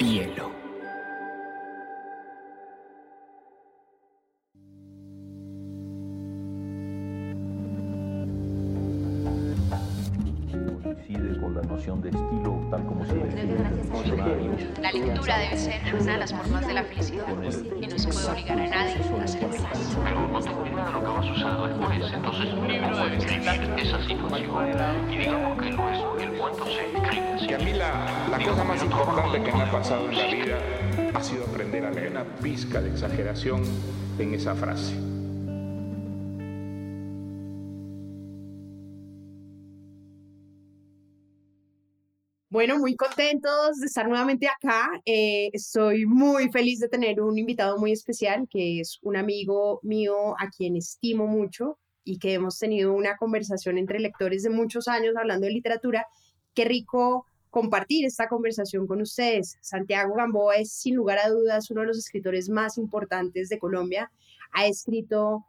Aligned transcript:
Hielo. 0.00 0.50
Coincide 10.82 11.38
con 11.38 11.54
la 11.54 11.60
noción 11.62 12.00
de 12.00 12.08
estilo 12.08 12.66
tal 12.70 12.86
como 12.86 13.04
se 13.04 13.14
La 14.80 14.90
lectura 14.90 15.38
debe 15.38 15.56
ser 15.58 15.94
una 15.94 16.12
de 16.12 16.18
las 16.18 16.32
formas 16.32 16.66
de 16.66 16.72
la 16.72 16.84
felicidad 16.84 17.26
y 17.28 17.86
no 17.86 17.98
se 17.98 18.08
puede 18.08 18.30
obligar 18.30 18.58
a 18.58 18.66
nadie 18.68 18.94
a 18.94 19.26
ser 19.26 19.50
feliz. 19.50 19.98
Pero 20.02 20.28
no 20.28 20.40
tengo 20.40 20.66
idea 20.66 20.86
de 20.86 20.92
lo 20.92 21.00
que 21.00 21.06
vas 21.06 21.26
a 21.26 21.32
usar 21.32 21.68
después. 21.68 22.12
Entonces, 22.14 22.54
un 22.54 22.68
libro 22.68 22.96
debe 22.96 23.10
describir 23.16 23.48
esa 23.78 24.02
situación. 24.02 25.10
Y 25.10 25.16
digamos 25.18 25.62
que 25.62 25.70
lo 25.72 25.90
es, 25.90 26.09
Y 27.40 27.52
a 27.52 27.58
mí 27.58 27.72
la, 27.72 28.28
la 28.30 28.38
cosa 28.44 28.64
más 28.64 28.82
importante 28.82 29.42
que 29.42 29.52
me 29.52 29.62
ha 29.62 29.70
pasado 29.70 30.08
en 30.08 30.16
la 30.16 30.26
vida 30.26 30.58
ha 31.14 31.22
sido 31.22 31.44
aprender 31.44 31.84
a 31.84 31.90
leer 31.90 32.10
una 32.10 32.24
pizca 32.24 32.80
de 32.80 32.90
exageración 32.90 33.62
en 34.18 34.34
esa 34.34 34.54
frase. 34.54 34.94
Bueno, 42.52 42.78
muy 42.78 42.96
contentos 42.96 43.78
de 43.78 43.86
estar 43.86 44.08
nuevamente 44.08 44.48
acá. 44.48 45.00
Eh, 45.04 45.50
estoy 45.52 46.04
muy 46.04 46.50
feliz 46.50 46.80
de 46.80 46.88
tener 46.88 47.20
un 47.20 47.38
invitado 47.38 47.78
muy 47.78 47.92
especial, 47.92 48.48
que 48.50 48.80
es 48.80 48.98
un 49.02 49.16
amigo 49.16 49.78
mío 49.84 50.34
a 50.36 50.50
quien 50.50 50.76
estimo 50.76 51.28
mucho 51.28 51.78
y 52.02 52.18
que 52.18 52.34
hemos 52.34 52.58
tenido 52.58 52.92
una 52.92 53.16
conversación 53.16 53.78
entre 53.78 54.00
lectores 54.00 54.42
de 54.42 54.50
muchos 54.50 54.88
años 54.88 55.14
hablando 55.16 55.46
de 55.46 55.52
literatura. 55.52 56.06
Qué 56.54 56.64
rico 56.64 57.26
compartir 57.50 58.04
esta 58.06 58.28
conversación 58.28 58.86
con 58.86 59.00
ustedes. 59.00 59.58
Santiago 59.60 60.14
Gamboa 60.14 60.56
es 60.56 60.72
sin 60.72 60.94
lugar 60.94 61.18
a 61.18 61.28
dudas 61.28 61.70
uno 61.70 61.82
de 61.82 61.88
los 61.88 61.98
escritores 61.98 62.48
más 62.48 62.78
importantes 62.78 63.48
de 63.48 63.58
Colombia. 63.58 64.10
Ha 64.52 64.66
escrito 64.66 65.44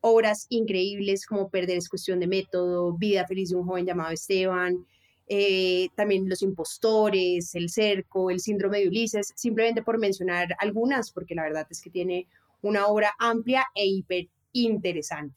obras 0.00 0.46
increíbles 0.50 1.26
como 1.26 1.48
Perder 1.48 1.78
es 1.78 1.88
cuestión 1.88 2.20
de 2.20 2.26
método, 2.26 2.92
Vida 2.92 3.26
feliz 3.26 3.50
de 3.50 3.56
un 3.56 3.66
joven 3.66 3.86
llamado 3.86 4.10
Esteban, 4.10 4.86
eh, 5.28 5.88
también 5.96 6.28
Los 6.28 6.42
impostores, 6.42 7.54
El 7.54 7.70
cerco, 7.70 8.30
El 8.30 8.40
síndrome 8.40 8.80
de 8.80 8.88
Ulises, 8.88 9.32
simplemente 9.34 9.82
por 9.82 9.98
mencionar 9.98 10.48
algunas, 10.58 11.10
porque 11.10 11.34
la 11.34 11.44
verdad 11.44 11.66
es 11.70 11.80
que 11.80 11.90
tiene 11.90 12.26
una 12.62 12.86
obra 12.86 13.12
amplia 13.18 13.64
e 13.74 13.86
hiper 13.86 14.28
interesante. 14.52 15.34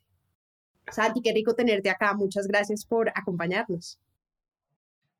Santi, 0.91 1.21
qué 1.21 1.33
rico 1.33 1.53
tenerte 1.53 1.89
acá. 1.89 2.13
Muchas 2.13 2.47
gracias 2.47 2.85
por 2.85 3.09
acompañarnos. 3.09 3.99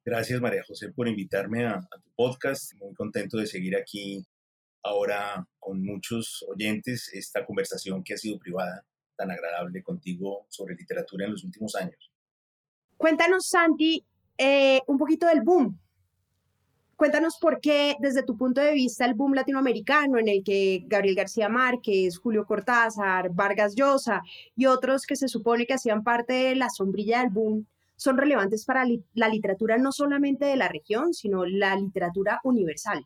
Gracias, 0.07 0.39
María 0.39 0.63
José, 0.65 0.89
por 0.93 1.09
invitarme 1.09 1.65
a, 1.65 1.81
tu 2.01 2.09
podcast. 2.15 2.73
Muy 2.79 2.93
contento 2.93 3.35
de 3.35 3.45
seguir 3.45 3.75
aquí 3.75 4.25
ahora 4.81 5.45
con 5.59 5.83
muchos 5.83 6.45
oyentes 6.47 7.11
esta 7.11 7.45
conversación 7.45 8.01
que 8.05 8.13
ha 8.13 8.17
sido 8.17 8.39
privada, 8.39 8.85
tan 9.17 9.31
agradable 9.31 9.83
contigo 9.83 10.45
sobre 10.47 10.75
literatura 10.75 11.25
en 11.25 11.31
los 11.31 11.43
últimos 11.43 11.75
años. 11.75 12.09
Cuéntanos, 12.95 13.49
Santi, 13.49 14.05
eh, 14.37 14.79
un 14.87 14.97
poquito 14.97 15.27
del 15.27 15.41
boom. 15.41 15.77
Cuéntanos 16.95 17.37
por 17.41 17.59
qué, 17.59 17.97
desde 17.99 18.23
tu 18.23 18.37
punto 18.37 18.61
de 18.61 18.71
vista, 18.71 19.03
el 19.03 19.13
boom 19.13 19.33
latinoamericano, 19.33 20.19
en 20.19 20.29
el 20.29 20.41
que 20.41 20.85
Gabriel 20.85 21.17
García 21.17 21.49
Márquez, 21.49 22.17
Julio 22.17 22.45
Cortázar, 22.45 23.31
Vargas 23.33 23.75
Llosa 23.75 24.21
y 24.55 24.67
otros 24.67 25.05
que 25.05 25.17
se 25.17 25.27
supone 25.27 25.65
que 25.65 25.73
hacían 25.73 26.05
parte 26.05 26.31
de 26.31 26.55
la 26.55 26.69
sombrilla 26.69 27.19
del 27.19 27.29
boom, 27.29 27.67
son 27.97 28.17
relevantes 28.17 28.63
para 28.63 28.85
li 28.85 29.03
la 29.13 29.27
literatura 29.27 29.77
no 29.77 29.91
solamente 29.91 30.45
de 30.45 30.55
la 30.55 30.69
región, 30.69 31.13
sino 31.13 31.45
la 31.45 31.75
literatura 31.75 32.39
universal. 32.43 33.03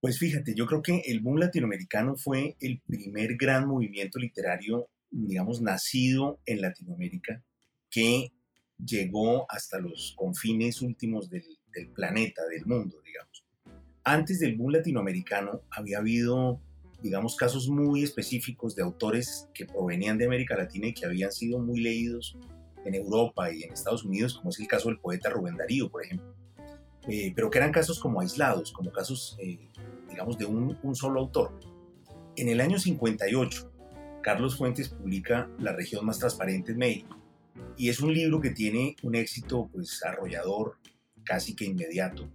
Pues 0.00 0.18
fíjate, 0.18 0.54
yo 0.54 0.66
creo 0.66 0.82
que 0.82 1.02
el 1.06 1.20
boom 1.20 1.38
latinoamericano 1.38 2.16
fue 2.16 2.56
el 2.60 2.80
primer 2.86 3.36
gran 3.36 3.68
movimiento 3.68 4.18
literario, 4.18 4.88
digamos, 5.10 5.60
nacido 5.60 6.40
en 6.46 6.62
Latinoamérica, 6.62 7.42
que 7.90 8.32
llegó 8.78 9.46
hasta 9.50 9.78
los 9.78 10.14
confines 10.16 10.80
últimos 10.80 11.28
del, 11.28 11.44
del, 11.74 11.90
planeta, 11.90 12.42
del 12.46 12.64
mundo, 12.64 12.96
digamos. 13.04 13.44
Antes 14.02 14.40
del 14.40 14.56
boom 14.56 14.72
latinoamericano 14.72 15.62
había 15.70 15.98
habido, 15.98 16.62
digamos, 17.02 17.36
casos 17.36 17.68
muy 17.68 18.02
específicos 18.02 18.74
de 18.74 18.82
autores 18.82 19.48
que 19.54 19.66
provenían 19.66 20.18
de 20.18 20.26
América 20.26 20.56
Latina 20.56 20.88
y 20.88 20.94
que 20.94 21.06
habían 21.06 21.32
sido 21.32 21.58
muy 21.58 21.80
leídos 21.80 22.36
en 22.84 22.94
Europa 22.94 23.52
y 23.52 23.62
en 23.62 23.72
Estados 23.72 24.04
Unidos, 24.04 24.34
como 24.34 24.50
es 24.50 24.60
el 24.60 24.66
caso 24.66 24.88
del 24.88 24.98
poeta 24.98 25.30
Rubén 25.30 25.56
Darío, 25.56 25.90
por 25.90 26.04
ejemplo. 26.04 26.34
Eh, 27.08 27.32
pero 27.34 27.50
que 27.50 27.58
eran 27.58 27.72
casos 27.72 27.98
como 27.98 28.20
aislados, 28.20 28.72
como 28.72 28.92
casos, 28.92 29.36
eh, 29.40 29.58
digamos, 30.08 30.38
de 30.38 30.46
un, 30.46 30.78
un 30.82 30.94
solo 30.94 31.20
autor. 31.20 31.58
En 32.36 32.48
el 32.48 32.60
año 32.60 32.78
58, 32.78 33.72
Carlos 34.22 34.56
Fuentes 34.56 34.88
publica 34.88 35.50
La 35.58 35.72
región 35.72 36.04
más 36.04 36.18
transparente 36.18 36.72
en 36.72 36.78
México 36.78 37.16
y 37.76 37.88
es 37.88 38.00
un 38.00 38.12
libro 38.12 38.40
que 38.40 38.50
tiene 38.50 38.96
un 39.02 39.14
éxito 39.14 39.68
pues 39.72 40.02
arrollador 40.04 40.78
casi 41.24 41.54
que 41.54 41.64
inmediato. 41.64 42.28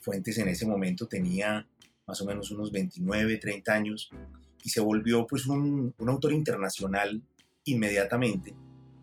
Fuentes 0.00 0.38
en 0.38 0.48
ese 0.48 0.66
momento 0.66 1.06
tenía 1.06 1.66
más 2.06 2.20
o 2.20 2.26
menos 2.26 2.50
unos 2.50 2.72
29, 2.72 3.38
30 3.38 3.72
años 3.72 4.10
y 4.64 4.68
se 4.68 4.80
volvió 4.80 5.26
pues 5.26 5.46
un, 5.46 5.94
un 5.98 6.08
autor 6.08 6.32
internacional 6.32 7.22
inmediatamente, 7.64 8.54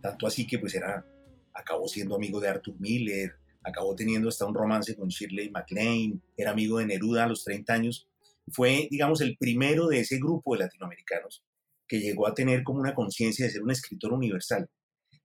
tanto 0.01 0.27
así 0.27 0.45
que 0.45 0.59
pues 0.59 0.75
era, 0.75 1.05
acabó 1.53 1.87
siendo 1.87 2.15
amigo 2.15 2.39
de 2.39 2.49
Arthur 2.49 2.75
Miller, 2.79 3.35
acabó 3.63 3.95
teniendo 3.95 4.29
hasta 4.29 4.45
un 4.45 4.53
romance 4.53 4.95
con 4.95 5.09
Shirley 5.09 5.49
MacLaine, 5.49 6.21
era 6.37 6.51
amigo 6.51 6.79
de 6.79 6.85
Neruda 6.85 7.25
a 7.25 7.27
los 7.27 7.43
30 7.43 7.73
años, 7.73 8.07
fue 8.51 8.87
digamos 8.89 9.21
el 9.21 9.37
primero 9.37 9.87
de 9.87 9.99
ese 9.99 10.17
grupo 10.17 10.53
de 10.53 10.61
latinoamericanos 10.61 11.43
que 11.87 11.99
llegó 11.99 12.27
a 12.27 12.33
tener 12.33 12.63
como 12.63 12.79
una 12.79 12.93
conciencia 12.93 13.45
de 13.45 13.51
ser 13.51 13.63
un 13.63 13.71
escritor 13.71 14.13
universal. 14.13 14.69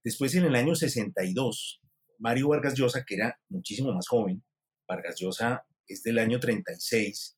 Después, 0.03 0.33
en 0.35 0.45
el 0.45 0.55
año 0.55 0.75
62, 0.75 1.79
Mario 2.19 2.49
Vargas 2.49 2.73
Llosa, 2.73 3.03
que 3.05 3.15
era 3.15 3.39
muchísimo 3.49 3.93
más 3.93 4.07
joven, 4.07 4.43
Vargas 4.87 5.15
Llosa 5.19 5.65
es 5.87 6.01
del 6.03 6.17
año 6.17 6.39
36, 6.39 7.34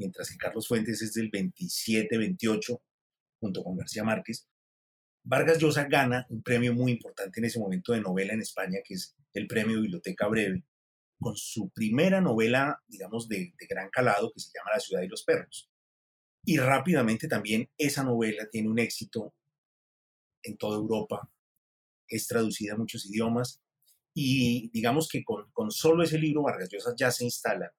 mientras 0.00 0.30
que 0.30 0.38
Carlos 0.38 0.66
Fuentes 0.66 1.02
es 1.02 1.12
del 1.12 1.30
27-28, 1.30 2.80
junto 3.38 3.62
con 3.62 3.76
García 3.76 4.02
Márquez. 4.02 4.48
Vargas 5.22 5.58
Llosa 5.58 5.84
gana 5.84 6.26
un 6.30 6.42
premio 6.42 6.74
muy 6.74 6.92
importante 6.92 7.38
en 7.38 7.44
ese 7.44 7.60
momento 7.60 7.92
de 7.92 8.00
novela 8.00 8.32
en 8.32 8.40
España, 8.40 8.78
que 8.82 8.94
es 8.94 9.14
el 9.34 9.46
premio 9.46 9.80
Biblioteca 9.80 10.26
Breve, 10.26 10.64
con 11.20 11.36
su 11.36 11.68
primera 11.68 12.22
novela, 12.22 12.82
digamos, 12.88 13.28
de, 13.28 13.52
de 13.58 13.66
gran 13.68 13.90
calado, 13.90 14.32
que 14.32 14.40
se 14.40 14.50
llama 14.54 14.70
La 14.72 14.80
ciudad 14.80 15.02
y 15.02 15.08
los 15.08 15.22
perros. 15.22 15.70
Y 16.46 16.56
rápidamente 16.56 17.28
también 17.28 17.68
esa 17.76 18.02
novela 18.02 18.48
tiene 18.50 18.70
un 18.70 18.78
éxito 18.78 19.34
en 20.42 20.56
toda 20.56 20.78
Europa, 20.78 21.30
es 22.08 22.26
traducida 22.26 22.72
a 22.72 22.78
muchos 22.78 23.04
idiomas 23.04 23.60
y 24.14 24.70
digamos 24.70 25.08
que 25.08 25.22
con, 25.22 25.50
con 25.52 25.70
solo 25.70 26.02
ese 26.02 26.18
libro 26.18 26.42
Vargas 26.42 26.70
Llosa 26.70 26.94
ya 26.96 27.10
se 27.10 27.24
instala 27.24 27.70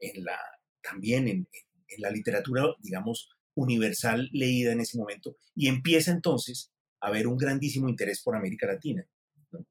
en 0.00 0.24
la, 0.24 0.40
también 0.86 1.28
en, 1.28 1.48
en, 1.52 1.65
la 1.98 2.10
literatura, 2.10 2.64
digamos, 2.80 3.30
universal 3.54 4.28
leída 4.32 4.72
en 4.72 4.80
ese 4.80 4.98
momento 4.98 5.36
y 5.54 5.68
empieza 5.68 6.12
entonces 6.12 6.72
a 7.00 7.08
haber 7.08 7.26
un 7.26 7.36
grandísimo 7.36 7.88
interés 7.88 8.22
por 8.22 8.36
América 8.36 8.66
Latina. 8.66 9.06
¿no? 9.50 9.66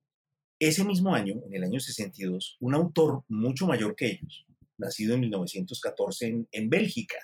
Ese 0.59 0.84
mismo 0.84 1.14
año, 1.14 1.42
en 1.46 1.53
el 1.53 1.64
año 1.64 1.80
62, 1.80 2.58
un 2.59 2.74
autor 2.74 3.24
mucho 3.28 3.68
mayor 3.68 3.96
que 3.96 4.08
ellos, 4.08 4.46
nacido 4.78 5.14
en 5.14 5.22
1914 5.22 6.26
en, 6.28 6.48
en 6.52 6.70
Bélgica, 6.70 7.18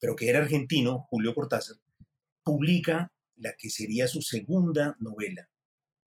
pero 0.00 0.16
que 0.16 0.28
era 0.28 0.40
argentino, 0.40 1.06
Julio 1.10 1.34
Cortázar, 1.34 1.76
publica 2.42 3.12
la 3.36 3.54
que 3.56 3.70
sería 3.70 4.08
su 4.08 4.22
segunda 4.22 4.96
novela, 5.00 5.48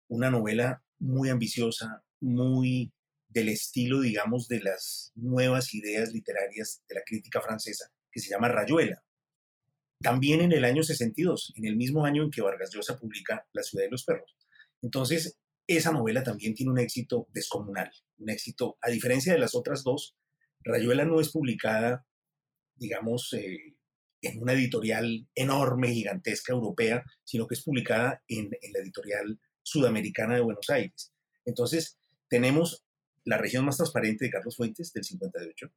una 0.09 0.31
novela 0.31 0.83
muy 0.99 1.29
ambiciosa, 1.29 2.05
muy 2.21 2.93
del 3.29 3.49
estilo, 3.49 4.01
digamos, 4.01 4.49
de 4.49 4.61
las 4.61 5.13
nuevas 5.15 5.75
ideas 5.75 6.13
literarias 6.13 6.83
de 6.89 6.95
la 6.97 7.03
crítica 7.05 7.41
francesa, 7.41 7.91
que 8.13 8.21
se 8.21 8.31
llama 8.31 8.49
Rayuela. 8.49 9.03
También 10.01 10.41
en 10.41 10.53
el 10.53 10.65
año 10.65 10.83
62, 10.83 11.55
en 11.57 11.65
el 11.65 11.77
mismo 11.77 12.05
año 12.05 12.25
en 12.25 12.31
que 12.31 12.43
Vargas 12.43 12.71
Llosa 12.73 12.99
publica 12.99 13.47
La 13.53 13.63
ciudad 13.63 13.85
de 13.85 13.91
los 13.91 14.05
perros. 14.05 14.37
Entonces, 14.83 15.39
esa 15.67 15.93
novela 15.93 16.23
también 16.23 16.55
tiene 16.55 16.73
un 16.73 16.79
éxito 16.79 17.29
descomunal, 17.33 17.91
un 18.19 18.31
éxito, 18.31 18.79
a 18.83 18.91
diferencia 18.91 19.33
de 19.33 19.39
las 19.39 19.55
otras 19.55 19.85
dos, 19.85 20.17
Rayuela 20.65 21.05
no 21.05 21.21
es 21.21 21.31
publicada, 21.31 22.05
digamos, 22.77 23.33
eh, 23.33 23.77
en 24.23 24.41
una 24.41 24.53
editorial 24.53 25.29
enorme, 25.35 25.93
gigantesca, 25.93 26.53
europea, 26.53 27.03
sino 27.25 27.47
que 27.47 27.55
es 27.55 27.63
publicada 27.63 28.23
en, 28.29 28.51
en 28.61 28.73
la 28.73 28.81
editorial 28.81 29.41
sudamericana 29.63 30.35
de 30.35 30.43
Buenos 30.43 30.69
Aires. 30.71 31.13
Entonces, 31.45 31.99
tenemos 32.29 32.85
la 33.25 33.39
región 33.39 33.65
más 33.65 33.77
transparente 33.77 34.25
de 34.25 34.31
Carlos 34.31 34.57
Fuentes, 34.57 34.93
del 34.93 35.05
58, 35.05 35.73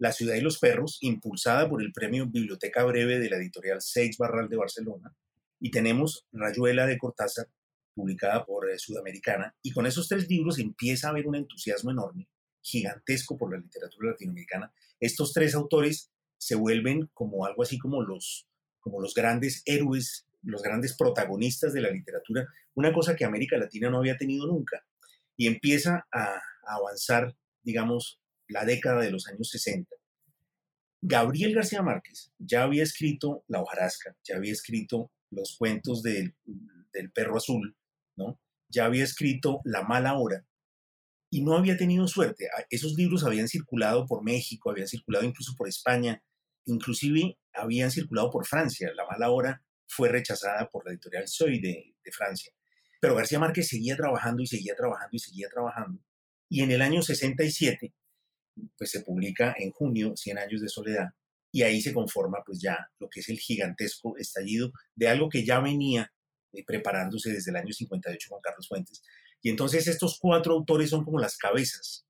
La 0.00 0.12
ciudad 0.12 0.34
y 0.34 0.40
los 0.40 0.58
perros, 0.58 0.96
impulsada 1.02 1.68
por 1.68 1.82
el 1.82 1.92
premio 1.92 2.26
Biblioteca 2.26 2.84
Breve 2.84 3.18
de 3.18 3.28
la 3.28 3.36
editorial 3.36 3.82
Seix 3.82 4.16
Barral 4.16 4.48
de 4.48 4.56
Barcelona, 4.56 5.14
y 5.60 5.70
tenemos 5.70 6.26
Rayuela 6.32 6.86
de 6.86 6.96
Cortázar, 6.96 7.48
publicada 7.94 8.46
por 8.46 8.70
eh, 8.70 8.78
Sudamericana, 8.78 9.54
y 9.60 9.72
con 9.72 9.84
esos 9.84 10.08
tres 10.08 10.26
libros 10.26 10.58
empieza 10.58 11.08
a 11.08 11.10
haber 11.10 11.26
un 11.26 11.36
entusiasmo 11.36 11.90
enorme 11.90 12.30
gigantesco 12.62 13.36
por 13.36 13.52
la 13.52 13.58
literatura 13.58 14.12
latinoamericana. 14.12 14.72
Estos 14.98 15.34
tres 15.34 15.54
autores 15.54 16.10
se 16.38 16.54
vuelven 16.54 17.10
como 17.12 17.44
algo 17.44 17.62
así 17.62 17.78
como 17.78 18.02
los, 18.02 18.48
como 18.80 19.02
los 19.02 19.12
grandes 19.12 19.62
héroes, 19.66 20.26
los 20.42 20.62
grandes 20.62 20.96
protagonistas 20.96 21.74
de 21.74 21.82
la 21.82 21.90
literatura, 21.90 22.48
una 22.72 22.90
cosa 22.90 23.16
que 23.16 23.26
América 23.26 23.58
Latina 23.58 23.90
no 23.90 23.98
había 23.98 24.16
tenido 24.16 24.46
nunca. 24.46 24.82
Y 25.36 25.46
empieza 25.46 26.06
a, 26.10 26.36
a 26.36 26.76
avanzar, 26.76 27.36
digamos, 27.62 28.19
la 28.50 28.64
década 28.64 29.00
de 29.00 29.10
los 29.10 29.26
años 29.28 29.48
60. 29.48 29.94
Gabriel 31.02 31.54
García 31.54 31.82
Márquez 31.82 32.32
ya 32.38 32.62
había 32.62 32.82
escrito 32.82 33.44
La 33.48 33.62
hojarasca, 33.62 34.16
ya 34.22 34.36
había 34.36 34.52
escrito 34.52 35.10
los 35.30 35.56
cuentos 35.56 36.02
del, 36.02 36.34
del 36.92 37.10
perro 37.10 37.38
azul, 37.38 37.76
¿no? 38.16 38.38
Ya 38.68 38.84
había 38.84 39.04
escrito 39.04 39.60
La 39.64 39.82
mala 39.82 40.18
hora 40.18 40.44
y 41.30 41.42
no 41.42 41.54
había 41.54 41.76
tenido 41.76 42.06
suerte. 42.08 42.48
Esos 42.70 42.94
libros 42.94 43.24
habían 43.24 43.48
circulado 43.48 44.04
por 44.06 44.22
México, 44.22 44.70
habían 44.70 44.88
circulado 44.88 45.24
incluso 45.24 45.54
por 45.56 45.68
España, 45.68 46.22
inclusive 46.64 47.38
habían 47.54 47.90
circulado 47.90 48.30
por 48.30 48.46
Francia. 48.46 48.92
La 48.94 49.06
mala 49.06 49.30
hora 49.30 49.62
fue 49.86 50.08
rechazada 50.08 50.68
por 50.68 50.84
la 50.84 50.92
editorial 50.92 51.28
Soy 51.28 51.60
de, 51.60 51.94
de 52.04 52.12
Francia. 52.12 52.52
Pero 53.00 53.14
García 53.14 53.38
Márquez 53.38 53.68
seguía 53.68 53.96
trabajando 53.96 54.42
y 54.42 54.46
seguía 54.46 54.74
trabajando 54.74 55.16
y 55.16 55.18
seguía 55.20 55.48
trabajando. 55.48 56.02
Y 56.48 56.62
en 56.62 56.72
el 56.72 56.82
año 56.82 57.00
67, 57.00 57.94
pues 58.76 58.90
se 58.90 59.00
publica 59.00 59.54
en 59.58 59.70
junio, 59.72 60.16
Cien 60.16 60.38
años 60.38 60.60
de 60.60 60.68
soledad, 60.68 61.08
y 61.52 61.62
ahí 61.62 61.80
se 61.80 61.92
conforma 61.92 62.42
pues 62.44 62.60
ya 62.60 62.90
lo 62.98 63.08
que 63.08 63.20
es 63.20 63.28
el 63.28 63.38
gigantesco 63.38 64.16
estallido 64.16 64.72
de 64.94 65.08
algo 65.08 65.28
que 65.28 65.44
ya 65.44 65.60
venía 65.60 66.12
eh, 66.52 66.64
preparándose 66.64 67.32
desde 67.32 67.50
el 67.50 67.56
año 67.56 67.72
58 67.72 68.28
con 68.28 68.40
Carlos 68.40 68.68
Fuentes. 68.68 69.02
Y 69.42 69.50
entonces 69.50 69.86
estos 69.86 70.18
cuatro 70.20 70.54
autores 70.54 70.90
son 70.90 71.04
como 71.04 71.18
las 71.18 71.36
cabezas 71.36 72.06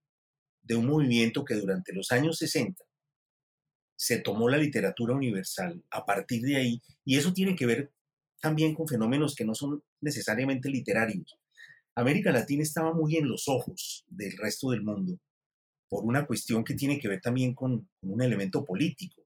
de 0.63 0.77
un 0.77 0.87
movimiento 0.87 1.45
que 1.45 1.55
durante 1.55 1.93
los 1.93 2.11
años 2.13 2.39
60 2.39 2.85
se 3.97 4.19
tomó 4.19 4.49
la 4.49 4.57
literatura 4.57 5.15
universal 5.15 5.85
a 5.91 6.07
partir 6.07 6.43
de 6.43 6.57
ahí, 6.57 6.83
y 7.05 7.19
eso 7.19 7.33
tiene 7.33 7.55
que 7.55 7.67
ver 7.67 7.93
también 8.41 8.75
con 8.75 8.89
fenómenos 8.89 9.35
que 9.35 9.45
no 9.45 9.55
son 9.55 9.83
necesariamente 10.01 10.71
literarios. 10.71 11.39
América 11.95 12.33
Latina 12.33 12.63
estaba 12.63 12.95
muy 12.95 13.17
en 13.17 13.29
los 13.29 13.47
ojos 13.49 14.05
del 14.09 14.37
resto 14.39 14.71
del 14.71 14.83
mundo 14.83 15.19
por 15.91 16.05
una 16.05 16.25
cuestión 16.25 16.63
que 16.65 16.75
tiene 16.75 16.99
que 16.99 17.09
ver 17.09 17.21
también 17.21 17.53
con, 17.53 17.91
un 18.03 18.23
elemento 18.23 18.65
político. 18.65 19.23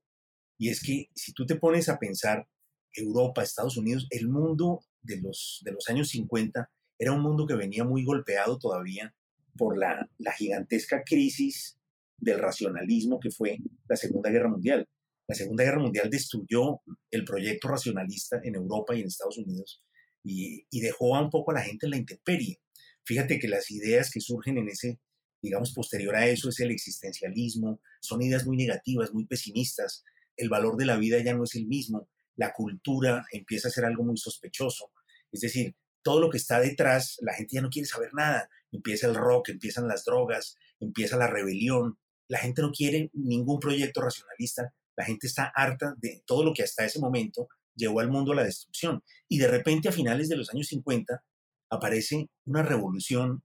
Y 0.59 0.71
es 0.71 0.83
que 0.83 1.11
si 1.15 1.33
tú 1.33 1.45
te 1.45 1.57
pones 1.57 1.89
a 1.89 1.99
pensar 1.99 2.49
Europa, 2.93 3.43
Estados 3.43 3.77
Unidos, 3.77 4.07
el 4.11 4.29
mundo 4.29 4.81
de 5.03 5.21
los, 5.21 5.61
de 5.63 5.73
los 5.73 5.89
años 5.89 6.09
50 6.09 6.71
era 6.99 7.13
un 7.13 7.21
mundo 7.21 7.47
que 7.47 7.55
venía 7.55 7.85
muy 7.85 8.05
golpeado 8.05 8.59
todavía 8.59 9.15
por 9.57 9.77
la, 9.77 10.09
la 10.19 10.33
gigantesca 10.33 11.03
crisis 11.05 11.77
del 12.17 12.39
racionalismo 12.39 13.21
que 13.21 13.31
fue 13.31 13.59
la 13.89 13.97
Segunda 13.97 14.31
Guerra 14.31 14.49
Mundial. 14.49 14.89
La 15.29 15.35
Segunda 15.35 15.65
Guerra 15.65 15.81
Mundial 15.81 16.09
destruyó 16.09 16.81
el 17.11 17.25
proyecto 17.25 17.69
racionalista 17.69 18.41
en 18.43 18.55
Europa 18.55 18.95
y 18.95 19.01
en 19.01 19.09
Estados 19.09 19.37
Unidos 19.37 19.83
y, 20.23 20.67
y 20.71 20.81
dejó 20.81 21.15
a 21.15 21.21
un 21.21 21.31
poco 21.31 21.51
a 21.51 21.55
la 21.55 21.63
gente 21.63 21.87
en 21.87 21.91
la 21.91 21.99
intemperie. 21.99 22.59
Fíjate 23.05 23.39
que 23.39 23.49
las 23.49 23.71
ideas 23.71 24.11
que 24.11 24.21
surgen 24.21 24.57
en 24.57 24.69
ese, 24.69 24.99
digamos, 25.45 25.73
posterior 25.73 26.17
a 26.17 26.27
eso 26.27 26.49
es 26.49 26.59
el 26.61 26.71
existencialismo, 26.71 27.81
son 28.01 28.23
ideas 28.23 28.47
muy 28.47 28.57
negativas, 28.57 29.13
muy 29.13 29.27
pesimistas, 29.27 30.03
el 30.37 30.49
valor 30.49 30.77
de 30.77 30.87
la 30.87 30.97
vida 30.97 31.23
ya 31.23 31.35
no 31.35 31.45
es 31.45 31.55
el 31.55 31.67
mismo, 31.67 32.09
la 32.37 32.53
cultura 32.53 33.25
empieza 33.31 33.69
a 33.69 33.71
ser 33.71 33.85
algo 33.85 34.03
muy 34.03 34.17
sospechoso, 34.17 34.91
es 35.31 35.41
decir, 35.41 35.77
todo 36.03 36.21
lo 36.21 36.31
que 36.31 36.39
está 36.39 36.61
detrás, 36.61 37.17
la 37.21 37.35
gente 37.35 37.55
ya 37.55 37.63
no 37.63 37.71
quiere 37.71 37.87
saber 37.87 38.11
nada, 38.15 38.49
empieza 38.73 39.07
el 39.07 39.15
rock, 39.15 39.51
empiezan 39.51 39.87
las 39.87 40.05
drogas, 40.05 40.57
empieza 40.81 41.17
la 41.17 41.27
rebelión, 41.27 41.99
la 42.29 42.39
gente 42.39 42.63
no 42.63 42.73
quiere 42.73 43.11
ningún 43.13 43.61
proyecto 43.61 44.01
racionalista, 44.01 44.75
la 44.97 45.05
gente 45.05 45.27
está 45.27 45.53
harta 45.55 45.95
de 45.99 46.23
todo 46.27 46.45
lo 46.45 46.53
que 46.53 46.63
hasta 46.63 46.85
ese 46.85 47.01
momento 47.01 47.49
llevó 47.75 48.01
al 48.01 48.11
mundo 48.11 48.33
a 48.33 48.37
la 48.37 48.45
destrucción. 48.45 49.03
Y 49.29 49.39
de 49.39 49.49
repente 49.49 49.89
a 49.89 49.93
finales 49.93 50.29
de 50.29 50.37
los 50.37 50.51
años 50.51 50.69
50 50.69 51.23
aparece 51.71 52.29
una 52.45 52.63
revolución 52.63 53.43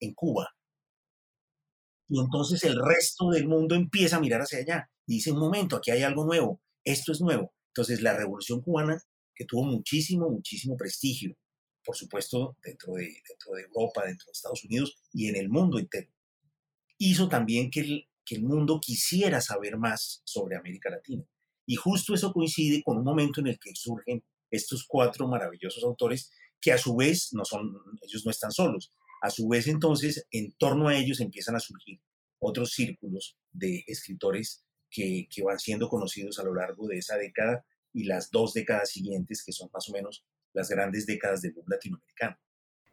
en 0.00 0.14
Cuba. 0.14 0.54
Y 2.12 2.20
entonces 2.20 2.62
el 2.64 2.78
resto 2.78 3.30
del 3.30 3.48
mundo 3.48 3.74
empieza 3.74 4.16
a 4.16 4.20
mirar 4.20 4.42
hacia 4.42 4.58
allá 4.58 4.90
y 5.06 5.14
dice, 5.14 5.32
un 5.32 5.38
momento, 5.38 5.76
aquí 5.76 5.92
hay 5.92 6.02
algo 6.02 6.26
nuevo, 6.26 6.60
esto 6.84 7.10
es 7.10 7.22
nuevo. 7.22 7.54
Entonces 7.68 8.02
la 8.02 8.14
revolución 8.14 8.60
cubana, 8.60 9.00
que 9.34 9.46
tuvo 9.46 9.64
muchísimo, 9.64 10.28
muchísimo 10.28 10.76
prestigio, 10.76 11.34
por 11.82 11.96
supuesto, 11.96 12.58
dentro 12.62 12.92
de, 12.92 13.04
dentro 13.26 13.54
de 13.54 13.62
Europa, 13.62 14.04
dentro 14.04 14.26
de 14.26 14.32
Estados 14.32 14.62
Unidos 14.62 15.02
y 15.10 15.28
en 15.28 15.36
el 15.36 15.48
mundo 15.48 15.78
entero, 15.78 16.10
hizo 16.98 17.30
también 17.30 17.70
que 17.70 17.80
el, 17.80 18.06
que 18.26 18.34
el 18.34 18.42
mundo 18.42 18.78
quisiera 18.78 19.40
saber 19.40 19.78
más 19.78 20.20
sobre 20.26 20.56
América 20.56 20.90
Latina. 20.90 21.24
Y 21.64 21.76
justo 21.76 22.12
eso 22.12 22.30
coincide 22.30 22.82
con 22.82 22.98
un 22.98 23.04
momento 23.04 23.40
en 23.40 23.46
el 23.46 23.58
que 23.58 23.70
surgen 23.74 24.22
estos 24.50 24.84
cuatro 24.86 25.26
maravillosos 25.28 25.82
autores 25.82 26.30
que 26.60 26.72
a 26.72 26.78
su 26.78 26.94
vez 26.94 27.30
no 27.32 27.46
son, 27.46 27.74
ellos 28.02 28.26
no 28.26 28.30
están 28.30 28.52
solos. 28.52 28.92
A 29.22 29.30
su 29.30 29.46
vez 29.48 29.68
entonces, 29.68 30.26
en 30.32 30.52
torno 30.58 30.88
a 30.88 30.96
ellos 30.96 31.20
empiezan 31.20 31.54
a 31.54 31.60
surgir 31.60 32.00
otros 32.40 32.72
círculos 32.72 33.38
de 33.52 33.84
escritores 33.86 34.64
que, 34.90 35.28
van 35.44 35.60
siendo 35.60 35.88
conocidos 35.88 36.40
a 36.40 36.42
lo 36.42 36.52
largo 36.52 36.88
de 36.88 36.98
esa 36.98 37.16
década 37.16 37.64
y 37.92 38.04
las 38.04 38.32
dos 38.32 38.52
décadas 38.52 38.90
siguientes, 38.90 39.44
que 39.44 39.52
son 39.52 39.70
más 39.72 39.88
o 39.88 39.92
menos 39.92 40.24
las 40.52 40.68
grandes 40.68 41.06
décadas 41.06 41.40
del 41.40 41.52
boom 41.52 41.66
latinoamericano. 41.68 42.36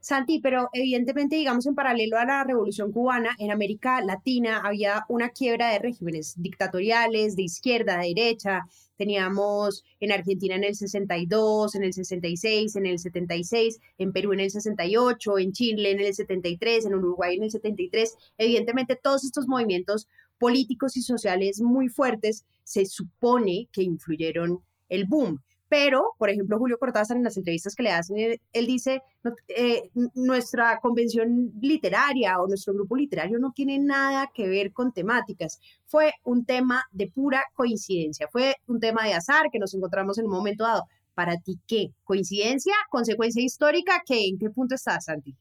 Santi, 0.02 0.40
pero 0.40 0.70
evidentemente, 0.72 1.36
digamos, 1.36 1.66
en 1.66 1.76
paralelo 1.76 2.18
a 2.18 2.26
la 2.26 2.44
revolución 2.46 2.92
cubana, 2.92 3.36
en 3.38 3.52
América 3.52 4.02
Latina 4.02 4.62
había 4.64 5.06
una 5.10 5.30
quiebra 5.30 5.72
de 5.72 5.80
regímenes 5.80 6.36
dictatoriales, 6.38 7.36
de 7.36 7.44
izquierda, 7.44 7.98
de 7.98 8.14
derecha. 8.16 8.66
Teníamos 8.98 9.84
en 10.00 10.14
Argentina 10.14 10.56
en 10.56 10.64
el 10.64 10.76
62, 10.76 11.76
en 11.76 11.84
el 11.84 11.94
66, 11.94 12.76
en 12.78 12.86
el 12.86 13.00
76, 13.00 13.80
en 13.98 14.14
Perú 14.14 14.32
en 14.34 14.40
el 14.40 14.52
68, 14.52 15.38
en 15.38 15.52
Chile 15.52 15.92
en 15.92 16.00
el 16.00 16.14
73, 16.14 16.86
en 16.86 16.96
Uruguay 16.96 17.36
en 17.36 17.44
el 17.44 17.52
73. 17.52 18.16
Evidentemente, 18.38 18.96
todos 18.96 19.26
estos 19.26 19.48
movimientos 19.48 20.08
políticos 20.38 20.96
y 20.96 21.02
sociales 21.02 21.60
muy 21.60 21.90
fuertes 21.90 22.46
se 22.64 22.86
supone 22.86 23.68
que 23.74 23.84
influyeron 23.84 24.62
el 24.88 25.06
boom. 25.06 25.42
Pero, 25.70 26.16
por 26.18 26.32
ejemplo, 26.32 26.58
Julio 26.58 26.80
Cortázar 26.80 27.16
en 27.16 27.24
las 27.24 27.38
entrevistas 27.38 27.76
que 27.76 27.84
le 27.84 27.92
hacen, 27.92 28.18
él, 28.52 28.66
dice, 28.66 29.04
eh, 29.50 29.84
nuestra 30.16 30.80
convención 30.80 31.52
literaria 31.62 32.40
o 32.40 32.48
nuestro 32.48 32.74
grupo 32.74 32.96
literario 32.96 33.38
no 33.38 33.52
tiene 33.56 33.78
nada 33.78 34.32
que 34.34 34.48
ver 34.48 34.74
con 34.74 34.92
temáticas. 34.92 35.60
Fue 35.86 36.14
un 36.24 36.44
tema 36.44 36.86
de 36.92 37.08
pura 37.08 37.44
coincidencia, 37.54 38.28
fue 38.32 38.56
un 38.66 38.80
tema 38.80 39.06
de 39.06 39.14
azar 39.14 39.52
que 39.52 39.60
nos 39.60 39.76
encontramos 39.76 40.18
en 40.18 40.26
un 40.26 40.32
momento 40.32 40.64
dado. 40.64 40.86
¿Para 41.14 41.38
ti 41.38 41.60
qué? 41.68 41.92
¿Coincidencia? 42.04 42.74
¿Consecuencia 42.90 43.44
histórica? 43.44 44.02
¿Qué, 44.04 44.28
¿En 44.28 44.40
qué 44.40 44.50
punto 44.50 44.74
estás, 44.74 45.06
Santi? 45.06 45.36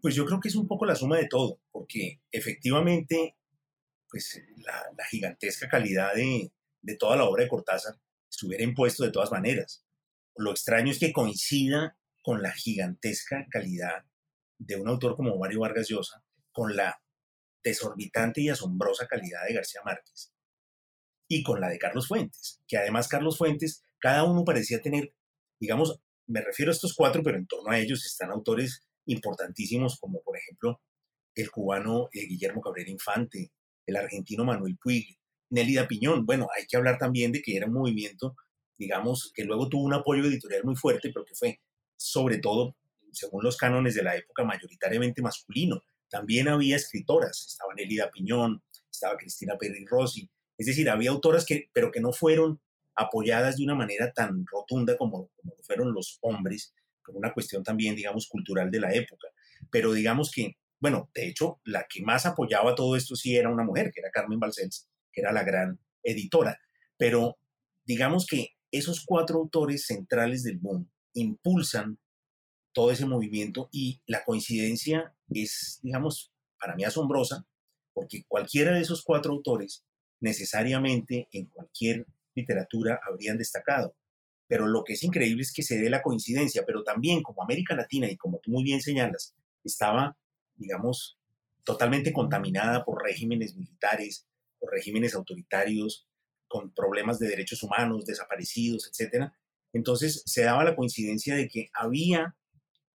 Pues 0.00 0.14
yo 0.14 0.24
creo 0.24 0.38
que 0.38 0.48
es 0.48 0.56
un 0.56 0.68
poco 0.68 0.86
la 0.86 0.94
suma 0.94 1.16
de 1.16 1.26
todo, 1.26 1.58
porque 1.72 2.20
efectivamente, 2.30 3.34
pues 4.08 4.40
la, 4.58 4.84
la 4.96 5.04
gigantesca 5.06 5.66
calidad 5.66 6.14
de, 6.14 6.52
de 6.82 6.96
toda 6.96 7.16
la 7.16 7.24
obra 7.24 7.42
de 7.42 7.48
Cortázar 7.48 7.96
se 8.34 8.46
hubiera 8.46 8.64
impuesto 8.64 9.04
de 9.04 9.10
todas 9.10 9.30
maneras. 9.30 9.84
Lo 10.36 10.50
extraño 10.50 10.90
es 10.90 10.98
que 10.98 11.12
coincida 11.12 11.96
con 12.22 12.42
la 12.42 12.52
gigantesca 12.52 13.46
calidad 13.50 14.04
de 14.58 14.76
un 14.76 14.88
autor 14.88 15.16
como 15.16 15.36
Mario 15.38 15.60
Vargas 15.60 15.88
Llosa, 15.88 16.24
con 16.52 16.74
la 16.76 17.00
desorbitante 17.62 18.40
y 18.40 18.48
asombrosa 18.48 19.06
calidad 19.06 19.44
de 19.46 19.54
García 19.54 19.80
Márquez 19.84 20.32
y 21.28 21.42
con 21.42 21.60
la 21.60 21.68
de 21.68 21.78
Carlos 21.78 22.08
Fuentes, 22.08 22.60
que 22.66 22.76
además 22.76 23.08
Carlos 23.08 23.38
Fuentes, 23.38 23.82
cada 23.98 24.24
uno 24.24 24.44
parecía 24.44 24.82
tener, 24.82 25.14
digamos, 25.58 25.98
me 26.26 26.42
refiero 26.42 26.70
a 26.70 26.74
estos 26.74 26.94
cuatro, 26.94 27.22
pero 27.22 27.38
en 27.38 27.46
torno 27.46 27.70
a 27.70 27.78
ellos 27.78 28.04
están 28.04 28.30
autores 28.30 28.86
importantísimos 29.06 29.98
como 29.98 30.22
por 30.22 30.36
ejemplo 30.36 30.80
el 31.34 31.50
cubano 31.50 32.08
eh, 32.12 32.26
Guillermo 32.26 32.60
Cabrera 32.60 32.90
Infante, 32.90 33.52
el 33.86 33.96
argentino 33.96 34.44
Manuel 34.44 34.78
Puig, 34.80 35.18
Nélida 35.54 35.88
Piñón. 35.88 36.26
Bueno, 36.26 36.48
hay 36.56 36.66
que 36.66 36.76
hablar 36.76 36.98
también 36.98 37.32
de 37.32 37.40
que 37.40 37.56
era 37.56 37.66
un 37.66 37.72
movimiento, 37.74 38.36
digamos, 38.76 39.32
que 39.34 39.44
luego 39.44 39.68
tuvo 39.68 39.84
un 39.84 39.94
apoyo 39.94 40.24
editorial 40.24 40.64
muy 40.64 40.76
fuerte, 40.76 41.10
pero 41.12 41.24
que 41.24 41.34
fue 41.34 41.60
sobre 41.96 42.38
todo, 42.38 42.76
según 43.12 43.44
los 43.44 43.56
cánones 43.56 43.94
de 43.94 44.02
la 44.02 44.16
época, 44.16 44.44
mayoritariamente 44.44 45.22
masculino. 45.22 45.82
También 46.10 46.48
había 46.48 46.76
escritoras, 46.76 47.46
estaba 47.48 47.72
Nélida 47.74 48.10
Piñón, 48.10 48.62
estaba 48.90 49.16
Cristina 49.16 49.56
Perry 49.56 49.86
Rossi, 49.86 50.28
es 50.56 50.66
decir, 50.66 50.88
había 50.88 51.10
autoras 51.10 51.44
que, 51.44 51.68
pero 51.72 51.90
que 51.90 52.00
no 52.00 52.12
fueron 52.12 52.60
apoyadas 52.94 53.56
de 53.56 53.64
una 53.64 53.74
manera 53.74 54.12
tan 54.12 54.44
rotunda 54.46 54.96
como, 54.96 55.30
como 55.36 55.54
fueron 55.62 55.92
los 55.92 56.18
hombres, 56.20 56.74
por 57.04 57.16
una 57.16 57.32
cuestión 57.32 57.62
también, 57.62 57.96
digamos, 57.96 58.28
cultural 58.28 58.70
de 58.70 58.80
la 58.80 58.94
época. 58.94 59.28
Pero 59.70 59.92
digamos 59.92 60.30
que, 60.30 60.56
bueno, 60.78 61.10
de 61.14 61.28
hecho, 61.28 61.60
la 61.64 61.86
que 61.88 62.02
más 62.02 62.24
apoyaba 62.26 62.74
todo 62.74 62.96
esto 62.96 63.16
sí 63.16 63.36
era 63.36 63.50
una 63.50 63.64
mujer, 63.64 63.90
que 63.92 64.00
era 64.00 64.10
Carmen 64.10 64.38
Balcells, 64.38 64.88
que 65.14 65.20
era 65.20 65.32
la 65.32 65.44
gran 65.44 65.78
editora. 66.02 66.58
Pero 66.96 67.38
digamos 67.84 68.26
que 68.26 68.50
esos 68.70 69.04
cuatro 69.04 69.38
autores 69.38 69.86
centrales 69.86 70.42
del 70.42 70.58
boom 70.58 70.90
impulsan 71.14 71.98
todo 72.72 72.90
ese 72.90 73.06
movimiento 73.06 73.68
y 73.70 74.00
la 74.06 74.24
coincidencia 74.24 75.14
es, 75.30 75.78
digamos, 75.82 76.32
para 76.58 76.74
mí 76.74 76.84
asombrosa, 76.84 77.46
porque 77.92 78.24
cualquiera 78.26 78.74
de 78.74 78.80
esos 78.80 79.02
cuatro 79.04 79.32
autores 79.32 79.84
necesariamente 80.20 81.28
en 81.32 81.46
cualquier 81.46 82.06
literatura 82.34 83.00
habrían 83.08 83.38
destacado. 83.38 83.94
Pero 84.48 84.66
lo 84.66 84.84
que 84.84 84.94
es 84.94 85.02
increíble 85.04 85.42
es 85.42 85.52
que 85.52 85.62
se 85.62 85.78
dé 85.78 85.88
la 85.88 86.02
coincidencia, 86.02 86.64
pero 86.66 86.82
también 86.82 87.22
como 87.22 87.42
América 87.42 87.74
Latina, 87.74 88.10
y 88.10 88.16
como 88.16 88.40
tú 88.40 88.50
muy 88.50 88.64
bien 88.64 88.80
señalas, 88.80 89.34
estaba, 89.62 90.16
digamos, 90.56 91.18
totalmente 91.64 92.12
contaminada 92.12 92.84
por 92.84 93.02
regímenes 93.02 93.54
militares, 93.56 94.26
regímenes 94.70 95.14
autoritarios, 95.14 96.06
con 96.48 96.72
problemas 96.72 97.18
de 97.18 97.28
derechos 97.28 97.62
humanos, 97.62 98.04
desaparecidos, 98.04 98.88
etc. 98.88 99.30
Entonces 99.72 100.22
se 100.24 100.44
daba 100.44 100.64
la 100.64 100.76
coincidencia 100.76 101.34
de 101.34 101.48
que 101.48 101.68
había 101.72 102.36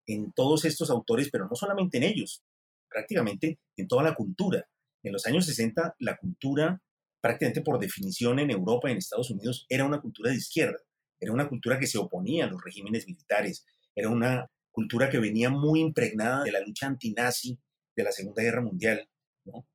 en 0.06 0.32
todos 0.32 0.64
estos 0.64 0.90
autores, 0.90 1.28
pero 1.30 1.46
no 1.46 1.54
solamente 1.54 1.98
en 1.98 2.04
ellos, 2.04 2.42
prácticamente 2.88 3.60
en 3.76 3.86
toda 3.86 4.02
la 4.02 4.14
cultura. 4.14 4.68
En 5.02 5.12
los 5.12 5.26
años 5.26 5.46
60, 5.46 5.96
la 5.98 6.16
cultura, 6.16 6.82
prácticamente 7.20 7.62
por 7.62 7.78
definición 7.78 8.38
en 8.38 8.50
Europa 8.50 8.88
y 8.88 8.92
en 8.92 8.98
Estados 8.98 9.30
Unidos, 9.30 9.66
era 9.68 9.84
una 9.84 10.00
cultura 10.00 10.30
de 10.30 10.36
izquierda, 10.36 10.78
era 11.20 11.32
una 11.32 11.48
cultura 11.48 11.78
que 11.78 11.86
se 11.86 11.98
oponía 11.98 12.46
a 12.46 12.48
los 12.48 12.62
regímenes 12.62 13.06
militares, 13.06 13.66
era 13.94 14.08
una 14.08 14.50
cultura 14.70 15.10
que 15.10 15.18
venía 15.18 15.50
muy 15.50 15.80
impregnada 15.80 16.44
de 16.44 16.52
la 16.52 16.60
lucha 16.60 16.86
antinazi 16.86 17.58
de 17.96 18.04
la 18.04 18.12
Segunda 18.12 18.42
Guerra 18.42 18.62
Mundial, 18.62 19.08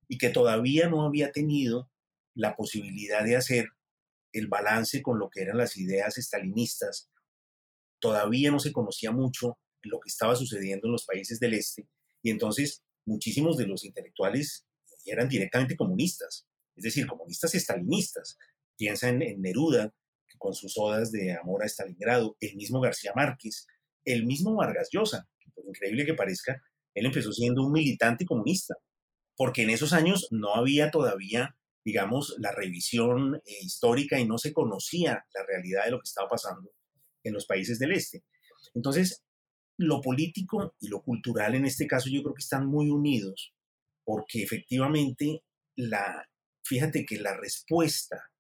y 0.07 0.17
que 0.17 0.29
todavía 0.29 0.89
no 0.89 1.05
había 1.05 1.31
tenido 1.31 1.89
la 2.34 2.55
posibilidad 2.55 3.24
de 3.24 3.36
hacer 3.36 3.69
el 4.34 4.48
balance 4.48 5.01
con 5.01 5.17
lo 5.17 5.29
que 5.29 5.41
eran 5.41 5.57
las 5.57 5.77
ideas 5.77 6.17
estalinistas. 6.17 7.10
Todavía 8.00 8.51
no 8.51 8.60
se 8.60 8.74
conocía 8.74 9.12
mucho 9.12 9.57
lo 9.81 10.00
que 10.00 10.10
estaba 10.10 10.36
sucediendo 10.36 10.88
en 10.88 10.91
los 10.91 11.05
países 11.05 11.39
del 11.39 11.53
este, 11.53 11.88
y 12.22 12.31
entonces 12.31 12.84
muchísimos 13.05 13.57
de 13.57 13.67
los 13.67 13.86
intelectuales 13.86 14.65
eran 15.05 15.29
directamente 15.29 15.75
comunistas, 15.75 16.48
es 16.75 16.84
decir, 16.84 17.07
comunistas 17.07 17.53
estalinistas. 17.55 18.38
Piensa 18.75 19.10
en, 19.10 19.41
Neruda, 19.41 19.93
con 20.38 20.53
sus 20.53 20.77
odas 20.77 21.12
de 21.12 21.31
amor 21.34 21.63
a 21.63 21.67
Stalingrado, 21.67 22.36
el 22.39 22.55
mismo 22.55 22.81
García 22.81 23.13
Márquez, 23.15 23.67
el 24.03 24.25
mismo 24.25 24.55
Vargas 24.55 24.89
Llosa, 24.91 25.27
increíble 25.67 26.05
que 26.05 26.13
parezca, 26.13 26.62
él 26.93 27.05
empezó 27.05 27.31
siendo 27.31 27.65
un 27.65 27.72
militante 27.72 28.25
comunista, 28.25 28.75
porque 29.36 29.63
en 29.63 29.70
esos 29.70 29.94
años 29.94 30.27
no 30.32 30.56
había 30.56 30.92
todavía, 30.92 31.58
digamos, 31.84 32.36
la 32.39 32.51
revisión 32.51 33.36
eh, 33.46 33.58
histórica 33.62 34.20
y 34.20 34.25
no 34.25 34.38
se 34.38 34.54
conocía 34.54 35.25
la 35.34 35.46
realidad 35.46 35.86
de 35.86 35.92
lo 35.92 36.00
que 36.00 36.08
estaba 36.08 36.30
pasando 36.30 36.72
en 37.24 37.34
los 37.34 37.46
países 37.46 37.80
del 37.80 37.92
este. 37.92 38.24
Entonces, 38.74 39.24
lo 39.77 40.01
político 40.01 40.75
y 40.80 40.88
lo 40.88 41.01
cultural 41.04 41.56
en 41.56 41.65
este 41.65 41.88
caso 41.88 42.10
yo 42.10 42.24
creo 42.24 42.34
que 42.34 42.44
están 42.44 42.65
muy 42.65 42.89
unidos, 42.89 43.54
porque 44.06 44.42
efectivamente 44.44 45.44
la, 45.75 46.30
fíjate 46.63 47.06
que 47.06 47.20
la 47.20 47.36
respuesta 47.36 48.32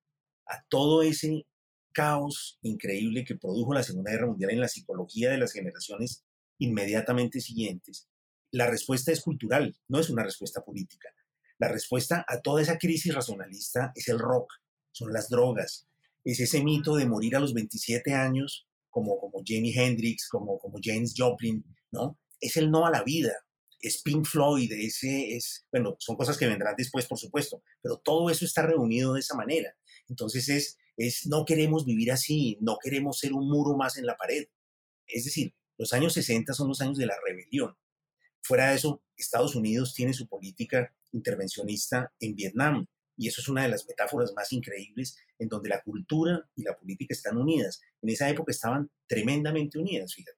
a 0.47 0.63
todo 0.69 1.01
ese 1.01 1.45
caos 1.91 2.57
increíble 2.61 3.25
que 3.25 3.35
produjo 3.35 3.73
la 3.73 3.83
Segunda 3.83 4.11
Guerra 4.11 4.27
Mundial 4.27 4.51
en 4.51 4.61
la 4.61 4.67
psicología 4.67 5.29
de 5.29 5.37
las 5.37 5.51
generaciones 5.51 6.23
inmediatamente 6.57 7.41
siguientes 7.41 8.07
la 8.51 8.67
respuesta 8.67 9.11
es 9.11 9.21
cultural, 9.21 9.75
no 9.87 9.99
es 9.99 10.09
una 10.09 10.23
respuesta 10.23 10.63
política. 10.63 11.09
La 11.57 11.69
respuesta 11.69 12.25
a 12.27 12.41
toda 12.41 12.61
esa 12.61 12.77
crisis 12.77 13.13
racionalista 13.13 13.91
es 13.95 14.07
el 14.07 14.19
rock, 14.19 14.51
son 14.91 15.13
las 15.13 15.29
drogas, 15.29 15.87
es 16.23 16.39
ese 16.39 16.63
mito 16.63 16.95
de 16.95 17.05
morir 17.05 17.35
a 17.35 17.39
los 17.39 17.53
27 17.53 18.13
años 18.13 18.67
como, 18.89 19.19
como 19.19 19.43
Jimi 19.43 19.73
Hendrix, 19.73 20.27
como, 20.29 20.57
como 20.57 20.79
James 20.81 21.13
Joplin, 21.15 21.63
¿no? 21.91 22.19
Es 22.39 22.57
el 22.57 22.71
no 22.71 22.85
a 22.85 22.91
la 22.91 23.03
vida, 23.03 23.33
es 23.79 24.01
Pink 24.01 24.25
Floyd, 24.25 24.71
ese 24.71 25.35
es, 25.35 25.65
bueno, 25.71 25.95
son 25.99 26.15
cosas 26.15 26.37
que 26.37 26.47
vendrán 26.47 26.75
después, 26.77 27.05
por 27.05 27.17
supuesto, 27.17 27.61
pero 27.81 27.97
todo 27.97 28.29
eso 28.29 28.45
está 28.45 28.63
reunido 28.63 29.13
de 29.13 29.19
esa 29.19 29.35
manera. 29.35 29.75
Entonces 30.07 30.49
es, 30.49 30.77
es, 30.97 31.27
no 31.27 31.45
queremos 31.45 31.85
vivir 31.85 32.11
así, 32.11 32.57
no 32.61 32.77
queremos 32.81 33.19
ser 33.19 33.33
un 33.33 33.47
muro 33.49 33.77
más 33.77 33.97
en 33.97 34.05
la 34.05 34.17
pared. 34.17 34.47
Es 35.07 35.25
decir, 35.25 35.53
los 35.77 35.93
años 35.93 36.13
60 36.13 36.53
son 36.53 36.69
los 36.69 36.81
años 36.81 36.97
de 36.97 37.05
la 37.05 37.15
rebelión. 37.25 37.75
Fuera 38.45 38.69
de 38.69 38.75
eso, 38.75 39.01
Estados 39.17 39.55
Unidos 39.55 39.95
tiene 39.95 40.13
su 40.13 40.27
política 40.27 40.93
intervencionista 41.13 42.13
en 42.19 42.35
Vietnam 42.35 42.85
y 43.17 43.27
eso 43.27 43.41
es 43.41 43.49
una 43.49 43.63
de 43.63 43.69
las 43.69 43.87
metáforas 43.87 44.33
más 44.35 44.53
increíbles 44.53 45.17
en 45.39 45.47
donde 45.47 45.69
la 45.69 45.81
cultura 45.81 46.47
y 46.55 46.61
la 46.61 46.77
política 46.77 47.15
están 47.15 47.37
unidas. 47.37 47.81
En 48.03 48.09
esa 48.09 48.29
época 48.29 48.51
estaban 48.51 48.91
tremendamente 49.07 49.79
unidas, 49.79 50.13
fíjate. 50.13 50.37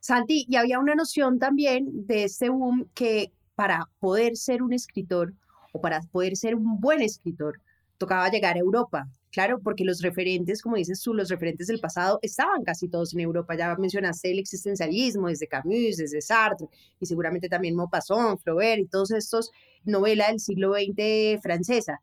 Santi, 0.00 0.46
y 0.48 0.56
había 0.56 0.80
una 0.80 0.96
noción 0.96 1.38
también 1.38 2.06
de 2.06 2.24
este 2.24 2.48
boom 2.48 2.90
que 2.92 3.30
para 3.54 3.88
poder 4.00 4.36
ser 4.36 4.60
un 4.60 4.72
escritor 4.72 5.32
o 5.72 5.80
para 5.80 6.00
poder 6.00 6.36
ser 6.36 6.56
un 6.56 6.80
buen 6.80 7.02
escritor, 7.02 7.60
tocaba 7.98 8.30
llegar 8.30 8.56
a 8.56 8.60
Europa. 8.60 9.08
Claro, 9.34 9.58
porque 9.58 9.84
los 9.84 10.00
referentes, 10.00 10.62
como 10.62 10.76
dices 10.76 11.02
tú, 11.02 11.12
los 11.12 11.28
referentes 11.28 11.66
del 11.66 11.80
pasado 11.80 12.20
estaban 12.22 12.62
casi 12.62 12.86
todos 12.86 13.12
en 13.14 13.18
Europa. 13.20 13.56
Ya 13.56 13.74
mencionaste 13.74 14.30
el 14.30 14.38
existencialismo 14.38 15.26
desde 15.26 15.48
Camus, 15.48 15.96
desde 15.96 16.20
Sartre, 16.20 16.68
y 17.00 17.06
seguramente 17.06 17.48
también 17.48 17.74
Maupassant, 17.74 18.40
Flaubert 18.40 18.82
y 18.82 18.86
todos 18.86 19.10
estos 19.10 19.50
novelas 19.82 20.28
del 20.28 20.38
siglo 20.38 20.74
XX 20.74 21.42
francesa. 21.42 22.00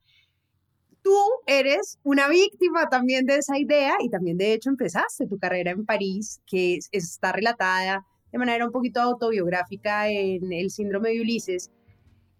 Tú 1.02 1.16
eres 1.48 1.98
una 2.04 2.28
víctima 2.28 2.90
también 2.90 3.26
de 3.26 3.38
esa 3.38 3.58
idea 3.58 3.94
y 4.02 4.10
también 4.10 4.38
de 4.38 4.52
hecho 4.52 4.70
empezaste 4.70 5.26
tu 5.26 5.40
carrera 5.40 5.72
en 5.72 5.86
París, 5.86 6.42
que 6.46 6.80
está 6.92 7.32
relatada 7.32 8.06
de 8.30 8.40
manera 8.40 8.66
un 8.66 8.74
poquito 8.74 9.00
autobiográfica 9.00 10.10
en 10.10 10.52
el 10.52 10.70
síndrome 10.70 11.12
de 11.12 11.22
Ulises. 11.22 11.72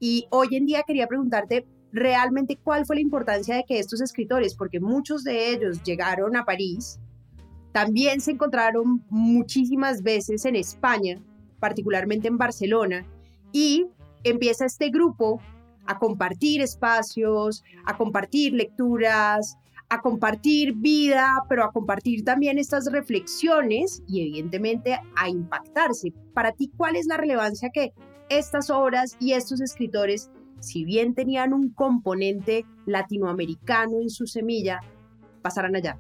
Y 0.02 0.28
hoy 0.32 0.50
en 0.52 0.66
día 0.66 0.84
quería 0.86 1.08
preguntarte, 1.08 1.66
realmente 1.92 2.58
cuál 2.58 2.86
fue 2.86 2.98
la 2.98 3.02
importancia 3.02 3.56
de 3.56 3.66
que 3.66 3.80
estos 3.80 4.02
escritores, 4.02 4.56
porque 4.56 4.80
muchos 4.80 5.24
de 5.24 5.52
ellos 5.52 5.84
llegaron 5.84 6.36
a 6.36 6.46
París, 6.46 7.00
también 7.72 8.22
se 8.22 8.32
encontraron 8.32 9.04
muchísimas 9.10 10.04
veces 10.04 10.46
en 10.46 10.56
España, 10.56 11.22
particularmente 11.60 12.28
en 12.28 12.38
Barcelona, 12.38 13.06
y 13.52 13.88
empieza 14.24 14.66
este 14.66 14.90
grupo 14.90 15.42
a 15.86 15.98
compartir 15.98 16.62
espacios, 16.62 17.64
a 17.86 17.98
compartir 17.98 18.54
lecturas, 18.54 19.58
a 19.90 20.00
compartir 20.00 20.74
vida, 20.76 21.44
pero 21.50 21.66
a 21.66 21.72
compartir 21.72 22.24
también 22.24 22.58
estas 22.58 22.90
reflexiones 22.92 24.02
y 24.08 24.22
evidentemente 24.22 24.98
a 25.16 25.28
impactarse. 25.28 26.14
Para 26.34 26.54
ti, 26.54 26.72
¿cuál 26.78 26.96
es 26.96 27.08
la 27.08 27.18
relevancia 27.18 27.70
que 27.74 27.94
estas 28.30 28.70
obras 28.70 29.18
y 29.20 29.34
estos 29.34 29.60
escritores 29.60 30.32
si 30.62 30.86
bien 30.86 31.14
tenían 31.14 31.54
un 31.54 31.74
componente 31.74 32.66
latinoamericano 32.86 34.00
en 34.02 34.10
su 34.10 34.28
semilla, 34.28 34.80
pasaran 35.42 35.76
allá? 35.76 36.00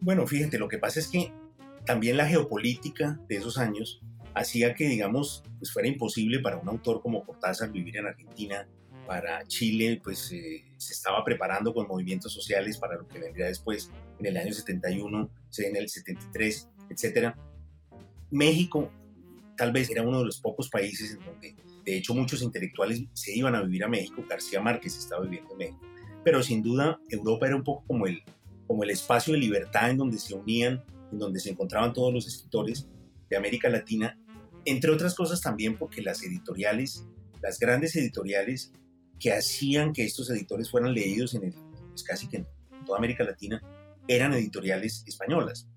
Bueno, 0.00 0.26
fíjate, 0.26 0.58
lo 0.58 0.68
que 0.68 0.78
pasa 0.78 1.00
es 1.00 1.08
que 1.08 1.32
también 1.86 2.16
la 2.16 2.26
geopolítica 2.26 3.18
de 3.28 3.36
esos 3.36 3.56
años 3.56 4.02
hacía 4.34 4.74
que, 4.74 4.88
digamos, 4.88 5.42
pues 5.58 5.72
fuera 5.72 5.88
imposible 5.88 6.40
para 6.40 6.58
un 6.58 6.68
autor 6.68 7.00
como 7.00 7.24
Cortázar 7.24 7.70
vivir 7.70 7.96
en 7.96 8.06
Argentina, 8.06 8.66
para 9.06 9.46
Chile, 9.46 10.00
pues 10.02 10.32
eh, 10.32 10.64
se 10.76 10.92
estaba 10.92 11.22
preparando 11.24 11.74
con 11.74 11.86
movimientos 11.86 12.32
sociales 12.32 12.78
para 12.78 12.96
lo 12.96 13.06
que 13.06 13.18
vendría 13.18 13.46
después, 13.46 13.90
en 14.18 14.26
el 14.26 14.36
año 14.36 14.52
71, 14.52 15.30
en 15.58 15.76
el 15.76 15.88
73, 15.88 16.68
etc. 16.90 17.34
México 18.30 18.90
tal 19.56 19.72
vez 19.72 19.90
era 19.90 20.02
uno 20.02 20.20
de 20.20 20.26
los 20.26 20.40
pocos 20.40 20.68
países 20.68 21.12
en 21.12 21.24
donde 21.24 21.54
de 21.84 21.96
hecho, 21.96 22.14
muchos 22.14 22.42
intelectuales 22.42 23.02
se 23.12 23.36
iban 23.36 23.54
a 23.54 23.62
vivir 23.62 23.84
a 23.84 23.88
México. 23.88 24.24
García 24.28 24.60
Márquez 24.60 24.96
estaba 24.96 25.22
viviendo 25.22 25.52
en 25.52 25.58
México. 25.58 25.80
Pero 26.24 26.42
sin 26.42 26.62
duda, 26.62 26.98
Europa 27.10 27.46
era 27.46 27.56
un 27.56 27.64
poco 27.64 27.84
como 27.86 28.06
el, 28.06 28.22
como 28.66 28.84
el 28.84 28.90
espacio 28.90 29.34
de 29.34 29.40
libertad 29.40 29.90
en 29.90 29.98
donde 29.98 30.18
se 30.18 30.34
unían, 30.34 30.82
en 31.12 31.18
donde 31.18 31.40
se 31.40 31.50
encontraban 31.50 31.92
todos 31.92 32.12
los 32.12 32.26
escritores 32.26 32.88
de 33.28 33.36
América 33.36 33.68
Latina. 33.68 34.18
Entre 34.64 34.90
otras 34.90 35.14
cosas 35.14 35.42
también 35.42 35.76
porque 35.76 36.00
las 36.00 36.22
editoriales, 36.22 37.06
las 37.42 37.58
grandes 37.58 37.94
editoriales 37.96 38.72
que 39.20 39.32
hacían 39.32 39.92
que 39.92 40.04
estos 40.04 40.30
editores 40.30 40.70
fueran 40.70 40.94
leídos 40.94 41.34
en 41.34 41.44
el, 41.44 41.54
pues 41.90 42.02
casi 42.02 42.28
que 42.28 42.38
en 42.38 42.46
toda 42.86 42.98
América 42.98 43.24
Latina, 43.24 43.62
eran 44.08 44.32
editoriales 44.32 45.04
españolas. 45.06 45.68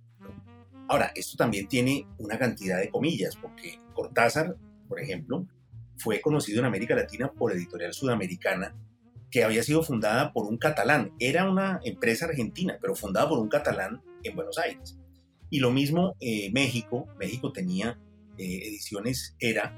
Ahora, 0.87 1.11
esto 1.15 1.35
también 1.35 1.67
tiene 1.67 2.07
una 2.17 2.39
cantidad 2.39 2.79
de 2.79 2.89
comillas, 2.89 3.35
porque 3.35 3.79
Cortázar, 3.93 4.55
por 4.87 5.01
ejemplo, 5.01 5.45
fue 5.97 6.21
conocido 6.21 6.59
en 6.59 6.65
América 6.65 6.95
Latina 6.95 7.31
por 7.31 7.51
Editorial 7.51 7.93
Sudamericana, 7.93 8.75
que 9.29 9.43
había 9.43 9.63
sido 9.63 9.83
fundada 9.83 10.31
por 10.31 10.45
un 10.45 10.57
catalán. 10.57 11.13
Era 11.19 11.49
una 11.49 11.79
empresa 11.83 12.25
argentina, 12.25 12.77
pero 12.79 12.95
fundada 12.95 13.27
por 13.27 13.39
un 13.39 13.49
catalán 13.49 14.01
en 14.23 14.35
Buenos 14.35 14.57
Aires. 14.57 14.97
Y 15.49 15.59
lo 15.59 15.71
mismo 15.71 16.15
eh, 16.19 16.51
México. 16.51 17.07
México 17.19 17.51
tenía 17.51 17.99
eh, 18.37 18.67
ediciones 18.67 19.35
ERA, 19.39 19.73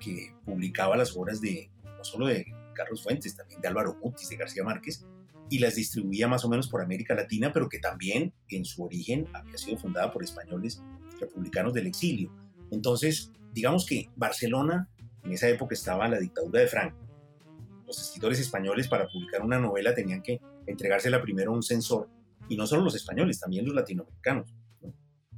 que 0.00 0.34
publicaba 0.44 0.96
las 0.96 1.16
obras 1.16 1.40
de, 1.40 1.70
no 1.84 2.04
solo 2.04 2.26
de 2.26 2.44
Carlos 2.74 3.02
Fuentes, 3.02 3.36
también 3.36 3.60
de 3.60 3.68
Álvaro 3.68 3.96
Mutis, 4.02 4.28
de 4.28 4.36
García 4.36 4.64
Márquez, 4.64 5.06
y 5.48 5.58
las 5.58 5.74
distribuía 5.74 6.28
más 6.28 6.44
o 6.44 6.48
menos 6.48 6.68
por 6.68 6.82
América 6.82 7.14
Latina, 7.14 7.52
pero 7.52 7.68
que 7.68 7.78
también 7.78 8.32
en 8.48 8.64
su 8.64 8.82
origen 8.82 9.28
había 9.32 9.58
sido 9.58 9.78
fundada 9.78 10.10
por 10.10 10.24
españoles 10.24 10.82
republicanos 11.20 11.74
del 11.74 11.86
exilio. 11.86 12.32
Entonces, 12.70 13.30
digamos 13.52 13.86
que 13.86 14.08
Barcelona 14.16 14.88
en 15.24 15.32
esa 15.32 15.48
época 15.48 15.74
estaba 15.74 16.08
la 16.08 16.18
dictadura 16.18 16.60
de 16.60 16.66
Franco. 16.66 16.98
Los 17.86 18.00
escritores 18.00 18.40
españoles 18.40 18.88
para 18.88 19.06
publicar 19.06 19.42
una 19.42 19.58
novela 19.58 19.94
tenían 19.94 20.22
que 20.22 20.40
entregársela 20.66 21.20
primero 21.20 21.52
a 21.52 21.54
un 21.54 21.62
censor, 21.62 22.08
y 22.48 22.56
no 22.56 22.66
solo 22.66 22.82
los 22.82 22.94
españoles, 22.94 23.40
también 23.40 23.64
los 23.64 23.74
latinoamericanos. 23.74 24.54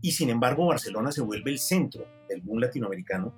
Y 0.00 0.12
sin 0.12 0.30
embargo, 0.30 0.66
Barcelona 0.66 1.12
se 1.12 1.22
vuelve 1.22 1.50
el 1.50 1.58
centro 1.58 2.06
del 2.28 2.42
boom 2.42 2.60
latinoamericano, 2.60 3.34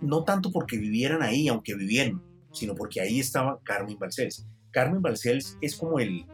no 0.00 0.24
tanto 0.24 0.50
porque 0.50 0.78
vivieran 0.78 1.22
ahí, 1.22 1.48
aunque 1.48 1.74
vivieran, 1.74 2.22
sino 2.52 2.74
porque 2.74 3.00
ahí 3.00 3.20
estaba 3.20 3.60
Carmen 3.62 3.98
Balcells. 3.98 4.46
Carmen 4.70 5.02
Balcells 5.02 5.58
es 5.60 5.76
como 5.76 5.98
el, 5.98 6.24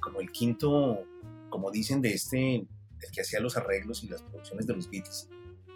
como 0.00 0.20
el 0.20 0.30
quinto, 0.30 1.04
como 1.48 1.70
dicen 1.70 2.00
de 2.02 2.12
este, 2.12 2.56
el 2.56 3.10
que 3.12 3.20
hacía 3.20 3.40
los 3.40 3.56
arreglos 3.56 4.02
y 4.04 4.08
las 4.08 4.22
producciones 4.22 4.66
de 4.66 4.74
los 4.74 4.90
Beatles, 4.90 5.28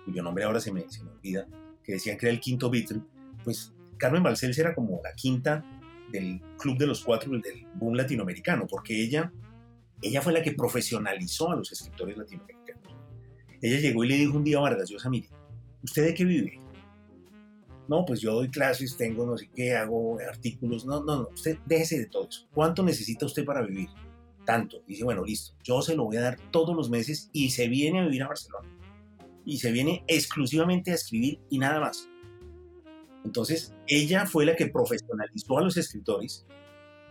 cuyo 0.05 0.23
nombre 0.23 0.45
ahora 0.45 0.61
se 0.61 0.73
me, 0.73 0.89
se 0.91 1.03
me 1.03 1.11
olvida, 1.11 1.47
que 1.89 1.95
decían 1.95 2.19
que 2.19 2.27
era 2.27 2.35
el 2.35 2.41
quinto 2.41 2.69
Beatle, 2.69 3.01
pues 3.43 3.73
Carmen 3.97 4.23
Balcells 4.23 4.59
era 4.59 4.75
como 4.75 5.01
la 5.03 5.15
quinta 5.15 5.65
del 6.13 6.39
club 6.59 6.77
de 6.77 6.87
los 6.87 7.03
cuatro 7.03 7.33
del 7.33 7.67
boom 7.77 7.95
latinoamericano, 7.95 8.67
porque 8.67 9.03
ella, 9.03 9.33
ella 10.03 10.21
fue 10.21 10.35
la 10.35 10.43
que 10.43 10.53
profesionalizó 10.53 11.51
a 11.51 11.57
los 11.57 11.73
escritores 11.73 12.19
latinoamericanos. 12.19 12.95
Ella 13.63 13.81
llegó 13.81 14.05
y 14.05 14.09
le 14.09 14.17
dijo 14.17 14.37
un 14.37 14.45
día 14.45 14.59
a 14.59 14.61
Vargas 14.61 14.91
Llosa, 14.91 15.09
mire, 15.09 15.31
¿usted 15.83 16.05
de 16.05 16.13
qué 16.13 16.27
vive? 16.27 16.61
No, 17.89 18.05
pues 18.05 18.21
yo 18.21 18.35
doy 18.35 18.51
clases, 18.51 18.95
tengo 18.99 19.25
no 19.25 19.39
sé 19.39 19.49
qué, 19.55 19.75
hago 19.75 20.19
artículos. 20.21 20.85
No, 20.85 21.03
no, 21.03 21.23
no, 21.23 21.29
usted 21.33 21.57
déjese 21.65 22.01
de 22.01 22.07
todo 22.07 22.29
eso. 22.29 22.47
¿Cuánto 22.53 22.83
necesita 22.83 23.25
usted 23.25 23.47
para 23.47 23.63
vivir? 23.63 23.89
Tanto. 24.45 24.83
Dice, 24.87 25.05
bueno, 25.05 25.25
listo, 25.25 25.57
yo 25.65 25.81
se 25.81 25.97
lo 25.97 26.05
voy 26.05 26.19
a 26.19 26.21
dar 26.21 26.39
todos 26.51 26.77
los 26.77 26.91
meses 26.91 27.31
y 27.33 27.49
se 27.49 27.67
viene 27.67 28.01
a 28.01 28.05
vivir 28.05 28.25
a 28.25 28.29
Barcelona. 28.29 28.69
Y 29.49 29.57
se 29.57 29.73
viene 29.73 30.05
exclusivamente 30.07 30.91
a 30.91 30.95
escribir 30.95 31.41
y 31.49 31.59
nada 31.59 31.81
más. 31.81 32.07
Entonces, 33.25 33.75
ella 33.87 34.27
fue 34.27 34.45
la 34.45 34.55
que 34.55 34.67
profesionalizó 34.67 35.57
a 35.57 35.63
los 35.63 35.79
escritores, 35.79 36.45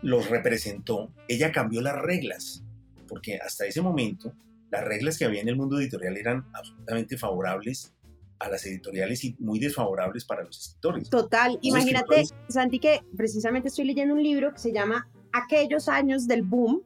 los 0.03 0.29
representó, 0.29 1.12
ella 1.27 1.51
cambió 1.51 1.82
las 1.82 1.96
reglas, 1.96 2.63
porque 3.08 3.38
hasta 3.38 3.65
ese 3.65 3.82
momento 3.82 4.36
las 4.70 4.84
reglas 4.84 5.17
que 5.17 5.25
había 5.25 5.41
en 5.41 5.50
el 5.50 5.56
mundo 5.56 5.79
editorial 5.79 6.15
eran 6.15 6.46
absolutamente 6.53 7.17
favorables 7.17 7.96
a 8.38 8.50
las 8.50 8.63
editoriales 8.67 9.24
y 9.24 9.36
muy 9.39 9.58
desfavorables 9.58 10.24
para 10.24 10.44
los 10.44 10.60
escritores. 10.60 11.10
Total, 11.10 11.58
imagínate, 11.63 12.25
Santi, 12.50 12.77
que 12.77 13.01
precisamente 13.15 13.70
estoy 13.70 13.86
leyendo 13.86 14.13
un 14.13 14.22
libro 14.22 14.53
que 14.53 14.60
se 14.60 14.72
llama 14.72 15.10
Aquellos 15.32 15.89
años 15.89 16.27
del 16.27 16.44
boom 16.44 16.84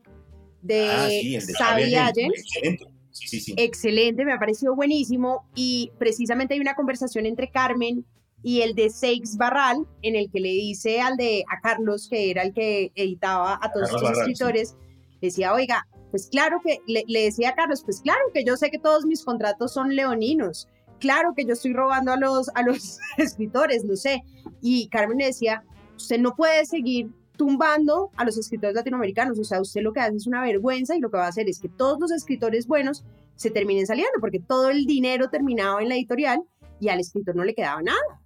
de, 0.62 0.90
ah, 0.90 1.08
sí, 1.10 1.36
Excelente. 1.36 2.86
Sí, 2.86 2.91
sí, 3.12 3.40
sí. 3.40 3.54
Excelente, 3.58 4.26
me 4.26 4.34
ha 4.34 4.40
parecido 4.40 4.76
buenísimo 4.76 5.48
y 5.56 5.92
precisamente 5.98 6.54
hay 6.54 6.60
una 6.60 6.76
conversación 6.76 7.26
entre 7.26 7.50
Carmen 7.50 8.06
y 8.44 8.62
el 8.62 8.74
de 8.74 8.90
Seix 8.90 9.38
Barral 9.38 9.86
en 10.02 10.16
el 10.16 10.32
que 10.32 10.40
le 10.40 10.50
dice 10.50 11.02
al 11.02 11.16
de 11.18 11.44
a 11.50 11.62
Carlos 11.62 12.08
que 12.10 12.32
era 12.32 12.44
el 12.44 12.54
que 12.54 12.92
editaba 12.96 13.60
a 13.62 13.72
todos 13.72 13.90
escritores, 14.18 14.76
decía, 15.22 15.54
"Oiga, 15.54 15.88
pues 16.12 16.28
claro 16.28 16.60
que 16.64 16.82
le, 16.88 17.06
decía 17.24 17.50
a 17.50 17.56
Carlos, 17.56 17.84
pues 17.84 18.02
claro 18.02 18.20
que 18.34 18.44
yo 18.44 18.58
sé 18.58 18.70
que 18.70 18.78
todos 18.78 19.06
mis 19.06 19.24
contratos 19.24 19.74
son 19.74 19.96
leoninos, 19.96 20.68
claro 21.00 21.34
que 21.36 21.46
yo 21.46 21.54
estoy 21.54 21.74
robando 21.74 22.12
a 22.12 22.18
los, 22.18 22.50
a 22.54 22.62
los 22.64 23.00
escritores, 23.18 23.86
no 23.86 23.96
sé. 23.96 24.22
Y 24.62 24.90
Carmen 24.90 25.18
le 25.18 25.28
decía, 25.28 25.64
usted 25.96 26.20
no 26.20 26.36
puede 26.36 26.66
seguir 26.66 27.10
tumbando 27.38 28.12
a 28.16 28.26
los 28.26 28.38
escritores 28.38 28.76
latinoamericanos, 28.76 29.40
o 29.40 29.44
sea, 29.44 29.62
usted 29.62 29.82
lo 29.82 29.94
que 29.94 30.00
hace 30.00 30.18
es 30.18 30.28
una 30.28 30.42
vergüenza 30.42 30.96
y 30.96 31.00
lo 31.00 31.10
que 31.10 31.18
va 31.18 31.26
a 31.26 31.30
hacer 31.30 31.50
es 31.50 31.60
que 31.60 31.70
todos 31.70 32.00
los 32.00 32.12
escritores 32.12 32.68
buenos 32.68 33.04
se 33.36 33.50
terminen 33.50 33.88
saliendo, 33.88 34.20
porque 34.20 34.40
todo 34.40 34.70
el 34.70 34.86
dinero 34.86 35.30
terminaba 35.30 35.82
en 35.82 35.90
la 35.90 35.96
editorial 35.96 36.42
y 36.80 36.90
al 36.90 37.00
escritor 37.00 37.36
no 37.36 37.44
le 37.44 37.56
quedaba 37.56 37.82
nada. 37.82 38.22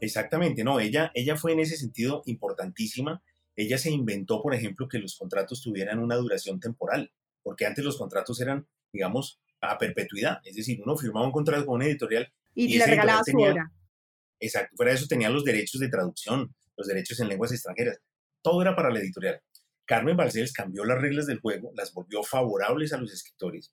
Exactamente, 0.00 0.62
no, 0.62 0.78
ella, 0.78 1.10
ella 1.14 1.36
fue 1.36 1.52
en 1.52 1.60
ese 1.60 1.76
sentido 1.76 2.22
importantísima 2.26 3.20
ella 3.58 3.76
se 3.76 3.90
inventó, 3.90 4.40
por 4.40 4.54
ejemplo, 4.54 4.86
que 4.86 5.00
los 5.00 5.18
contratos 5.18 5.60
tuvieran 5.60 5.98
una 5.98 6.14
duración 6.14 6.60
temporal, 6.60 7.10
porque 7.42 7.66
antes 7.66 7.84
los 7.84 7.98
contratos 7.98 8.40
eran, 8.40 8.68
digamos, 8.92 9.40
a 9.60 9.76
perpetuidad. 9.78 10.38
Es 10.44 10.54
decir, 10.54 10.80
uno 10.80 10.96
firmaba 10.96 11.26
un 11.26 11.32
contrato 11.32 11.66
con 11.66 11.74
una 11.74 11.86
editorial 11.86 12.32
y, 12.54 12.78
le 12.78 12.86
regalaba 12.86 13.24
su 13.24 13.36
obra. 13.36 13.72
Exacto, 14.38 14.76
fuera 14.76 14.92
de 14.92 14.98
eso 14.98 15.08
tenían 15.08 15.34
los 15.34 15.44
derechos 15.44 15.80
de 15.80 15.88
traducción, 15.88 16.54
los 16.78 16.86
derechos 16.86 17.20
en 17.20 17.28
lenguas 17.28 17.52
extranjeras. 17.52 17.98
Todo 18.40 18.62
era 18.62 18.74
para 18.74 18.90
la 18.90 19.00
editorial. 19.00 19.42
Carmen 19.84 20.16
Balcells 20.16 20.52
cambió 20.52 20.84
las 20.84 21.00
reglas 21.00 21.26
del 21.26 21.40
juego, 21.40 21.72
las 21.74 21.92
volvió 21.92 22.22
favorables 22.22 22.92
a 22.92 22.98
los 22.98 23.12
escritores. 23.12 23.72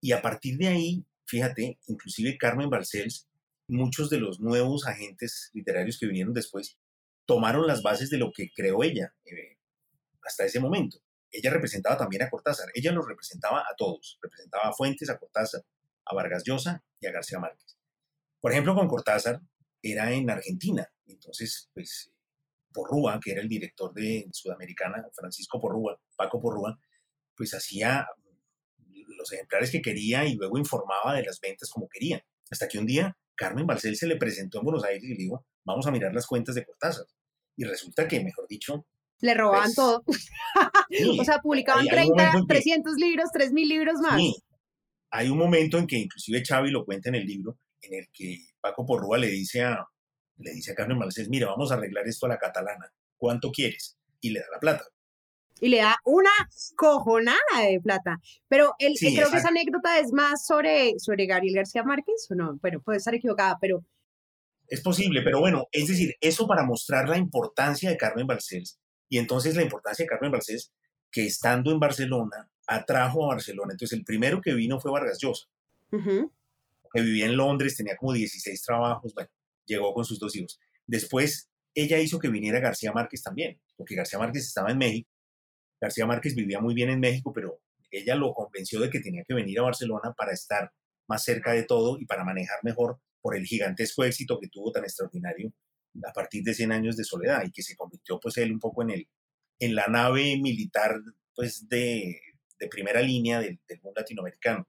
Y 0.00 0.12
a 0.12 0.22
partir 0.22 0.56
de 0.58 0.68
ahí, 0.68 1.06
fíjate, 1.26 1.78
inclusive 1.86 2.36
Carmen 2.38 2.70
Balcells, 2.70 3.28
muchos 3.68 4.10
de 4.10 4.18
los 4.18 4.40
nuevos 4.40 4.86
agentes 4.86 5.50
literarios 5.52 5.98
que 5.98 6.06
vinieron 6.06 6.34
después, 6.34 6.78
tomaron 7.26 7.66
las 7.66 7.82
bases 7.82 8.10
de 8.10 8.18
lo 8.18 8.32
que 8.32 8.50
creó 8.54 8.82
ella 8.82 9.14
eh, 9.24 9.58
hasta 10.22 10.44
ese 10.44 10.60
momento. 10.60 10.98
Ella 11.30 11.50
representaba 11.50 11.96
también 11.96 12.22
a 12.22 12.30
Cortázar, 12.30 12.68
ella 12.74 12.92
los 12.92 13.06
representaba 13.06 13.60
a 13.60 13.74
todos, 13.76 14.18
representaba 14.22 14.68
a 14.68 14.72
Fuentes, 14.72 15.10
a 15.10 15.18
Cortázar, 15.18 15.62
a 16.04 16.14
Vargas 16.14 16.44
Llosa 16.44 16.84
y 17.00 17.06
a 17.06 17.12
García 17.12 17.40
Márquez. 17.40 17.76
Por 18.40 18.52
ejemplo, 18.52 18.74
con 18.74 18.86
Cortázar 18.86 19.40
era 19.82 20.12
en 20.12 20.30
Argentina, 20.30 20.88
entonces, 21.06 21.70
pues, 21.74 22.13
Porrúa, 22.74 23.20
que 23.22 23.30
era 23.30 23.40
el 23.40 23.48
director 23.48 23.94
de 23.94 24.26
Sudamericana, 24.32 25.02
Francisco 25.14 25.60
Porrúa, 25.60 25.98
Paco 26.16 26.40
Porrúa, 26.40 26.78
pues 27.34 27.54
hacía 27.54 28.06
los 29.16 29.32
ejemplares 29.32 29.70
que 29.70 29.80
quería 29.80 30.24
y 30.26 30.34
luego 30.34 30.58
informaba 30.58 31.14
de 31.14 31.22
las 31.22 31.40
ventas 31.40 31.70
como 31.70 31.88
quería. 31.88 32.22
Hasta 32.50 32.68
que 32.68 32.78
un 32.78 32.86
día 32.86 33.16
Carmen 33.34 33.66
Balcel 33.66 33.96
se 33.96 34.06
le 34.06 34.16
presentó 34.16 34.58
en 34.58 34.64
Buenos 34.64 34.84
Aires 34.84 35.04
y 35.04 35.14
le 35.14 35.24
dijo, 35.24 35.46
vamos 35.64 35.86
a 35.86 35.90
mirar 35.90 36.12
las 36.12 36.26
cuentas 36.26 36.54
de 36.54 36.64
Cortázar. 36.64 37.06
Y 37.56 37.64
resulta 37.64 38.06
que, 38.06 38.22
mejor 38.22 38.46
dicho... 38.48 38.86
Le 39.20 39.34
robaban 39.34 39.70
pues, 39.74 39.76
todo. 39.76 40.02
o 41.20 41.24
sea, 41.24 41.38
publicaban 41.38 41.86
30, 41.86 42.42
300 42.46 42.94
libros, 42.96 43.30
3.000 43.32 43.68
libros 43.68 43.94
más. 44.00 44.16
Sí. 44.16 44.34
Hay 45.10 45.28
un 45.28 45.38
momento 45.38 45.78
en 45.78 45.86
que 45.86 45.96
inclusive 45.96 46.42
Xavi 46.44 46.70
lo 46.70 46.84
cuenta 46.84 47.08
en 47.08 47.14
el 47.14 47.24
libro, 47.24 47.58
en 47.80 47.94
el 47.94 48.08
que 48.12 48.38
Paco 48.60 48.84
Porrúa 48.84 49.16
le 49.16 49.28
dice 49.28 49.62
a, 49.62 49.86
le 50.38 50.52
dice 50.52 50.72
a 50.72 50.74
Carmen 50.74 50.98
Malcés, 50.98 51.28
mira, 51.28 51.48
vamos 51.48 51.70
a 51.70 51.74
arreglar 51.74 52.06
esto 52.06 52.26
a 52.26 52.30
la 52.30 52.38
catalana, 52.38 52.92
¿cuánto 53.16 53.50
quieres? 53.50 53.98
Y 54.20 54.30
le 54.30 54.40
da 54.40 54.46
la 54.52 54.60
plata. 54.60 54.84
Y 55.60 55.68
le 55.68 55.78
da 55.78 55.96
una 56.04 56.30
cojonada 56.76 57.38
de 57.68 57.80
plata. 57.80 58.20
Pero 58.48 58.74
él, 58.78 58.94
creo 58.98 59.30
que 59.30 59.36
esa 59.36 59.48
anécdota 59.48 59.98
es 59.98 60.12
más 60.12 60.44
sobre, 60.44 60.98
sobre 60.98 61.26
Gabriel 61.26 61.54
García 61.54 61.84
Márquez, 61.84 62.26
o 62.30 62.34
no, 62.34 62.58
bueno, 62.60 62.80
puede 62.80 62.98
estar 62.98 63.14
equivocada, 63.14 63.56
pero 63.60 63.84
es 64.66 64.80
posible, 64.80 65.22
pero 65.22 65.40
bueno, 65.40 65.68
es 65.72 65.88
decir, 65.88 66.16
eso 66.20 66.46
para 66.46 66.64
mostrar 66.64 67.08
la 67.08 67.18
importancia 67.18 67.90
de 67.90 67.96
Carmen 67.96 68.26
Balcells 68.26 68.78
y 69.08 69.18
entonces 69.18 69.56
la 69.56 69.62
importancia 69.62 70.04
de 70.04 70.08
Carmen 70.08 70.32
Balcells 70.32 70.72
que 71.10 71.26
estando 71.26 71.70
en 71.70 71.78
Barcelona 71.78 72.48
atrajo 72.66 73.24
a 73.24 73.34
Barcelona. 73.34 73.72
Entonces 73.72 73.96
el 73.98 74.04
primero 74.04 74.40
que 74.40 74.54
vino 74.54 74.80
fue 74.80 74.90
Vargas 74.90 75.18
Llosa, 75.20 75.46
que 75.90 77.00
vivía 77.00 77.26
en 77.26 77.36
Londres, 77.36 77.76
tenía 77.76 77.96
como 77.96 78.12
16 78.12 78.62
trabajos, 78.62 79.14
bueno, 79.14 79.30
llegó 79.66 79.92
con 79.94 80.04
sus 80.04 80.18
dos 80.18 80.34
hijos. 80.36 80.58
Después 80.86 81.50
ella 81.74 81.98
hizo 81.98 82.18
que 82.18 82.28
viniera 82.28 82.60
García 82.60 82.92
Márquez 82.92 83.22
también, 83.22 83.60
porque 83.76 83.94
García 83.94 84.18
Márquez 84.18 84.46
estaba 84.46 84.70
en 84.70 84.78
México. 84.78 85.10
García 85.80 86.06
Márquez 86.06 86.34
vivía 86.34 86.60
muy 86.60 86.74
bien 86.74 86.90
en 86.90 87.00
México, 87.00 87.32
pero 87.32 87.60
ella 87.90 88.14
lo 88.14 88.32
convenció 88.32 88.80
de 88.80 88.90
que 88.90 89.00
tenía 89.00 89.24
que 89.26 89.34
venir 89.34 89.58
a 89.58 89.62
Barcelona 89.62 90.14
para 90.16 90.32
estar 90.32 90.70
más 91.08 91.22
cerca 91.22 91.52
de 91.52 91.64
todo 91.64 91.98
y 91.98 92.06
para 92.06 92.24
manejar 92.24 92.58
mejor 92.62 93.00
por 93.20 93.36
el 93.36 93.44
gigantesco 93.44 94.04
éxito 94.04 94.38
que 94.38 94.48
tuvo 94.48 94.72
tan 94.72 94.84
extraordinario 94.84 95.52
a 96.02 96.12
partir 96.12 96.42
de 96.42 96.54
100 96.54 96.72
años 96.72 96.96
de 96.96 97.04
soledad 97.04 97.44
y 97.44 97.50
que 97.50 97.62
se 97.62 97.76
convirtió 97.76 98.18
pues 98.20 98.36
él 98.38 98.52
un 98.52 98.60
poco 98.60 98.82
en, 98.82 98.90
el, 98.90 99.08
en 99.58 99.74
la 99.74 99.86
nave 99.86 100.38
militar 100.40 101.00
pues 101.34 101.68
de, 101.68 102.20
de 102.58 102.68
primera 102.68 103.00
línea 103.00 103.40
del, 103.40 103.60
del, 103.68 103.80
mundo 103.80 104.00
latinoamericano. 104.00 104.68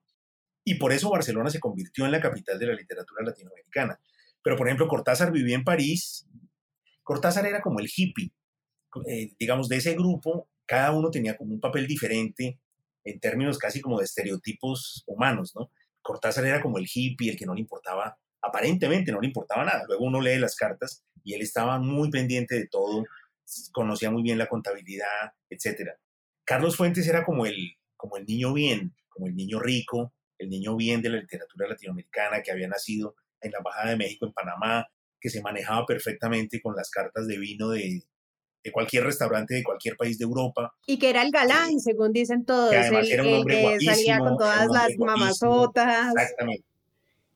Y 0.64 0.76
por 0.76 0.92
eso 0.92 1.10
Barcelona 1.10 1.50
se 1.50 1.60
convirtió 1.60 2.06
en 2.06 2.12
la 2.12 2.22
capital 2.22 2.58
de 2.58 2.68
la 2.68 2.74
literatura 2.74 3.24
latinoamericana. 3.24 4.00
Pero 4.46 4.56
por 4.58 4.68
ejemplo, 4.68 4.88
Cortázar 4.88 5.32
vivía 5.32 5.56
en 5.56 5.64
París. 5.64 6.28
Cortázar 7.02 7.48
era 7.48 7.62
como 7.62 7.80
el 7.80 7.90
hippie. 7.94 8.32
Eh, 9.08 9.34
digamos, 9.40 9.68
de 9.68 9.78
ese 9.78 9.96
grupo, 9.96 10.48
cada 10.68 10.92
uno 10.92 11.10
tenía 11.10 11.36
como 11.36 11.56
un 11.56 11.60
papel 11.60 11.88
diferente 11.88 12.60
en 13.04 13.20
términos 13.20 13.58
casi 13.58 13.82
como 13.82 13.98
de 13.98 14.06
estereotipos 14.06 15.04
humanos, 15.08 15.54
¿no? 15.56 15.72
Cortázar 16.04 16.46
era 16.46 16.62
como 16.62 16.78
el 16.78 16.88
hippie, 16.88 17.32
el 17.32 17.38
que 17.38 17.48
no 17.48 17.56
le 17.56 17.62
importaba 17.62 18.20
aparentemente 18.46 19.12
no 19.12 19.20
le 19.20 19.28
importaba 19.28 19.66
nada. 19.66 19.84
Luego 19.88 20.06
uno 20.06 20.22
lee 20.22 20.38
las 20.38 20.56
cartas 20.56 21.04
y 21.24 21.34
él 21.34 21.42
estaba 21.42 21.80
muy 21.80 22.12
pendiente 22.12 22.54
de 22.54 22.68
todo, 22.68 23.04
conocía 23.72 24.12
muy 24.12 24.22
bien 24.22 24.38
la 24.38 24.48
contabilidad, 24.48 25.34
etc. 25.50 25.94
Carlos 26.44 26.78
Fuentes 26.78 27.08
era 27.08 27.26
como 27.26 27.48
el, 27.48 27.78
como 27.98 28.18
el 28.18 28.26
niño 28.26 28.54
bien, 28.54 28.94
como 29.10 29.26
el 29.28 29.36
niño 29.36 29.60
rico, 29.60 30.14
el 30.38 30.50
niño 30.50 30.76
bien 30.76 31.02
de 31.02 31.10
la 31.10 31.18
literatura 31.18 31.68
latinoamericana 31.68 32.44
que 32.44 32.52
había 32.52 32.68
nacido 32.68 33.16
en 33.46 33.52
la 33.52 33.60
Embajada 33.60 33.92
de 33.92 33.98
México 33.98 34.26
en 34.26 34.34
Panamá, 34.34 34.86
que 35.20 35.30
se 35.30 35.42
manejaba 35.42 35.86
perfectamente 35.86 36.62
con 36.62 36.76
las 36.76 36.90
cartas 36.90 37.28
de 37.28 37.38
vino 37.38 37.70
de, 37.70 38.04
de 38.64 38.72
cualquier 38.72 39.04
restaurante 39.04 39.56
de 39.56 39.64
cualquier 39.64 39.96
país 39.96 40.18
de 40.18 40.26
Europa. 40.26 40.74
Y 40.86 41.00
que 41.00 41.10
era 41.10 41.22
el 41.22 41.32
galán, 41.32 41.80
según 41.80 42.12
dicen 42.14 42.46
todos, 42.46 42.74
el, 42.74 43.46
que 43.48 43.78
salía 43.86 44.20
con 44.20 44.38
todas 44.38 44.68
las 44.68 44.98
mamazotas. 44.98 46.14
Exactamente 46.16 46.66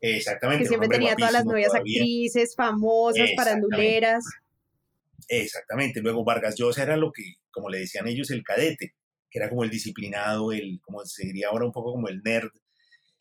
Exactamente. 0.01 0.63
Que 0.63 0.67
siempre 0.69 0.89
tenía 0.89 1.15
todas 1.15 1.33
las 1.33 1.45
novias 1.45 1.73
actrices, 1.73 2.55
famosas, 2.55 3.29
paranduleras. 3.35 4.23
Exactamente. 5.27 6.01
Luego 6.01 6.23
Vargas 6.23 6.55
Llosa 6.55 6.83
era 6.83 6.97
lo 6.97 7.11
que, 7.11 7.35
como 7.51 7.69
le 7.69 7.79
decían 7.79 8.07
ellos, 8.07 8.31
el 8.31 8.43
cadete, 8.43 8.95
que 9.29 9.39
era 9.39 9.49
como 9.49 9.63
el 9.63 9.69
disciplinado, 9.69 10.51
el, 10.51 10.79
como 10.81 11.05
se 11.05 11.25
diría 11.25 11.49
ahora 11.49 11.65
un 11.65 11.71
poco 11.71 11.91
como 11.91 12.07
el 12.07 12.21
nerd, 12.23 12.49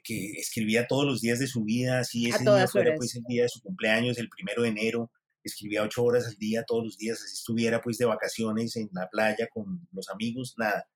que 0.08 0.32
escribía 0.38 0.86
todos 0.86 1.04
los 1.04 1.20
días 1.20 1.38
de 1.38 1.46
su 1.46 1.64
vida, 1.64 2.00
así 2.00 2.30
ese 2.30 2.42
día 2.42 2.66
fuera 2.66 2.94
pues 2.96 3.14
el 3.14 3.24
día 3.24 3.42
de 3.42 3.50
su 3.50 3.60
cumpleaños, 3.60 4.16
el 4.16 4.30
primero 4.30 4.62
de 4.62 4.70
enero, 4.70 5.12
escribía 5.44 5.82
ocho 5.82 6.02
horas 6.02 6.26
al 6.26 6.36
día, 6.36 6.64
todos 6.66 6.82
los 6.82 6.96
días, 6.96 7.20
así 7.22 7.34
estuviera 7.34 7.82
pues 7.82 7.98
de 7.98 8.06
vacaciones 8.06 8.74
en 8.76 8.88
la 8.92 9.06
playa 9.08 9.48
con 9.52 9.86
los 9.92 10.08
amigos, 10.08 10.54
nada. 10.56 10.88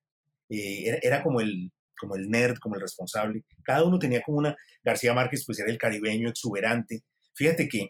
Eh, 0.49 0.99
era, 1.03 1.21
como 1.21 1.41
el, 1.41 1.71
como 1.95 2.15
el 2.15 2.27
nerd, 2.27 2.57
como 2.57 2.73
el 2.73 2.81
responsable. 2.81 3.43
Cada 3.63 3.83
uno 3.83 3.99
tenía 3.99 4.23
como 4.23 4.39
una, 4.39 4.55
García 4.83 5.13
Márquez 5.13 5.43
pues 5.45 5.59
era 5.59 5.71
el 5.71 5.77
caribeño 5.77 6.29
exuberante. 6.29 7.03
Fíjate 7.35 7.67
que 7.69 7.89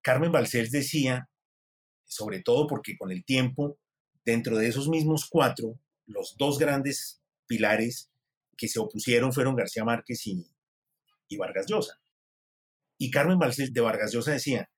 Carmen 0.00 0.32
Balcells 0.32 0.70
decía, 0.70 1.28
sobre 2.06 2.40
todo 2.40 2.66
porque 2.66 2.96
con 2.96 3.10
el 3.10 3.22
tiempo, 3.22 3.78
dentro 4.24 4.56
de 4.56 4.68
esos 4.68 4.88
mismos 4.88 5.28
cuatro, 5.28 5.78
los 6.06 6.36
dos 6.38 6.58
grandes 6.58 7.20
pilares 7.46 8.07
que 8.58 8.68
se 8.68 8.80
opusieron 8.80 9.32
fueron 9.32 9.56
García 9.56 9.84
Márquez 9.84 10.26
y, 10.26 10.44
y 11.28 11.36
Vargas 11.38 11.66
Llosa. 11.66 12.00
Y 12.98 13.10
Carmen 13.10 13.38
de 13.38 13.80
Vargas 13.80 14.12
Llosa 14.12 14.32
decía, 14.32 14.68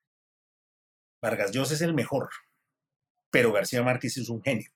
Vargas 1.22 1.52
Llosa 1.52 1.74
es 1.74 1.80
el 1.80 1.94
mejor, 1.94 2.28
pero 3.30 3.52
García 3.52 3.82
Márquez 3.82 4.18
es 4.18 4.28
un 4.28 4.42
genio. 4.42 4.70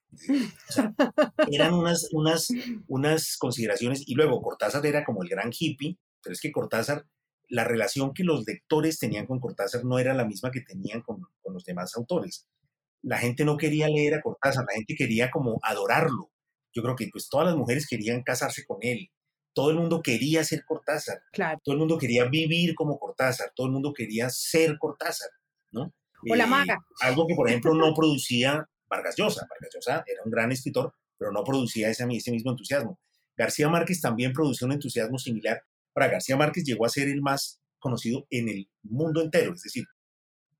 eran 1.51 1.73
unas, 1.73 2.07
unas, 2.11 2.47
unas 2.87 3.37
consideraciones, 3.37 4.03
y 4.07 4.15
luego 4.15 4.41
Cortázar 4.41 4.85
era 4.85 5.05
como 5.05 5.21
el 5.21 5.29
gran 5.29 5.51
hippie, 5.57 5.97
pero 6.23 6.33
es 6.33 6.41
que 6.41 6.51
Cortázar, 6.51 7.05
la 7.47 7.63
relación 7.63 8.13
que 8.13 8.23
los 8.23 8.45
lectores 8.47 8.97
tenían 8.97 9.27
con 9.27 9.39
Cortázar 9.39 9.85
no 9.85 9.99
era 9.99 10.15
la 10.15 10.25
misma 10.25 10.49
que 10.49 10.61
tenían 10.61 11.01
con, 11.01 11.21
con 11.41 11.53
los 11.53 11.63
demás 11.63 11.95
autores. 11.95 12.47
La 13.03 13.19
gente 13.19 13.45
no 13.45 13.57
quería 13.57 13.87
leer 13.87 14.15
a 14.15 14.21
Cortázar, 14.21 14.65
la 14.67 14.73
gente 14.73 14.95
quería 14.95 15.29
como 15.29 15.59
adorarlo. 15.61 16.31
Yo 16.75 16.83
creo 16.83 16.95
que 16.95 17.07
pues 17.11 17.29
todas 17.29 17.47
las 17.47 17.55
mujeres 17.55 17.87
querían 17.87 18.21
casarse 18.21 18.65
con 18.65 18.77
él, 18.81 19.09
todo 19.53 19.71
el 19.71 19.77
mundo 19.77 20.01
quería 20.03 20.43
ser 20.43 20.65
Cortázar, 20.65 21.21
claro. 21.31 21.59
todo 21.63 21.73
el 21.73 21.79
mundo 21.79 21.97
quería 21.97 22.25
vivir 22.25 22.75
como 22.75 22.99
Cortázar, 22.99 23.51
todo 23.55 23.67
el 23.67 23.73
mundo 23.73 23.93
quería 23.93 24.29
ser 24.29 24.77
Cortázar, 24.77 25.29
¿no? 25.71 25.93
O 26.29 26.35
la 26.35 26.45
maga. 26.45 26.77
algo 27.01 27.25
que, 27.27 27.35
por 27.35 27.47
ejemplo, 27.47 27.73
no 27.73 27.93
producía 27.93 28.67
Vargas 28.89 29.15
Llosa. 29.15 29.47
Vargas 29.49 29.69
Llosa 29.73 30.03
era 30.05 30.21
un 30.23 30.31
gran 30.31 30.51
escritor, 30.51 30.93
pero 31.17 31.31
no 31.31 31.43
producía 31.43 31.89
ese, 31.89 32.05
ese 32.11 32.31
mismo 32.31 32.51
entusiasmo. 32.51 32.99
García 33.37 33.69
Márquez 33.69 34.01
también 34.01 34.33
producía 34.33 34.65
un 34.65 34.73
entusiasmo 34.73 35.17
similar. 35.19 35.61
Para 35.93 36.07
García 36.07 36.35
Márquez 36.35 36.63
llegó 36.63 36.85
a 36.85 36.89
ser 36.89 37.07
el 37.07 37.21
más 37.21 37.61
conocido 37.79 38.25
en 38.29 38.49
el 38.49 38.69
mundo 38.83 39.21
entero, 39.21 39.53
es 39.53 39.61
decir, 39.61 39.85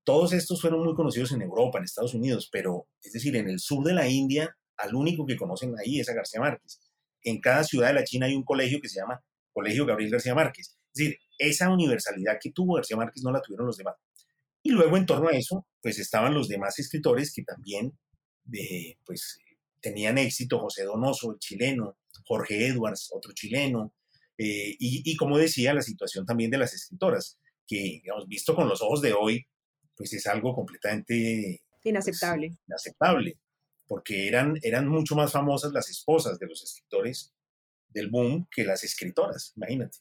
todos 0.04 0.32
estos 0.32 0.60
fueron 0.60 0.84
muy 0.84 0.94
conocidos 0.94 1.32
en 1.32 1.42
Europa, 1.42 1.78
en 1.78 1.84
Estados 1.84 2.14
Unidos, 2.14 2.48
pero 2.52 2.86
es 3.02 3.12
decir, 3.12 3.34
en 3.34 3.48
el 3.48 3.58
sur 3.58 3.84
de 3.84 3.92
la 3.92 4.08
India, 4.08 4.56
al 4.76 4.94
único 4.94 5.26
que 5.26 5.36
conocen 5.36 5.74
ahí 5.78 6.00
es 6.00 6.08
a 6.08 6.14
García 6.14 6.40
Márquez. 6.40 6.80
En 7.22 7.40
cada 7.40 7.64
ciudad 7.64 7.88
de 7.88 7.94
la 7.94 8.04
China 8.04 8.26
hay 8.26 8.34
un 8.34 8.44
colegio 8.44 8.80
que 8.80 8.88
se 8.88 9.00
llama 9.00 9.22
Colegio 9.52 9.86
Gabriel 9.86 10.12
García 10.12 10.34
Márquez. 10.34 10.76
Es 10.92 10.94
decir, 10.94 11.18
esa 11.38 11.70
universalidad 11.70 12.38
que 12.40 12.52
tuvo 12.52 12.74
García 12.74 12.96
Márquez 12.96 13.22
no 13.22 13.32
la 13.32 13.40
tuvieron 13.42 13.66
los 13.66 13.76
demás. 13.76 13.96
Y 14.62 14.70
luego 14.70 14.96
en 14.96 15.06
torno 15.06 15.28
a 15.28 15.32
eso, 15.32 15.66
pues 15.80 15.98
estaban 15.98 16.34
los 16.34 16.48
demás 16.48 16.78
escritores 16.78 17.32
que 17.32 17.42
también 17.42 17.96
eh, 18.52 18.96
pues, 19.04 19.38
tenían 19.80 20.18
éxito, 20.18 20.58
José 20.58 20.84
Donoso, 20.84 21.32
el 21.32 21.38
chileno, 21.38 21.98
Jorge 22.24 22.66
Edwards, 22.66 23.10
otro 23.12 23.32
chileno, 23.32 23.92
eh, 24.38 24.76
y, 24.78 25.16
como 25.16 25.38
decía, 25.38 25.72
la 25.72 25.82
situación 25.82 26.26
también 26.26 26.50
de 26.50 26.58
las 26.58 26.74
escritoras, 26.74 27.38
que, 27.66 28.02
hemos 28.04 28.26
visto 28.28 28.54
con 28.54 28.68
los 28.68 28.82
ojos 28.82 29.00
de 29.00 29.12
hoy, 29.12 29.46
pues 29.96 30.12
es 30.12 30.26
algo 30.26 30.54
completamente... 30.54 31.62
Pues, 31.70 31.86
inaceptable. 32.66 33.38
Porque 33.86 34.28
eran, 34.28 34.58
eran 34.62 34.88
mucho 34.88 35.14
más 35.14 35.32
famosas 35.32 35.72
las 35.72 35.88
esposas 35.88 36.38
de 36.38 36.46
los 36.46 36.62
escritores 36.62 37.32
del 37.88 38.10
boom 38.10 38.46
que 38.50 38.64
las 38.64 38.84
escritoras, 38.84 39.52
imagínate. 39.56 39.98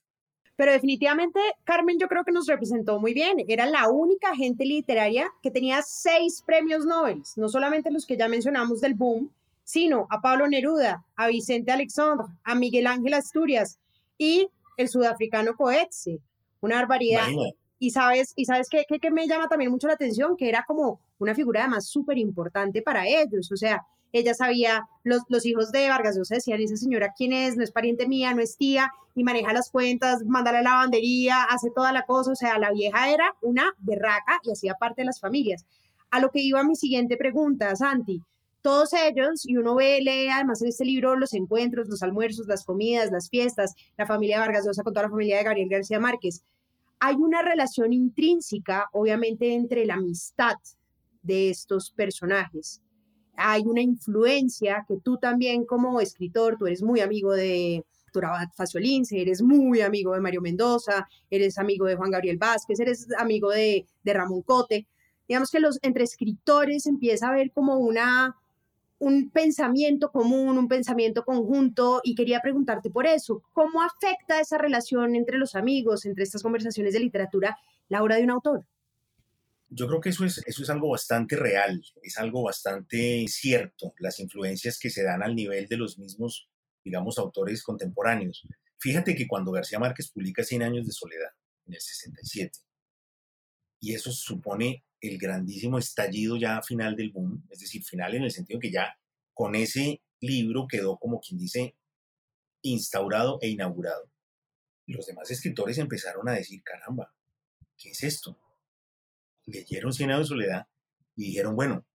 Pero 0.55 0.71
definitivamente 0.71 1.39
Carmen 1.65 1.99
yo 1.99 2.07
creo 2.07 2.23
que 2.23 2.31
nos 2.31 2.47
representó 2.47 2.99
muy 2.99 3.13
bien. 3.13 3.43
Era 3.47 3.65
la 3.65 3.89
única 3.89 4.33
gente 4.35 4.65
literaria 4.65 5.29
que 5.43 5.51
tenía 5.51 5.81
seis 5.81 6.41
premios 6.45 6.85
Nobel, 6.85 7.23
no 7.35 7.49
solamente 7.49 7.91
los 7.91 8.05
que 8.05 8.17
ya 8.17 8.29
mencionamos 8.29 8.79
del 8.79 8.93
boom, 8.93 9.31
sino 9.63 10.07
a 10.09 10.21
Pablo 10.21 10.47
Neruda, 10.47 11.03
a 11.15 11.27
Vicente 11.27 11.71
Alexandre, 11.71 12.27
a 12.43 12.55
Miguel 12.55 12.87
Ángel 12.87 13.15
Asturias 13.15 13.79
y 14.17 14.47
el 14.77 14.87
sudafricano 14.87 15.55
Coetzee. 15.55 16.19
Una 16.61 16.77
barbaridad. 16.77 17.27
Y 17.77 17.89
sabes, 17.89 18.31
y 18.35 18.45
sabes 18.45 18.69
qué, 18.69 18.85
qué, 18.87 19.11
me 19.11 19.27
llama 19.27 19.49
también 19.49 19.69
mucho 19.69 19.87
la 19.87 19.93
atención, 19.93 20.37
que 20.37 20.47
era 20.47 20.63
como 20.65 21.01
una 21.19 21.35
figura 21.35 21.61
además 21.61 21.87
súper 21.87 22.17
importante 22.17 22.81
para 22.81 23.07
ellos. 23.07 23.51
O 23.51 23.57
sea, 23.57 23.85
ella 24.11 24.33
sabía, 24.33 24.87
los, 25.03 25.45
hijos 25.45 25.71
de 25.73 25.89
Vargas 25.89 26.15
Llosa 26.17 26.35
decían, 26.35 26.61
esa 26.61 26.77
señora 26.77 27.13
quién 27.17 27.33
es, 27.33 27.57
no 27.57 27.63
es 27.63 27.71
pariente 27.71 28.07
mía, 28.07 28.33
no 28.33 28.41
es 28.41 28.55
tía, 28.55 28.91
y 29.13 29.25
maneja 29.25 29.51
las 29.51 29.69
cuentas, 29.69 30.23
manda 30.25 30.53
la 30.53 30.61
lavandería, 30.61 31.43
hace 31.43 31.69
toda 31.69 31.91
la 31.91 32.03
cosa, 32.03 32.31
o 32.31 32.35
sea, 32.35 32.57
la 32.57 32.71
vieja 32.71 33.09
era 33.09 33.35
una 33.41 33.73
berraca 33.79 34.39
y 34.43 34.51
hacía 34.51 34.75
parte 34.75 35.01
de 35.01 35.07
las 35.07 35.19
familias. 35.19 35.65
A 36.11 36.21
lo 36.21 36.31
que 36.31 36.39
iba 36.39 36.63
mi 36.63 36.75
siguiente 36.75 37.17
pregunta, 37.17 37.75
Santi, 37.75 38.21
todos 38.61 38.93
ellos, 38.93 39.45
y 39.45 39.57
uno 39.57 39.75
ve, 39.75 39.99
lee 40.01 40.29
además 40.29 40.61
en 40.61 40.69
este 40.69 40.85
libro 40.85 41.17
los 41.17 41.33
encuentros, 41.33 41.89
los 41.89 42.01
almuerzos, 42.01 42.47
las 42.47 42.63
comidas, 42.63 43.11
las 43.11 43.29
fiestas, 43.29 43.75
la 43.97 44.05
familia 44.05 44.39
Vargas 44.39 44.65
Llosa 44.65 44.83
con 44.83 44.93
toda 44.93 45.03
la 45.07 45.11
familia 45.11 45.37
de 45.37 45.43
Gabriel 45.43 45.69
García 45.69 45.99
Márquez. 45.99 46.41
Hay 46.99 47.15
una 47.15 47.41
relación 47.41 47.91
intrínseca, 47.91 48.87
obviamente, 48.93 49.53
entre 49.53 49.85
la 49.85 49.95
amistad 49.95 50.55
de 51.25 51.49
estos 51.49 51.91
personajes 51.91 52.81
hay 53.37 53.63
una 53.65 53.81
influencia 53.81 54.85
que 54.87 54.97
tú 54.97 55.17
también 55.17 55.65
como 55.65 55.99
escritor, 55.99 56.57
tú 56.57 56.67
eres 56.67 56.81
muy 56.81 57.01
amigo 57.01 57.33
de 57.33 57.83
Abad 58.15 58.47
Faciolince, 58.55 59.21
eres 59.21 59.41
muy 59.41 59.81
amigo 59.81 60.13
de 60.13 60.21
Mario 60.21 60.41
Mendoza, 60.41 61.05
eres 61.29 61.57
amigo 61.57 61.85
de 61.85 61.95
Juan 61.95 62.11
Gabriel 62.11 62.37
Vázquez, 62.37 62.79
eres 62.79 63.07
amigo 63.17 63.49
de, 63.49 63.85
de 64.03 64.13
Ramón 64.13 64.41
Cote. 64.41 64.87
Digamos 65.27 65.51
que 65.51 65.59
los, 65.59 65.79
entre 65.81 66.05
escritores 66.05 66.85
empieza 66.85 67.27
a 67.27 67.31
haber 67.31 67.51
como 67.51 67.77
una, 67.77 68.37
un 68.99 69.29
pensamiento 69.31 70.11
común, 70.11 70.57
un 70.57 70.69
pensamiento 70.69 71.25
conjunto, 71.25 71.99
y 72.03 72.15
quería 72.15 72.39
preguntarte 72.39 72.89
por 72.89 73.05
eso, 73.05 73.43
¿cómo 73.51 73.81
afecta 73.81 74.39
esa 74.39 74.57
relación 74.57 75.15
entre 75.15 75.37
los 75.37 75.55
amigos, 75.55 76.05
entre 76.05 76.23
estas 76.23 76.43
conversaciones 76.43 76.93
de 76.93 77.01
literatura, 77.01 77.57
la 77.89 78.01
obra 78.01 78.15
de 78.15 78.23
un 78.23 78.31
autor? 78.31 78.65
Yo 79.77 79.87
creo 79.87 79.99
que 79.99 80.09
eso 80.09 80.23
es, 80.23 80.37
eso 80.45 80.63
es 80.63 80.69
algo 80.69 80.89
bastante 80.89 81.35
real, 81.35 81.83
es 82.01 82.17
algo 82.17 82.43
bastante 82.43 83.25
cierto, 83.27 83.93
las 83.99 84.21
influencias 84.21 84.79
que 84.79 84.89
se 84.89 85.03
dan 85.03 85.21
al 85.21 85.35
nivel 85.35 85.67
de 85.67 85.75
los 85.75 85.99
mismos, 85.99 86.49
digamos, 86.81 87.17
autores 87.17 87.61
contemporáneos. 87.61 88.47
Fíjate 88.77 89.15
que 89.15 89.27
cuando 89.27 89.51
García 89.51 89.77
Márquez 89.77 90.09
publica 90.11 90.43
Cien 90.43 90.63
años 90.63 90.85
de 90.85 90.93
soledad, 90.93 91.29
en 91.65 91.73
el 91.73 91.81
67, 91.81 92.57
y 93.81 93.93
eso 93.93 94.13
supone 94.13 94.85
el 95.01 95.17
grandísimo 95.17 95.77
estallido 95.77 96.37
ya 96.37 96.61
final 96.61 96.95
del 96.95 97.11
boom, 97.11 97.45
es 97.49 97.59
decir, 97.59 97.83
final 97.83 98.15
en 98.15 98.23
el 98.23 98.31
sentido 98.31 98.61
que 98.61 98.71
ya 98.71 98.97
con 99.33 99.55
ese 99.55 100.01
libro 100.21 100.67
quedó 100.69 100.97
como 100.97 101.19
quien 101.19 101.37
dice 101.37 101.75
instaurado 102.61 103.39
e 103.41 103.49
inaugurado. 103.49 104.09
Los 104.87 105.05
demás 105.05 105.29
escritores 105.31 105.77
empezaron 105.79 106.29
a 106.29 106.33
decir, 106.33 106.63
caramba, 106.63 107.13
¿qué 107.77 107.89
es 107.89 108.03
esto? 108.03 108.39
Leyeron 109.45 109.93
Cien 109.93 110.11
años 110.11 110.29
de 110.29 110.35
soledad 110.35 110.67
y 111.15 111.25
dijeron, 111.25 111.55
bueno, 111.55 111.85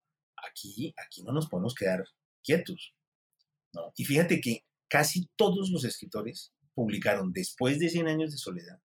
aquí, 0.49 0.95
aquí 0.97 1.23
no 1.23 1.33
nos 1.33 1.49
podemos 1.49 1.75
quedar 1.75 2.05
quietos. 2.43 2.95
¿no? 3.73 3.93
Y 3.97 4.05
fíjate 4.05 4.41
que 4.41 4.65
casi 4.89 5.29
todos 5.37 5.71
los 5.71 5.85
escritores 5.85 6.53
publicaron 6.75 7.33
después 7.33 7.79
de 7.79 7.91
Cien 7.91 8.09
años 8.09 8.33
de 8.33 8.39
soledad 8.39 8.81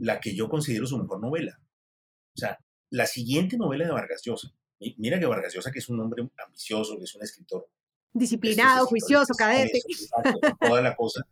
la 0.00 0.18
que 0.18 0.34
yo 0.34 0.48
considero 0.48 0.86
su 0.86 0.98
mejor 0.98 1.20
novela. 1.20 1.60
O 2.34 2.38
sea, 2.38 2.58
la 2.90 3.06
siguiente 3.06 3.56
novela 3.56 3.84
de 3.84 3.92
Vargas 3.92 4.22
Llosa. 4.24 4.52
Mira 4.96 5.20
que 5.20 5.26
Vargas 5.26 5.52
Llosa, 5.54 5.70
que 5.70 5.78
es 5.78 5.88
un 5.88 6.00
hombre 6.00 6.26
ambicioso, 6.44 6.96
que 6.96 7.04
es 7.04 7.14
un 7.14 7.22
escritor. 7.22 7.68
Disciplinado, 8.12 8.86
juicioso, 8.86 9.34
cadete. 9.34 9.80
toda 10.60 10.80
la 10.80 10.96
cosa. 10.96 11.22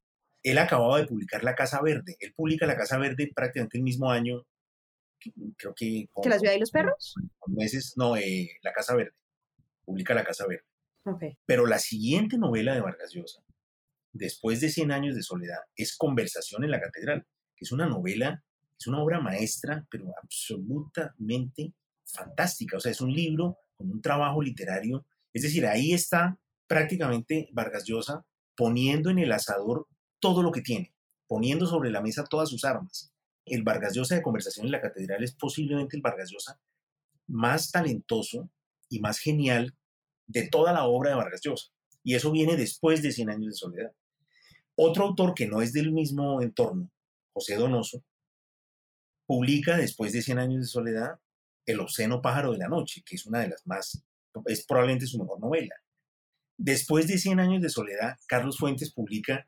Él 0.42 0.58
acababa 0.58 0.98
de 0.98 1.06
publicar 1.06 1.42
La 1.42 1.54
Casa 1.54 1.80
Verde. 1.82 2.16
Él 2.20 2.34
publica 2.34 2.66
La 2.66 2.76
Casa 2.76 2.98
Verde 2.98 3.32
prácticamente 3.34 3.78
el 3.78 3.84
mismo 3.84 4.10
año 4.10 4.46
creo 5.56 5.74
que... 5.74 6.08
¿Que 6.22 6.28
la 6.28 6.38
ciudad 6.38 6.54
y 6.54 6.60
los 6.60 6.70
perros? 6.70 7.14
Meses, 7.46 7.94
no, 7.96 8.16
eh, 8.16 8.50
La 8.62 8.72
Casa 8.72 8.94
Verde, 8.94 9.14
publica 9.84 10.14
La 10.14 10.24
Casa 10.24 10.46
Verde. 10.46 10.64
Pero 11.46 11.66
la 11.66 11.78
siguiente 11.78 12.36
novela 12.36 12.74
de 12.74 12.82
Vargas 12.82 13.12
Llosa, 13.12 13.42
después 14.12 14.60
de 14.60 14.68
100 14.68 14.92
años 14.92 15.16
de 15.16 15.22
soledad, 15.22 15.60
es 15.74 15.96
Conversación 15.96 16.64
en 16.64 16.70
la 16.70 16.80
Catedral, 16.80 17.26
que 17.56 17.64
es 17.64 17.72
una 17.72 17.86
novela, 17.86 18.44
es 18.78 18.86
una 18.86 19.02
obra 19.02 19.18
maestra, 19.20 19.86
pero 19.90 20.12
absolutamente 20.22 21.72
fantástica. 22.04 22.76
O 22.76 22.80
sea, 22.80 22.92
es 22.92 23.00
un 23.00 23.12
libro 23.12 23.56
con 23.74 23.90
un 23.90 24.02
trabajo 24.02 24.42
literario. 24.42 25.06
Es 25.32 25.42
decir, 25.42 25.66
ahí 25.66 25.94
está 25.94 26.38
prácticamente 26.66 27.48
Vargas 27.52 27.84
Llosa 27.84 28.26
poniendo 28.54 29.08
en 29.08 29.18
el 29.18 29.32
asador 29.32 29.86
todo 30.20 30.42
lo 30.42 30.52
que 30.52 30.60
tiene, 30.60 30.94
poniendo 31.26 31.66
sobre 31.66 31.90
la 31.90 32.02
mesa 32.02 32.24
todas 32.24 32.50
sus 32.50 32.64
armas 32.64 33.12
el 33.50 33.62
Vargas 33.62 33.94
Llosa 33.94 34.14
de 34.14 34.22
Conversación 34.22 34.66
en 34.66 34.72
la 34.72 34.80
Catedral 34.80 35.22
es 35.22 35.34
posiblemente 35.34 35.96
el 35.96 36.02
Vargas 36.02 36.30
Llosa 36.30 36.60
más 37.26 37.70
talentoso 37.70 38.50
y 38.88 39.00
más 39.00 39.18
genial 39.18 39.76
de 40.26 40.48
toda 40.48 40.72
la 40.72 40.86
obra 40.86 41.10
de 41.10 41.16
Vargas 41.16 41.40
Llosa. 41.42 41.68
Y 42.02 42.14
eso 42.14 42.30
viene 42.30 42.56
después 42.56 43.02
de 43.02 43.12
Cien 43.12 43.30
años 43.30 43.46
de 43.46 43.58
soledad. 43.58 43.92
Otro 44.76 45.04
autor 45.04 45.34
que 45.34 45.46
no 45.46 45.60
es 45.60 45.72
del 45.72 45.92
mismo 45.92 46.40
entorno, 46.40 46.90
José 47.32 47.56
Donoso, 47.56 48.04
publica 49.26 49.76
después 49.76 50.12
de 50.12 50.22
Cien 50.22 50.38
años 50.38 50.60
de 50.60 50.66
soledad 50.66 51.18
El 51.66 51.80
obsceno 51.80 52.22
pájaro 52.22 52.52
de 52.52 52.58
la 52.58 52.68
noche, 52.68 53.02
que 53.04 53.16
es 53.16 53.26
una 53.26 53.40
de 53.40 53.48
las 53.48 53.66
más, 53.66 54.02
es 54.46 54.64
probablemente 54.64 55.06
su 55.06 55.18
mejor 55.18 55.38
novela. 55.38 55.74
Después 56.56 57.06
de 57.06 57.18
Cien 57.18 57.40
años 57.40 57.60
de 57.60 57.68
soledad, 57.68 58.16
Carlos 58.26 58.56
Fuentes 58.56 58.92
publica 58.92 59.46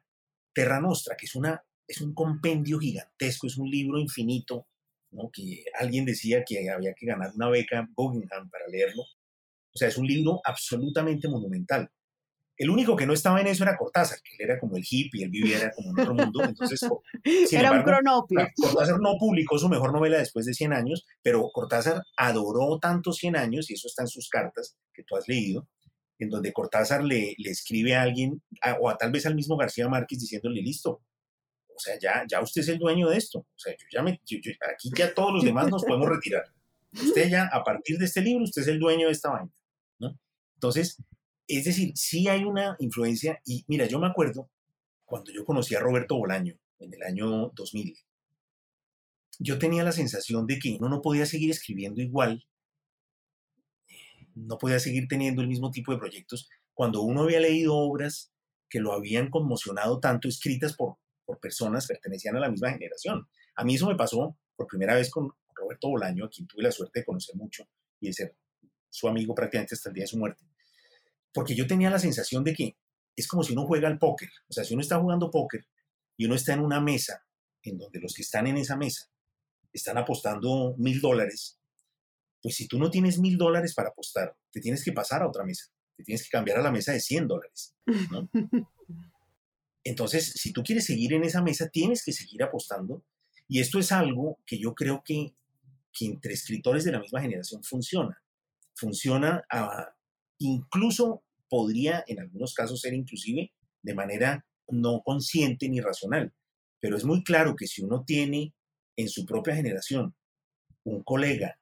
Terra 0.52 0.80
Nostra, 0.80 1.16
que 1.16 1.26
es, 1.26 1.34
una, 1.34 1.64
es 1.90 2.00
un 2.00 2.14
compendio 2.14 2.78
gigantesco, 2.78 3.48
es 3.48 3.58
un 3.58 3.68
libro 3.68 3.98
infinito, 3.98 4.68
¿no? 5.10 5.28
que 5.32 5.64
alguien 5.76 6.04
decía 6.04 6.44
que 6.46 6.70
había 6.70 6.94
que 6.94 7.06
ganar 7.06 7.32
una 7.34 7.48
beca 7.48 7.88
Guggenheim 7.96 8.48
para 8.48 8.68
leerlo. 8.68 9.02
O 9.02 9.78
sea, 9.78 9.88
es 9.88 9.98
un 9.98 10.06
libro 10.06 10.40
absolutamente 10.44 11.26
monumental. 11.26 11.90
El 12.56 12.70
único 12.70 12.94
que 12.94 13.06
no 13.06 13.12
estaba 13.12 13.40
en 13.40 13.48
eso 13.48 13.64
era 13.64 13.76
Cortázar, 13.76 14.20
que 14.22 14.36
él 14.36 14.50
era 14.50 14.60
como 14.60 14.76
el 14.76 14.84
hippie, 14.88 15.24
él 15.24 15.30
vivía 15.30 15.72
como 15.72 15.90
en 15.90 16.00
otro 16.00 16.14
mundo. 16.14 16.44
Entonces, 16.44 16.80
era 17.50 17.72
un 17.72 17.82
cronopio. 17.82 18.38
Cortázar 18.54 19.00
no 19.00 19.16
publicó 19.18 19.58
su 19.58 19.68
mejor 19.68 19.92
novela 19.92 20.18
después 20.18 20.46
de 20.46 20.54
100 20.54 20.72
años, 20.72 21.04
pero 21.22 21.48
Cortázar 21.52 22.02
adoró 22.16 22.78
tanto 22.78 23.12
100 23.12 23.34
años, 23.34 23.68
y 23.68 23.74
eso 23.74 23.88
está 23.88 24.02
en 24.02 24.08
sus 24.08 24.28
cartas 24.28 24.76
que 24.92 25.02
tú 25.02 25.16
has 25.16 25.26
leído, 25.26 25.66
en 26.20 26.28
donde 26.28 26.52
Cortázar 26.52 27.02
le, 27.02 27.34
le 27.36 27.50
escribe 27.50 27.96
a 27.96 28.02
alguien, 28.02 28.42
o 28.80 28.90
a 28.90 28.96
tal 28.96 29.10
vez 29.10 29.26
al 29.26 29.34
mismo 29.34 29.56
García 29.56 29.88
Márquez, 29.88 30.20
diciéndole, 30.20 30.60
listo, 30.60 31.02
o 31.80 31.82
sea, 31.82 31.98
ya, 31.98 32.24
ya 32.28 32.42
usted 32.42 32.60
es 32.60 32.68
el 32.68 32.78
dueño 32.78 33.08
de 33.08 33.16
esto. 33.16 33.38
O 33.38 33.58
sea, 33.58 33.72
yo 33.72 33.86
ya 33.90 34.02
me, 34.02 34.12
aquí 34.12 34.90
ya 34.96 35.14
todos 35.14 35.32
los 35.32 35.44
demás 35.44 35.70
nos 35.70 35.82
podemos 35.82 36.08
retirar. 36.08 36.44
Usted 36.92 37.30
ya, 37.30 37.46
a 37.46 37.64
partir 37.64 37.96
de 37.96 38.04
este 38.04 38.20
libro, 38.20 38.44
usted 38.44 38.62
es 38.62 38.68
el 38.68 38.78
dueño 38.78 39.06
de 39.06 39.12
esta 39.12 39.30
vaina. 39.30 39.50
¿no? 39.98 40.18
Entonces, 40.54 41.02
es 41.48 41.64
decir, 41.64 41.92
sí 41.96 42.28
hay 42.28 42.44
una 42.44 42.76
influencia 42.80 43.40
y 43.46 43.64
mira, 43.66 43.86
yo 43.86 43.98
me 43.98 44.08
acuerdo 44.08 44.50
cuando 45.06 45.32
yo 45.32 45.44
conocí 45.44 45.74
a 45.74 45.80
Roberto 45.80 46.16
Bolaño 46.16 46.54
en 46.78 46.92
el 46.92 47.02
año 47.02 47.50
2000, 47.54 47.96
yo 49.38 49.58
tenía 49.58 49.82
la 49.82 49.92
sensación 49.92 50.46
de 50.46 50.58
que 50.58 50.76
uno 50.78 50.90
no 50.90 51.00
podía 51.00 51.24
seguir 51.24 51.50
escribiendo 51.50 52.02
igual, 52.02 52.44
no 54.34 54.58
podía 54.58 54.78
seguir 54.78 55.08
teniendo 55.08 55.40
el 55.40 55.48
mismo 55.48 55.70
tipo 55.70 55.92
de 55.92 55.98
proyectos 55.98 56.48
cuando 56.74 57.00
uno 57.00 57.22
había 57.22 57.40
leído 57.40 57.74
obras 57.74 58.32
que 58.68 58.80
lo 58.80 58.92
habían 58.92 59.30
conmocionado 59.30 59.98
tanto, 59.98 60.28
escritas 60.28 60.76
por, 60.76 60.96
por 61.30 61.40
personas 61.40 61.86
pertenecían 61.86 62.36
a 62.36 62.40
la 62.40 62.50
misma 62.50 62.72
generación. 62.72 63.28
A 63.54 63.64
mí 63.64 63.76
eso 63.76 63.86
me 63.86 63.94
pasó 63.94 64.36
por 64.56 64.66
primera 64.66 64.94
vez 64.94 65.10
con 65.10 65.30
Roberto 65.54 65.88
Bolaño, 65.88 66.24
a 66.24 66.28
quien 66.28 66.48
tuve 66.48 66.64
la 66.64 66.72
suerte 66.72 67.00
de 67.00 67.04
conocer 67.04 67.36
mucho 67.36 67.64
y 68.00 68.08
de 68.08 68.12
ser 68.12 68.36
su 68.88 69.06
amigo 69.06 69.34
prácticamente 69.34 69.74
hasta 69.74 69.90
el 69.90 69.94
día 69.94 70.04
de 70.04 70.08
su 70.08 70.18
muerte 70.18 70.44
porque 71.32 71.54
yo 71.54 71.66
tenía 71.66 71.90
la 71.90 71.98
sensación 71.98 72.44
de 72.44 72.54
que 72.54 72.76
es 73.16 73.26
como 73.26 73.42
si 73.42 73.52
uno 73.52 73.66
juega 73.66 73.88
al 73.88 73.98
póker. 73.98 74.30
O 74.48 74.52
sea, 74.52 74.64
si 74.64 74.74
uno 74.74 74.82
está 74.82 74.98
jugando 74.98 75.30
póker 75.30 75.66
y 76.16 76.26
uno 76.26 76.34
está 76.34 76.54
en 76.54 76.60
una 76.60 76.80
mesa 76.80 77.24
en 77.62 77.78
donde 77.78 78.00
los 78.00 78.14
que 78.14 78.22
están 78.22 78.46
en 78.46 78.56
esa 78.56 78.76
mesa 78.76 79.10
están 79.72 79.98
apostando 79.98 80.74
mil 80.78 81.00
dólares, 81.00 81.58
pues 82.42 82.56
si 82.56 82.66
tú 82.66 82.78
no 82.78 82.90
tienes 82.90 83.18
mil 83.18 83.36
dólares 83.36 83.74
para 83.74 83.90
apostar, 83.90 84.36
te 84.50 84.60
tienes 84.60 84.84
que 84.84 84.92
pasar 84.92 85.22
a 85.22 85.28
otra 85.28 85.44
mesa. 85.44 85.66
Te 85.96 86.04
tienes 86.04 86.22
que 86.24 86.30
cambiar 86.30 86.58
a 86.58 86.62
la 86.62 86.70
mesa 86.70 86.92
de 86.92 87.00
100 87.00 87.28
dólares. 87.28 87.74
Entonces, 89.90 90.32
si 90.36 90.52
tú 90.52 90.62
quieres 90.62 90.86
seguir 90.86 91.14
en 91.14 91.24
esa 91.24 91.42
mesa, 91.42 91.68
tienes 91.68 92.04
que 92.04 92.12
seguir 92.12 92.44
apostando. 92.44 93.04
Y 93.48 93.58
esto 93.58 93.80
es 93.80 93.90
algo 93.90 94.38
que 94.46 94.56
yo 94.56 94.72
creo 94.72 95.02
que, 95.04 95.34
entre 95.98 96.32
escritores 96.32 96.84
de 96.84 96.92
la 96.92 97.00
misma 97.00 97.20
generación 97.20 97.64
funciona. 97.64 98.22
Funciona 98.76 99.42
incluso 100.38 101.24
podría 101.48 102.04
en 102.06 102.20
algunos 102.20 102.54
casos 102.54 102.80
ser 102.80 102.94
inclusive 102.94 103.52
de 103.82 103.94
manera 103.94 104.46
no 104.68 105.02
consciente 105.04 105.68
ni 105.68 105.80
racional. 105.80 106.32
Pero 106.78 106.96
es 106.96 107.04
muy 107.04 107.24
claro 107.24 107.56
que 107.56 107.66
si 107.66 107.82
uno 107.82 108.04
tiene 108.04 108.54
en 108.94 109.08
su 109.08 109.26
propia 109.26 109.56
generación 109.56 110.14
un 110.84 111.02
colega 111.02 111.58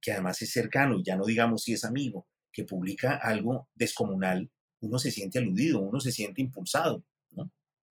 que 0.00 0.12
además 0.12 0.40
es 0.40 0.50
cercano, 0.50 1.02
ya 1.04 1.16
no 1.16 1.26
digamos 1.26 1.64
si 1.64 1.74
es 1.74 1.84
amigo, 1.84 2.26
que 2.50 2.64
publica 2.64 3.16
algo 3.16 3.68
descomunal, 3.74 4.50
uno 4.80 4.98
se 4.98 5.10
siente 5.10 5.38
aludido, 5.38 5.80
uno 5.80 6.00
se 6.00 6.10
siente 6.10 6.40
impulsado. 6.40 7.04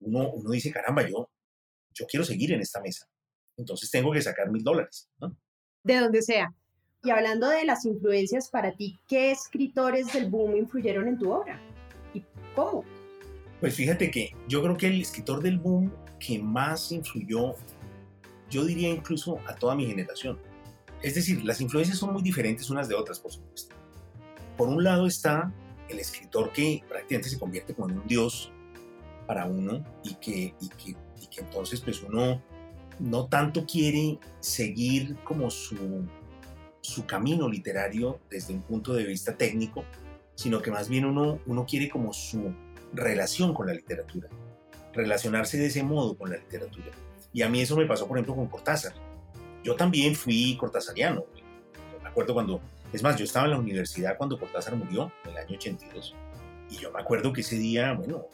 Uno, 0.03 0.29
uno 0.31 0.51
dice, 0.51 0.71
caramba, 0.71 1.07
yo, 1.07 1.29
yo 1.93 2.05
quiero 2.05 2.25
seguir 2.25 2.53
en 2.53 2.61
esta 2.61 2.81
mesa. 2.81 3.07
Entonces 3.57 3.89
tengo 3.91 4.11
que 4.11 4.21
sacar 4.21 4.49
mil 4.49 4.63
dólares. 4.63 5.09
De 5.83 5.97
donde 5.97 6.21
sea. 6.21 6.53
Y 7.03 7.11
hablando 7.11 7.49
de 7.49 7.65
las 7.65 7.85
influencias 7.85 8.49
para 8.49 8.75
ti, 8.75 8.99
¿qué 9.07 9.31
escritores 9.31 10.13
del 10.13 10.29
boom 10.29 10.55
influyeron 10.55 11.07
en 11.07 11.17
tu 11.19 11.31
obra? 11.31 11.61
¿Y 12.13 12.23
cómo? 12.55 12.85
Pues 13.59 13.75
fíjate 13.75 14.09
que 14.09 14.31
yo 14.47 14.61
creo 14.61 14.77
que 14.77 14.87
el 14.87 15.01
escritor 15.01 15.41
del 15.41 15.59
boom 15.59 15.93
que 16.19 16.39
más 16.39 16.91
influyó, 16.91 17.55
yo 18.49 18.65
diría 18.65 18.89
incluso 18.89 19.39
a 19.47 19.55
toda 19.55 19.75
mi 19.75 19.85
generación. 19.85 20.39
Es 21.01 21.15
decir, 21.15 21.43
las 21.43 21.59
influencias 21.59 21.97
son 21.97 22.13
muy 22.13 22.21
diferentes 22.21 22.69
unas 22.69 22.87
de 22.87 22.95
otras, 22.95 23.19
por 23.19 23.31
supuesto. 23.31 23.75
Por 24.57 24.69
un 24.69 24.83
lado 24.83 25.05
está 25.05 25.51
el 25.89 25.99
escritor 25.99 26.53
que 26.53 26.81
prácticamente 26.87 27.29
se 27.29 27.39
convierte 27.39 27.73
como 27.73 27.89
en 27.89 27.99
un 27.99 28.07
dios 28.07 28.51
para 29.25 29.45
uno 29.45 29.83
y 30.03 30.15
que, 30.15 30.53
y 30.59 30.69
que, 30.69 30.95
y 31.21 31.27
que 31.27 31.41
entonces 31.41 31.81
pues 31.81 32.01
uno 32.03 32.41
no 32.99 33.27
tanto 33.27 33.65
quiere 33.65 34.19
seguir 34.39 35.17
como 35.23 35.49
su 35.49 36.05
su 36.83 37.05
camino 37.05 37.49
literario 37.49 38.19
desde 38.29 38.53
un 38.53 38.61
punto 38.61 38.93
de 38.93 39.05
vista 39.05 39.35
técnico, 39.37 39.85
sino 40.35 40.61
que 40.61 40.69
más 40.69 40.89
bien 40.89 41.05
uno, 41.05 41.39
uno 41.45 41.65
quiere 41.65 41.89
como 41.89 42.11
su 42.11 42.53
relación 42.93 43.53
con 43.53 43.67
la 43.67 43.73
literatura, 43.73 44.27
relacionarse 44.91 45.57
de 45.57 45.67
ese 45.67 45.81
modo 45.81 46.17
con 46.17 46.29
la 46.29 46.37
literatura. 46.37 46.91
Y 47.31 47.41
a 47.41 47.49
mí 47.49 47.61
eso 47.61 47.77
me 47.77 47.85
pasó, 47.85 48.05
por 48.05 48.17
ejemplo, 48.17 48.35
con 48.35 48.47
Cortázar. 48.47 48.93
Yo 49.63 49.75
también 49.75 50.13
fui 50.13 50.57
cortázariano. 50.57 51.23
Me 52.01 52.09
acuerdo 52.09 52.33
cuando, 52.33 52.59
es 52.91 53.01
más, 53.01 53.15
yo 53.15 53.23
estaba 53.23 53.45
en 53.45 53.51
la 53.51 53.59
universidad 53.59 54.17
cuando 54.17 54.37
Cortázar 54.37 54.75
murió, 54.75 55.09
en 55.23 55.31
el 55.31 55.37
año 55.37 55.55
82. 55.55 56.13
Y 56.69 56.77
yo 56.77 56.91
me 56.91 57.01
acuerdo 57.01 57.33
que 57.33 57.41
ese 57.41 57.57
día, 57.57 57.93
bueno, 57.93 58.27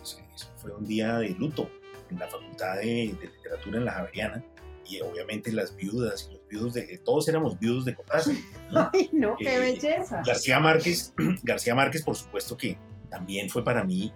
fue 0.57 0.71
un 0.71 0.85
día 0.85 1.17
de 1.17 1.29
luto 1.29 1.69
en 2.09 2.19
la 2.19 2.27
Facultad 2.27 2.75
de, 2.75 3.15
de 3.19 3.27
Literatura 3.27 3.77
en 3.77 3.85
la 3.85 3.91
Javeriana 3.91 4.43
y 4.89 5.01
obviamente 5.01 5.51
las 5.51 5.75
viudas 5.75 6.27
y 6.29 6.33
los 6.33 6.47
viudos 6.47 6.73
de 6.73 6.97
todos 7.05 7.27
éramos 7.29 7.59
viudos 7.59 7.85
de 7.85 7.95
Cortázar. 7.95 8.35
Ay, 8.93 9.09
no, 9.13 9.35
qué 9.37 9.55
eh, 9.55 9.59
belleza. 9.59 10.21
García 10.25 10.59
Márquez, 10.59 11.13
García 11.43 11.75
Márquez, 11.75 12.03
por 12.03 12.15
supuesto 12.15 12.57
que 12.57 12.77
también 13.09 13.49
fue 13.49 13.63
para 13.63 13.83
mí 13.83 14.11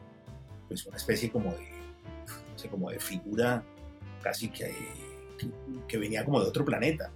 pues 0.68 0.86
una 0.86 0.98
especie 0.98 1.32
como 1.32 1.52
de, 1.52 1.70
no 2.52 2.58
sé, 2.58 2.70
como 2.70 2.90
de 2.90 3.00
figura 3.00 3.64
casi 4.22 4.50
que, 4.50 4.74
que, 5.88 5.98
venía 5.98 6.26
como 6.26 6.42
de 6.42 6.48
otro 6.48 6.66
planeta. 6.66 7.12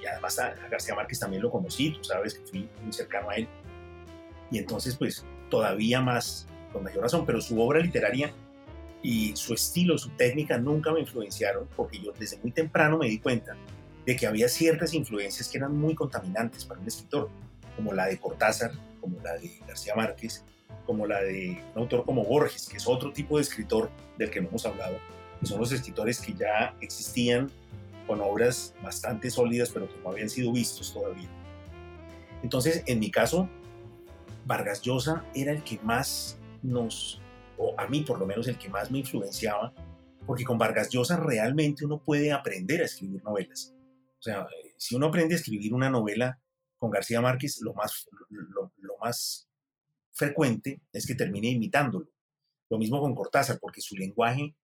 Y 0.00 0.06
además 0.06 0.38
a, 0.38 0.54
García 0.70 0.94
Márquez 0.94 1.18
también 1.18 1.42
lo 1.42 1.50
conocí, 1.50 1.90
tú 1.90 2.04
sabes 2.04 2.34
que 2.34 2.46
fui 2.46 2.70
muy 2.82 2.92
cercano 2.92 3.28
a 3.30 3.34
él. 3.34 3.48
Y 4.50 4.58
entonces 4.58 4.96
pues 4.96 5.24
todavía 5.48 6.00
más, 6.00 6.46
con 6.72 6.84
mayor 6.84 7.02
razón, 7.02 7.24
pero 7.26 7.40
su 7.40 7.60
obra 7.60 7.80
literaria 7.80 8.32
y 9.02 9.34
su 9.36 9.54
estilo, 9.54 9.96
su 9.96 10.10
técnica 10.10 10.58
nunca 10.58 10.92
me 10.92 11.00
influenciaron 11.00 11.68
porque 11.76 12.00
yo 12.00 12.12
desde 12.18 12.38
muy 12.38 12.50
temprano 12.50 12.98
me 12.98 13.08
di 13.08 13.18
cuenta 13.18 13.56
de 14.04 14.16
que 14.16 14.26
había 14.26 14.48
ciertas 14.48 14.94
influencias 14.94 15.48
que 15.48 15.58
eran 15.58 15.76
muy 15.76 15.94
contaminantes 15.94 16.64
para 16.64 16.80
un 16.80 16.86
escritor, 16.86 17.28
como 17.76 17.92
la 17.92 18.06
de 18.06 18.18
Cortázar, 18.18 18.72
como 19.00 19.20
la 19.22 19.34
de 19.34 19.60
García 19.66 19.94
Márquez, 19.94 20.44
como 20.86 21.06
la 21.06 21.20
de 21.20 21.62
un 21.74 21.82
autor 21.82 22.04
como 22.04 22.24
Borges, 22.24 22.68
que 22.68 22.78
es 22.78 22.86
otro 22.86 23.12
tipo 23.12 23.36
de 23.36 23.42
escritor 23.42 23.90
del 24.16 24.30
que 24.30 24.40
no 24.40 24.48
hemos 24.48 24.64
hablado, 24.64 24.96
que 25.38 25.46
son 25.46 25.60
los 25.60 25.70
escritores 25.72 26.20
que 26.20 26.34
ya 26.34 26.74
existían 26.80 27.50
con 28.06 28.20
obras 28.22 28.74
bastante 28.82 29.30
sólidas, 29.30 29.70
pero 29.70 29.86
que 29.86 30.00
no 30.02 30.10
habían 30.10 30.30
sido 30.30 30.50
vistos 30.50 30.92
todavía. 30.92 31.28
Entonces, 32.42 32.82
en 32.86 33.00
mi 33.00 33.10
caso, 33.10 33.48
Vargas 34.48 34.80
Llosa 34.80 35.26
era 35.34 35.52
el 35.52 35.62
que 35.62 35.78
más 35.80 36.40
nos 36.62 37.20
o 37.58 37.78
a 37.78 37.86
mí 37.86 38.00
por 38.00 38.18
lo 38.18 38.24
menos 38.24 38.48
el 38.48 38.56
que 38.56 38.70
más 38.70 38.90
me 38.90 39.00
influenciaba, 39.00 39.74
porque 40.26 40.44
con 40.44 40.56
Vargas 40.56 40.88
Llosa 40.88 41.18
realmente 41.18 41.84
uno 41.84 42.02
puede 42.02 42.32
aprender 42.32 42.80
a 42.80 42.86
escribir 42.86 43.22
novelas. 43.22 43.74
O 44.18 44.22
sea, 44.22 44.46
si 44.78 44.94
uno 44.94 45.08
aprende 45.08 45.34
a 45.34 45.36
escribir 45.36 45.74
una 45.74 45.90
novela 45.90 46.40
con 46.78 46.90
García 46.90 47.20
Márquez, 47.20 47.60
lo 47.60 47.74
más, 47.74 48.08
lo, 48.30 48.96
más 49.02 49.50
frecuente 50.12 50.80
es 50.92 51.06
que 51.06 51.14
termine 51.14 51.50
imitándolo. 51.50 52.08
Lo 52.70 52.78
mismo 52.78 53.00
con 53.00 53.14
Cortázar, 53.14 53.58
porque 53.60 53.82
su 53.82 53.96
lenguaje 53.96 54.56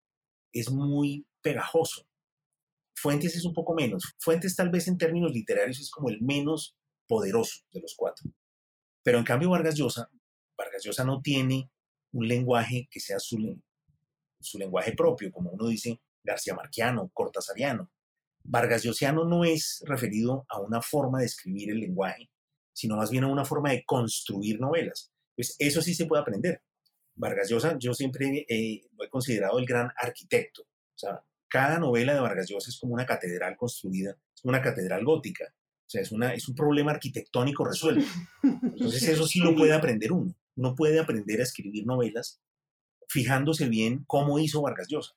es 0.53 0.70
muy 0.70 1.27
pegajoso. 1.42 2.07
Fuentes 2.94 3.37
es 3.37 3.44
un 3.44 3.53
poco 3.53 3.75
menos. 3.75 4.14
Fuentes 4.18 4.57
tal 4.57 4.70
vez 4.70 4.88
en 4.88 4.97
términos 4.97 5.33
literarios 5.33 5.79
es 5.79 5.90
como 5.90 6.09
el 6.09 6.23
menos 6.23 6.75
poderoso 7.07 7.61
de 7.73 7.81
los 7.83 7.94
cuatro. 7.97 8.31
Pero 9.04 9.18
en 9.18 9.24
cambio 9.24 9.50
Vargas 9.50 9.76
Llosa, 9.76 10.10
Vargas 10.56 10.82
Llosa 10.82 11.04
no 11.04 11.20
tiene 11.20 11.70
un 12.12 12.26
lenguaje 12.26 12.88
que 12.90 13.00
sea 13.00 13.18
su, 13.18 13.38
lenguaje 14.54 14.92
propio, 14.92 15.30
como 15.30 15.50
uno 15.50 15.68
dice 15.68 16.00
García 16.24 16.54
Marquiano, 16.54 17.10
Cortasariano. 17.12 17.90
Vargas 18.42 18.82
Llosiano 18.82 19.24
no 19.24 19.44
es 19.44 19.82
referido 19.86 20.46
a 20.48 20.60
una 20.60 20.80
forma 20.80 21.20
de 21.20 21.26
escribir 21.26 21.70
el 21.70 21.80
lenguaje, 21.80 22.30
sino 22.72 22.96
más 22.96 23.10
bien 23.10 23.24
a 23.24 23.28
una 23.28 23.44
forma 23.44 23.70
de 23.70 23.84
construir 23.84 24.58
novelas. 24.58 25.12
Pues 25.36 25.54
eso 25.58 25.82
sí 25.82 25.94
se 25.94 26.06
puede 26.06 26.22
aprender. 26.22 26.62
Vargas 27.14 27.50
Llosa, 27.50 27.76
yo 27.78 27.92
siempre 27.92 28.46
lo 28.92 29.04
he 29.04 29.08
considerado 29.10 29.58
el 29.58 29.66
gran 29.66 29.90
arquitecto. 29.96 30.66
Cada 31.48 31.78
novela 31.78 32.14
de 32.14 32.20
Vargas 32.20 32.48
Llosa 32.48 32.70
es 32.70 32.78
como 32.78 32.94
una 32.94 33.04
catedral 33.04 33.56
construida, 33.56 34.16
es 34.34 34.44
una 34.44 34.62
catedral 34.62 35.04
gótica. 35.04 35.52
O 35.87 35.90
sea, 35.90 36.01
es, 36.01 36.12
una, 36.12 36.33
es 36.33 36.49
un 36.49 36.55
problema 36.55 36.92
arquitectónico 36.92 37.64
resuelto. 37.64 38.07
Entonces 38.42 39.03
eso 39.09 39.27
sí 39.27 39.40
lo 39.40 39.55
puede 39.55 39.73
aprender 39.73 40.12
uno. 40.12 40.35
Uno 40.57 40.75
puede 40.75 40.99
aprender 40.99 41.40
a 41.40 41.44
escribir 41.44 41.87
novelas 41.87 42.40
fijándose 43.09 43.68
bien 43.68 44.05
cómo 44.07 44.38
hizo 44.38 44.62
Vargas 44.62 44.88
Llosa. 44.88 45.14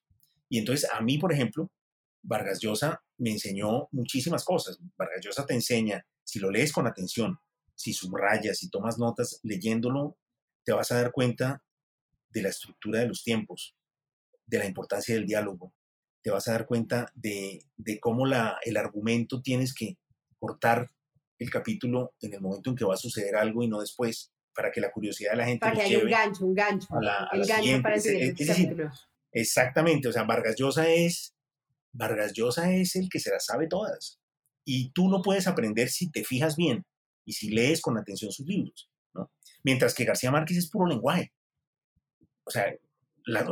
Y 0.50 0.60
entonces 0.60 0.90
a 0.92 1.02
mí, 1.02 1.18
por 1.18 1.32
ejemplo, 1.32 1.72
Vargas 2.22 2.60
Llosa 2.60 3.02
me 3.18 3.32
enseñó 3.32 3.88
muchísimas 3.92 4.44
cosas. 4.44 4.80
Vargas 4.98 5.22
Llosa 5.24 5.46
te 5.46 5.54
enseña, 5.54 6.06
si 6.24 6.40
lo 6.40 6.52
lees 6.52 6.72
con 6.72 6.88
atención, 6.88 7.40
si 7.76 7.94
subrayas, 7.94 8.58
si 8.58 8.70
tomas 8.70 8.98
notas 8.98 9.40
leyéndolo, 9.44 10.18
te 10.64 10.74
vas 10.74 10.92
a 10.92 10.96
dar 10.96 11.12
cuenta 11.12 11.64
de 12.30 12.42
la 12.42 12.50
estructura 12.50 13.00
de 13.00 13.08
los 13.08 13.24
tiempos, 13.24 13.76
de 14.46 14.60
la 14.60 14.66
importancia 14.66 15.16
del 15.16 15.26
diálogo, 15.26 15.74
te 16.22 16.32
vas 16.32 16.48
a 16.48 16.52
dar 16.52 16.66
cuenta 16.66 17.12
de, 17.16 17.62
cómo 18.02 18.26
la, 18.26 18.58
el 18.64 18.78
argumento 18.78 19.42
tienes 19.42 19.74
que 19.74 19.98
cortar 20.40 20.90
el 21.40 21.50
capítulo 21.50 22.14
en 22.22 22.34
el 22.34 22.42
momento 22.42 22.70
en 22.70 22.76
que 22.76 22.86
va 22.86 22.96
a 22.96 22.98
suceder 22.98 23.36
algo 23.36 23.64
y 23.64 23.68
no 23.68 23.80
después, 23.80 24.32
para 24.54 24.72
que 24.72 24.82
la 24.82 24.92
curiosidad 24.92 25.32
de 25.32 25.38
la 25.38 25.46
gente... 25.46 25.60
Para 25.60 25.76
que 25.76 25.82
haya 25.82 26.00
un 26.00 26.10
gancho, 26.10 26.46
un 26.46 26.54
gancho. 26.56 26.88
el 27.32 27.46
gancho 27.46 27.82
para 27.82 27.96
el 27.96 28.36
capítulo. 28.36 28.92
Exactamente, 29.32 30.08
o 30.08 30.12
sea, 30.12 30.24
Vargas 30.24 30.56
Llosa 30.58 30.90
es, 30.90 31.36
Vargas 31.94 32.34
Llosa 32.34 32.72
es 32.74 32.96
el 32.96 33.08
que 33.10 33.20
se 33.20 33.30
las 33.30 33.46
sabe 33.46 33.68
todas. 33.68 34.20
Y 34.66 34.92
tú 34.92 35.10
no 35.10 35.22
puedes 35.22 35.48
aprender 35.48 35.90
si 35.90 36.10
te 36.10 36.24
fijas 36.24 36.56
bien 36.56 36.86
y 37.24 37.34
si 37.34 37.50
lees 37.50 37.82
con 37.82 37.98
atención 37.98 38.32
sus 38.32 38.48
libros, 38.48 38.90
¿no? 39.14 39.32
Mientras 39.64 39.94
que 39.94 40.06
García 40.06 40.32
Márquez 40.32 40.58
es 40.58 40.70
puro 40.70 40.88
lenguaje. 40.88 41.34
O 42.46 42.50
sea, 42.50 42.74
la, 43.26 43.46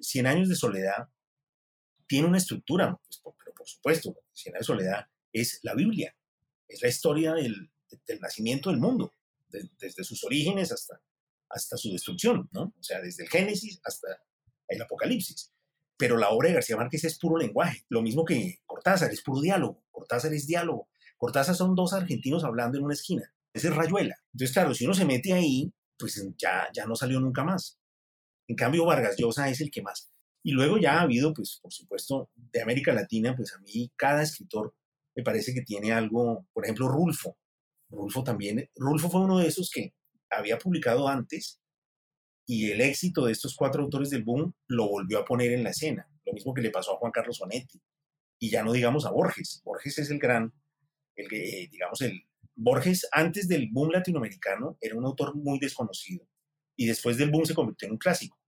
Cien 0.00 0.26
años 0.26 0.48
de 0.48 0.54
soledad 0.54 1.08
tiene 2.06 2.28
una 2.28 2.38
estructura, 2.38 2.96
pues, 3.04 3.20
pero 3.38 3.54
por 3.54 3.66
supuesto, 3.66 4.16
Cien 4.32 4.54
años 4.54 4.66
de 4.66 4.72
soledad 4.72 5.06
es 5.32 5.58
la 5.62 5.74
Biblia, 5.74 6.14
es 6.68 6.82
la 6.82 6.88
historia 6.88 7.34
del, 7.34 7.70
nacimiento 8.20 8.70
del 8.70 8.80
mundo, 8.80 9.12
desde 9.48 10.04
sus 10.04 10.24
orígenes 10.24 10.72
hasta, 10.72 11.00
hasta 11.48 11.76
su 11.76 11.92
destrucción, 11.92 12.48
¿no? 12.52 12.74
O 12.78 12.82
sea, 12.82 13.00
desde 13.00 13.24
el 13.24 13.30
Génesis 13.30 13.80
hasta 13.84 14.08
el 14.68 14.82
Apocalipsis. 14.82 15.52
Pero 15.96 16.16
la 16.16 16.30
obra 16.30 16.48
de 16.48 16.54
García 16.54 16.76
Márquez 16.76 17.04
es 17.04 17.18
puro 17.18 17.36
lenguaje, 17.36 17.84
lo 17.88 18.02
mismo 18.02 18.24
que 18.24 18.58
Cortázar, 18.66 19.12
es 19.12 19.22
puro 19.22 19.40
diálogo. 19.40 19.82
Cortázar 19.90 20.34
es 20.34 20.46
diálogo. 20.46 20.88
Cortázar 21.16 21.54
son 21.54 21.74
dos 21.74 21.92
argentinos 21.92 22.44
hablando 22.44 22.76
en 22.76 22.84
una 22.84 22.94
esquina. 22.94 23.32
Ese 23.52 23.68
es 23.68 23.76
Rayuela. 23.76 24.16
Entonces, 24.32 24.52
claro, 24.52 24.74
si 24.74 24.84
uno 24.84 24.94
se 24.94 25.04
mete 25.04 25.32
ahí, 25.32 25.72
pues 25.96 26.22
ya, 26.36 26.68
ya 26.74 26.86
no 26.86 26.96
salió 26.96 27.20
nunca 27.20 27.44
más. 27.44 27.78
En 28.48 28.56
cambio, 28.56 28.84
Vargas 28.84 29.16
Llosa 29.16 29.48
es 29.48 29.60
el 29.60 29.70
que 29.70 29.80
más. 29.80 30.10
Y 30.42 30.52
luego 30.52 30.76
ya 30.76 30.98
ha 30.98 31.02
habido, 31.02 31.32
pues, 31.32 31.60
por 31.62 31.72
supuesto, 31.72 32.30
de 32.34 32.60
América 32.60 32.92
Latina, 32.92 33.34
pues 33.34 33.54
a 33.54 33.58
mí 33.60 33.90
cada 33.96 34.22
escritor 34.22 34.74
me 35.14 35.22
parece 35.22 35.54
que 35.54 35.62
tiene 35.62 35.92
algo, 35.92 36.46
por 36.52 36.64
ejemplo, 36.64 36.88
Rulfo. 36.88 37.36
Rulfo 37.90 38.24
también, 38.24 38.68
Rulfo 38.76 39.08
fue 39.08 39.20
uno 39.20 39.38
de 39.38 39.48
esos 39.48 39.70
que 39.70 39.94
había 40.30 40.58
publicado 40.58 41.08
antes 41.08 41.60
y 42.46 42.70
el 42.70 42.80
éxito 42.80 43.24
de 43.24 43.32
estos 43.32 43.54
cuatro 43.56 43.82
autores 43.82 44.10
del 44.10 44.24
boom 44.24 44.54
lo 44.66 44.88
volvió 44.88 45.20
a 45.20 45.24
poner 45.24 45.52
en 45.52 45.62
la 45.62 45.70
escena. 45.70 46.08
Lo 46.26 46.32
mismo 46.32 46.52
que 46.52 46.62
le 46.62 46.70
pasó 46.70 46.94
a 46.94 46.98
Juan 46.98 47.12
Carlos 47.12 47.40
Onetti. 47.40 47.80
Y 48.38 48.50
ya 48.50 48.62
no 48.62 48.72
digamos 48.72 49.06
a 49.06 49.10
Borges. 49.10 49.62
Borges 49.64 49.98
es 49.98 50.10
el 50.10 50.18
gran, 50.18 50.52
el 51.16 51.28
que, 51.28 51.68
digamos, 51.70 52.00
el 52.02 52.24
Borges 52.56 53.08
antes 53.12 53.48
del 53.48 53.68
boom 53.70 53.90
latinoamericano 53.90 54.76
era 54.80 54.96
un 54.96 55.04
autor 55.04 55.34
muy 55.36 55.58
desconocido 55.58 56.26
y 56.76 56.86
después 56.86 57.16
del 57.16 57.30
boom 57.30 57.46
se 57.46 57.54
convirtió 57.54 57.86
en 57.86 57.92
un 57.92 57.98
clásico. 57.98 58.38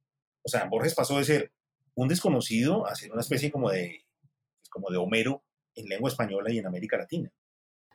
O 0.43 0.49
sea, 0.49 0.65
Borges 0.67 0.95
pasó 0.95 1.19
de 1.19 1.25
ser 1.25 1.53
un 1.95 2.09
desconocido 2.09 2.87
a 2.87 2.95
ser 2.95 3.13
una 3.13 3.23
especie 3.23 3.51
como 3.51 3.71
de, 3.71 4.05
pues, 4.61 4.69
como 4.71 4.91
de 4.91 4.99
Homero 4.99 5.45
en 5.77 5.87
lengua 5.87 6.11
española 6.11 6.51
y 6.51 6.59
en 6.59 6.67
América 6.67 6.97
Latina. 6.97 7.31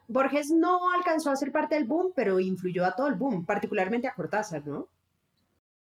Borges 0.08 0.50
no 0.50 0.92
alcanzó 0.94 1.32
a 1.32 1.36
ser 1.36 1.52
parte 1.52 1.76
del 1.76 1.86
boom, 1.86 2.14
pero 2.16 2.40
influyó 2.40 2.86
a 2.86 2.96
todo 2.96 3.08
el 3.08 3.16
boom, 3.16 3.46
particularmente 3.46 4.08
a 4.08 4.14
Cortázar, 4.14 4.66
¿no? 4.66 4.90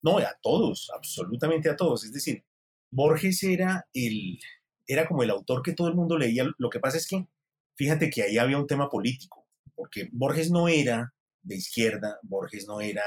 No, 0.01 0.17
a 0.17 0.36
todos, 0.41 0.91
absolutamente 0.93 1.69
a 1.69 1.75
todos. 1.75 2.03
Es 2.03 2.13
decir, 2.13 2.43
Borges 2.91 3.43
era, 3.43 3.88
el, 3.93 4.39
era 4.88 5.08
como 5.08 5.23
el 5.23 5.29
autor 5.29 5.62
que 5.62 5.73
todo 5.73 5.88
el 5.88 5.95
mundo 5.95 6.17
leía. 6.17 6.45
Lo 6.58 6.69
que 6.69 6.79
pasa 6.79 6.97
es 6.97 7.08
que, 7.08 7.25
fíjate 7.75 8.10
que 8.10 8.23
ahí 8.23 8.38
había 8.38 8.58
un 8.58 8.67
tema 8.67 8.89
político, 8.89 9.45
porque 9.75 10.10
Borges 10.12 10.51
no 10.51 10.67
era 10.67 11.13
de 11.41 11.56
izquierda, 11.56 12.19
Borges 12.23 12.67
no 12.67 12.82
era 12.82 13.03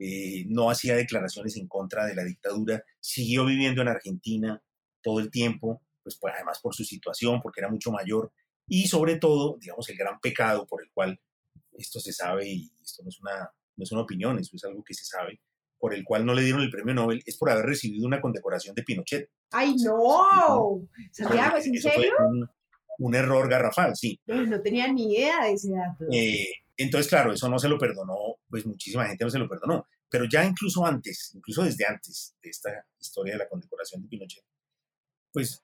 eh, 0.00 0.44
no 0.48 0.70
hacía 0.70 0.94
declaraciones 0.94 1.56
en 1.56 1.66
contra 1.66 2.06
de 2.06 2.14
la 2.14 2.22
dictadura, 2.22 2.84
siguió 3.00 3.44
viviendo 3.44 3.82
en 3.82 3.88
Argentina 3.88 4.62
todo 5.02 5.18
el 5.18 5.28
tiempo, 5.30 5.82
pues, 6.08 6.18
pues, 6.20 6.34
además 6.36 6.60
por 6.60 6.74
su 6.74 6.84
situación, 6.84 7.40
porque 7.42 7.60
era 7.60 7.70
mucho 7.70 7.90
mayor, 7.90 8.32
y 8.66 8.86
sobre 8.86 9.16
todo, 9.16 9.58
digamos, 9.60 9.88
el 9.88 9.96
gran 9.96 10.18
pecado 10.20 10.66
por 10.66 10.82
el 10.82 10.90
cual 10.92 11.18
esto 11.72 12.00
se 12.00 12.12
sabe, 12.12 12.48
y 12.48 12.70
esto 12.82 13.02
no 13.02 13.08
es 13.08 13.20
una, 13.20 13.50
no 13.76 13.84
es 13.84 13.92
una 13.92 14.02
opinión, 14.02 14.38
eso 14.38 14.56
es 14.56 14.64
algo 14.64 14.82
que 14.82 14.94
se 14.94 15.04
sabe, 15.04 15.40
por 15.78 15.94
el 15.94 16.04
cual 16.04 16.24
no 16.24 16.34
le 16.34 16.42
dieron 16.42 16.62
el 16.62 16.70
premio 16.70 16.94
Nobel, 16.94 17.22
es 17.24 17.36
por 17.36 17.50
haber 17.50 17.66
recibido 17.66 18.06
una 18.06 18.20
condecoración 18.20 18.74
de 18.74 18.82
Pinochet. 18.82 19.30
¡Ay, 19.52 19.76
no! 19.76 20.88
Santiago, 21.12 21.56
¿es 21.56 21.66
en 21.66 21.80
serio? 21.80 22.12
un, 22.98 23.14
error 23.14 23.48
garrafal, 23.48 23.94
sí. 23.94 24.20
No 24.26 24.60
tenía 24.60 24.92
ni 24.92 25.14
idea 25.14 25.44
de 25.44 25.52
ese 25.52 25.70
dato. 25.70 26.04
Eh, 26.10 26.48
entonces, 26.76 27.08
claro, 27.08 27.32
eso 27.32 27.48
no 27.48 27.58
se 27.58 27.68
lo 27.68 27.78
perdonó, 27.78 28.38
pues 28.48 28.66
muchísima 28.66 29.06
gente 29.06 29.24
no 29.24 29.30
se 29.30 29.38
lo 29.38 29.48
perdonó, 29.48 29.86
pero 30.08 30.24
ya 30.24 30.44
incluso 30.44 30.84
antes, 30.84 31.32
incluso 31.34 31.62
desde 31.62 31.86
antes 31.86 32.34
de 32.42 32.50
esta 32.50 32.70
historia 32.98 33.34
de 33.34 33.40
la 33.40 33.48
condecoración 33.48 34.02
de 34.02 34.08
Pinochet, 34.08 34.44
pues 35.32 35.62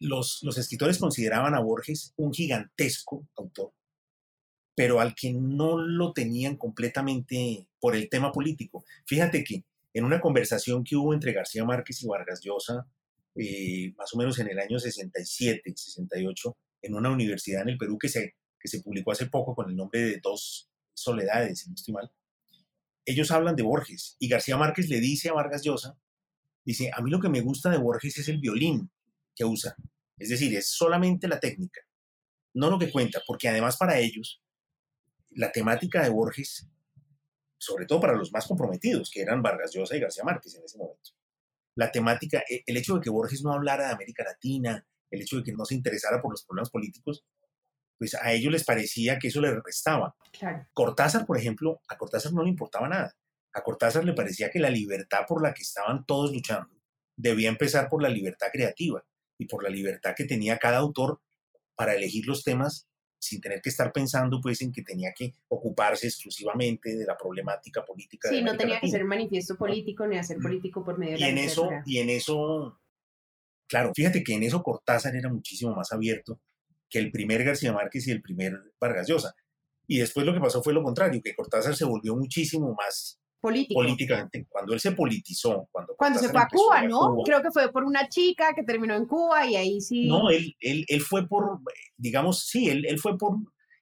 los, 0.00 0.40
los 0.42 0.58
escritores 0.58 0.98
consideraban 0.98 1.54
a 1.54 1.60
Borges 1.60 2.12
un 2.16 2.32
gigantesco 2.32 3.26
autor, 3.36 3.72
pero 4.74 5.00
al 5.00 5.14
que 5.14 5.32
no 5.32 5.78
lo 5.78 6.12
tenían 6.12 6.56
completamente 6.56 7.68
por 7.80 7.96
el 7.96 8.08
tema 8.08 8.32
político. 8.32 8.84
Fíjate 9.06 9.44
que 9.44 9.64
en 9.94 10.04
una 10.04 10.20
conversación 10.20 10.84
que 10.84 10.96
hubo 10.96 11.14
entre 11.14 11.32
García 11.32 11.64
Márquez 11.64 12.02
y 12.02 12.06
Vargas 12.06 12.40
Llosa, 12.42 12.86
eh, 13.34 13.92
más 13.96 14.12
o 14.14 14.18
menos 14.18 14.38
en 14.38 14.48
el 14.48 14.58
año 14.58 14.78
67, 14.78 15.72
68, 15.74 16.56
en 16.82 16.94
una 16.94 17.10
universidad 17.10 17.62
en 17.62 17.70
el 17.70 17.78
Perú 17.78 17.98
que 17.98 18.08
se 18.08 18.34
que 18.60 18.68
se 18.68 18.80
publicó 18.80 19.12
hace 19.12 19.26
poco 19.26 19.54
con 19.54 19.70
el 19.70 19.76
nombre 19.76 20.00
de 20.00 20.20
Dos 20.22 20.68
Soledades, 20.94 21.60
si 21.60 21.68
no 21.68 21.74
estoy 21.76 21.94
ellos 23.06 23.30
hablan 23.30 23.56
de 23.56 23.62
Borges 23.62 24.16
y 24.18 24.28
García 24.28 24.58
Márquez 24.58 24.88
le 24.90 25.00
dice 25.00 25.30
a 25.30 25.32
Vargas 25.32 25.62
Llosa, 25.62 25.98
dice, 26.64 26.90
a 26.94 27.00
mí 27.00 27.10
lo 27.10 27.20
que 27.20 27.30
me 27.30 27.40
gusta 27.40 27.70
de 27.70 27.78
Borges 27.78 28.18
es 28.18 28.28
el 28.28 28.38
violín 28.38 28.90
que 29.38 29.44
usa, 29.44 29.76
es 30.18 30.30
decir, 30.30 30.54
es 30.56 30.68
solamente 30.68 31.28
la 31.28 31.38
técnica, 31.38 31.80
no 32.54 32.70
lo 32.70 32.78
que 32.78 32.90
cuenta, 32.90 33.22
porque 33.26 33.48
además 33.48 33.76
para 33.76 33.98
ellos 33.98 34.42
la 35.30 35.52
temática 35.52 36.02
de 36.02 36.08
Borges, 36.08 36.68
sobre 37.56 37.86
todo 37.86 38.00
para 38.00 38.14
los 38.14 38.32
más 38.32 38.46
comprometidos, 38.46 39.10
que 39.10 39.22
eran 39.22 39.42
Vargas 39.42 39.72
Llosa 39.72 39.96
y 39.96 40.00
García 40.00 40.24
Márquez 40.24 40.56
en 40.56 40.64
ese 40.64 40.78
momento, 40.78 41.12
la 41.76 41.92
temática, 41.92 42.42
e, 42.48 42.64
el 42.66 42.76
hecho 42.76 42.96
de 42.96 43.00
que 43.00 43.10
Borges 43.10 43.42
no 43.42 43.52
hablara 43.52 43.86
de 43.86 43.92
América 43.92 44.24
Latina, 44.24 44.84
el 45.10 45.22
hecho 45.22 45.36
de 45.36 45.44
que 45.44 45.52
no 45.52 45.64
se 45.64 45.76
interesara 45.76 46.20
por 46.20 46.32
los 46.32 46.44
problemas 46.44 46.70
políticos, 46.70 47.24
pues 47.96 48.14
a 48.14 48.32
ellos 48.32 48.52
les 48.52 48.64
parecía 48.64 49.18
que 49.18 49.28
eso 49.28 49.40
les 49.40 49.54
restaba. 49.62 50.16
Cortázar, 50.72 51.26
por 51.26 51.36
ejemplo, 51.36 51.80
a 51.88 51.96
Cortázar 51.96 52.32
no 52.32 52.42
le 52.42 52.50
importaba 52.50 52.88
nada. 52.88 53.16
A 53.52 53.62
Cortázar 53.62 54.04
le 54.04 54.12
parecía 54.12 54.50
que 54.50 54.60
la 54.60 54.70
libertad 54.70 55.20
por 55.26 55.42
la 55.42 55.52
que 55.52 55.62
estaban 55.62 56.04
todos 56.04 56.32
luchando 56.32 56.76
debía 57.16 57.48
empezar 57.48 57.88
por 57.88 58.02
la 58.02 58.08
libertad 58.08 58.48
creativa 58.52 59.04
y 59.38 59.46
por 59.46 59.62
la 59.62 59.70
libertad 59.70 60.14
que 60.16 60.24
tenía 60.24 60.58
cada 60.58 60.78
autor 60.78 61.20
para 61.74 61.94
elegir 61.94 62.26
los 62.26 62.42
temas 62.42 62.88
sin 63.20 63.40
tener 63.40 63.60
que 63.60 63.70
estar 63.70 63.92
pensando 63.92 64.40
pues 64.40 64.60
en 64.62 64.72
que 64.72 64.82
tenía 64.82 65.12
que 65.16 65.34
ocuparse 65.48 66.06
exclusivamente 66.06 66.96
de 66.96 67.04
la 67.04 67.16
problemática 67.16 67.84
política. 67.84 68.28
Sí, 68.28 68.42
no 68.42 68.56
tenía 68.56 68.80
que 68.80 68.88
ser 68.88 69.04
manifiesto 69.04 69.56
político 69.56 70.06
ni 70.06 70.18
hacer 70.18 70.38
político 70.38 70.84
por 70.84 70.98
medio 70.98 71.14
de 71.14 71.20
la 71.20 71.28
en 71.28 71.38
eso 71.38 71.68
Y 71.84 71.98
en 71.98 72.10
eso, 72.10 72.80
claro, 73.66 73.92
fíjate 73.94 74.22
que 74.22 74.34
en 74.34 74.44
eso 74.44 74.62
Cortázar 74.62 75.16
era 75.16 75.28
muchísimo 75.28 75.74
más 75.74 75.92
abierto 75.92 76.40
que 76.88 76.98
el 76.98 77.10
primer 77.10 77.44
García 77.44 77.72
Márquez 77.72 78.06
y 78.06 78.12
el 78.12 78.22
primer 78.22 78.56
Vargas 78.80 79.08
Llosa. 79.08 79.34
Y 79.86 79.98
después 79.98 80.24
lo 80.24 80.34
que 80.34 80.40
pasó 80.40 80.62
fue 80.62 80.72
lo 80.72 80.82
contrario, 80.82 81.20
que 81.22 81.34
Cortázar 81.34 81.74
se 81.74 81.84
volvió 81.84 82.14
muchísimo 82.14 82.74
más 82.74 83.20
políticamente. 83.40 84.46
Cuando 84.48 84.74
él 84.74 84.80
se 84.80 84.92
politizó, 84.92 85.68
cuando, 85.70 85.94
cuando 85.96 86.18
se 86.18 86.28
fue 86.28 86.40
a 86.40 86.48
Cuba, 86.48 86.82
¿no? 86.82 87.16
Creo 87.24 87.42
que 87.42 87.50
fue 87.50 87.70
por 87.72 87.84
una 87.84 88.08
chica 88.08 88.54
que 88.54 88.62
terminó 88.62 88.94
en 88.94 89.06
Cuba 89.06 89.46
y 89.46 89.56
ahí 89.56 89.80
sí. 89.80 90.08
No, 90.08 90.30
él, 90.30 90.54
él, 90.60 90.84
él 90.88 91.00
fue 91.00 91.26
por, 91.26 91.60
digamos, 91.96 92.46
sí, 92.46 92.68
él, 92.68 92.84
él, 92.86 92.98
fue 92.98 93.16
por, 93.16 93.36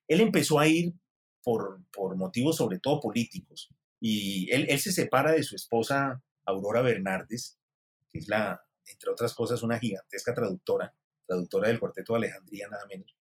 él 0.09 0.21
empezó 0.21 0.59
a 0.59 0.67
ir 0.67 0.93
por, 1.43 1.81
por 1.93 2.17
motivos 2.17 2.57
sobre 2.57 2.79
todo 2.79 3.01
políticos. 3.01 3.71
Y 4.01 4.51
él, 4.51 4.67
él 4.69 4.79
se 4.79 4.93
separa 4.93 5.33
de 5.33 5.43
su 5.43 5.57
esposa 5.57 6.23
Aurora 6.45 6.83
Bernardes, 6.83 7.59
que 8.11 8.19
es 8.19 8.29
la, 8.29 8.61
entre 8.87 9.11
otras 9.11 9.35
cosas, 9.35 9.63
una 9.63 9.79
gigantesca 9.79 10.35
traductora 10.35 10.95
traductora 11.27 11.69
del 11.69 11.81
Cuarteto 11.81 12.15
de 12.15 12.19
Alejandría, 12.19 12.69
nada 12.69 12.87
menos, 12.89 13.15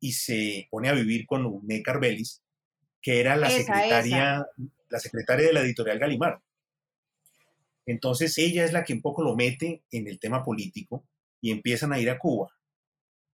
y 0.00 0.12
se 0.12 0.68
pone 0.70 0.88
a 0.88 0.92
vivir 0.92 1.24
con 1.26 1.46
Une 1.46 1.82
Carbelis, 1.82 2.42
que 3.04 3.20
era 3.20 3.36
la 3.36 3.48
Esa, 3.48 3.58
secretaria, 3.58 4.46
la 4.88 4.98
secretaria 4.98 5.46
de 5.48 5.52
la 5.52 5.60
editorial 5.60 5.98
Galimar. 5.98 6.40
Entonces 7.84 8.38
ella 8.38 8.64
es 8.64 8.72
la 8.72 8.82
que 8.82 8.94
un 8.94 9.02
poco 9.02 9.22
lo 9.22 9.36
mete 9.36 9.84
en 9.90 10.08
el 10.08 10.18
tema 10.18 10.42
político 10.42 11.06
y 11.42 11.50
empiezan 11.50 11.92
a 11.92 12.00
ir 12.00 12.08
a 12.08 12.18
Cuba. 12.18 12.48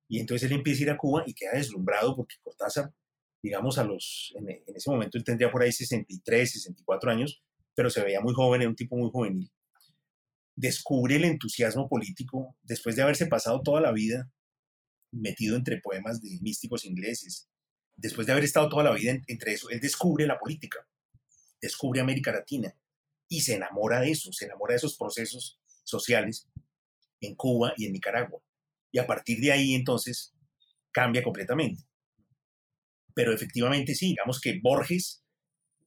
Y 0.09 0.19
entonces 0.19 0.51
él 0.51 0.57
empieza 0.57 0.81
a 0.81 0.83
ir 0.83 0.91
a 0.91 0.97
Cuba 0.97 1.23
y 1.25 1.35
queda 1.35 1.53
deslumbrado 1.53 2.17
porque 2.17 2.35
Cortázar, 2.43 2.93
digamos, 3.41 3.79
a 3.79 3.85
los, 3.85 4.35
en, 4.37 4.51
en 4.51 4.77
ese 4.77 4.91
momento 4.91 5.17
él 5.17 5.23
tendría 5.23 5.53
por 5.53 5.63
ahí 5.63 5.71
63, 5.71 6.51
64 6.51 7.13
años, 7.13 7.41
pero 7.73 7.91
se 7.91 8.03
veía 8.03 8.21
muy 8.21 8.35
joven, 8.35 8.63
era 8.63 8.71
un 8.71 8.75
tipo 8.75 8.97
muy 8.97 9.11
juvenil. 9.11 9.53
Descubre 10.57 11.15
el 11.15 11.25
entusiasmo 11.27 11.89
político 11.89 12.57
después 12.65 12.97
de 12.97 13.03
haberse 13.03 13.27
pasado 13.27 13.63
toda 13.63 13.81
la 13.81 13.93
vida 13.93 14.33
metido 15.13 15.55
entre 15.55 15.81
poemas 15.81 16.21
de 16.21 16.41
místicos 16.41 16.85
ingleses, 16.85 17.49
después 18.01 18.27
de 18.27 18.33
haber 18.33 18.45
estado 18.45 18.69
toda 18.69 18.85
la 18.85 18.93
vida 18.93 19.13
en- 19.13 19.25
entre 19.29 19.53
eso, 19.55 19.71
él 19.71 19.81
descubre 19.81 20.27
la 20.27 20.39
política, 20.39 20.87
descubre 21.61 22.01
América 22.01 22.33
Latina 22.33 22.75
y 23.29 23.43
se 23.43 23.55
enamora 23.55 24.01
de 24.01 24.13
eso, 24.13 24.33
se 24.33 24.47
enamora 24.47 24.73
de 24.75 24.79
esos 24.79 24.97
procesos 24.97 25.61
sociales 25.85 26.49
en 27.21 27.35
Cuba 27.37 27.75
y 27.77 27.87
en 27.87 27.93
Nicaragua. 27.95 28.41
Y 28.93 28.99
a 28.99 29.07
partir 29.07 29.41
de 29.41 29.53
ahí 29.53 29.75
entonces 29.75 30.35
cambia 30.93 31.23
completamente. 31.23 31.85
Pero 33.15 33.33
efectivamente 33.33 33.95
sí, 33.95 34.09
digamos 34.09 34.41
que 34.41 34.61
Borges 34.63 35.23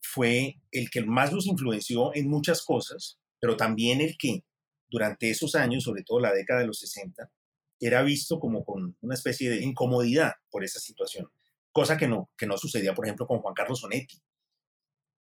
fue 0.01 0.57
el 0.71 0.89
que 0.91 1.03
más 1.03 1.33
los 1.33 1.47
influenció 1.47 2.15
en 2.15 2.29
muchas 2.29 2.63
cosas, 2.63 3.19
pero 3.39 3.57
también 3.57 4.01
el 4.01 4.17
que 4.17 4.43
durante 4.89 5.29
esos 5.31 5.55
años, 5.55 5.83
sobre 5.83 6.03
todo 6.03 6.19
la 6.19 6.33
década 6.33 6.61
de 6.61 6.67
los 6.67 6.79
60, 6.79 7.31
era 7.79 8.03
visto 8.03 8.39
como 8.39 8.65
con 8.65 8.97
una 9.01 9.15
especie 9.15 9.49
de 9.49 9.63
incomodidad 9.63 10.33
por 10.51 10.63
esa 10.63 10.79
situación, 10.79 11.29
cosa 11.73 11.97
que 11.97 12.07
no, 12.07 12.29
que 12.37 12.45
no 12.45 12.57
sucedía, 12.57 12.93
por 12.93 13.05
ejemplo, 13.05 13.27
con 13.27 13.39
Juan 13.39 13.53
Carlos 13.53 13.81
Sonetti. 13.81 14.21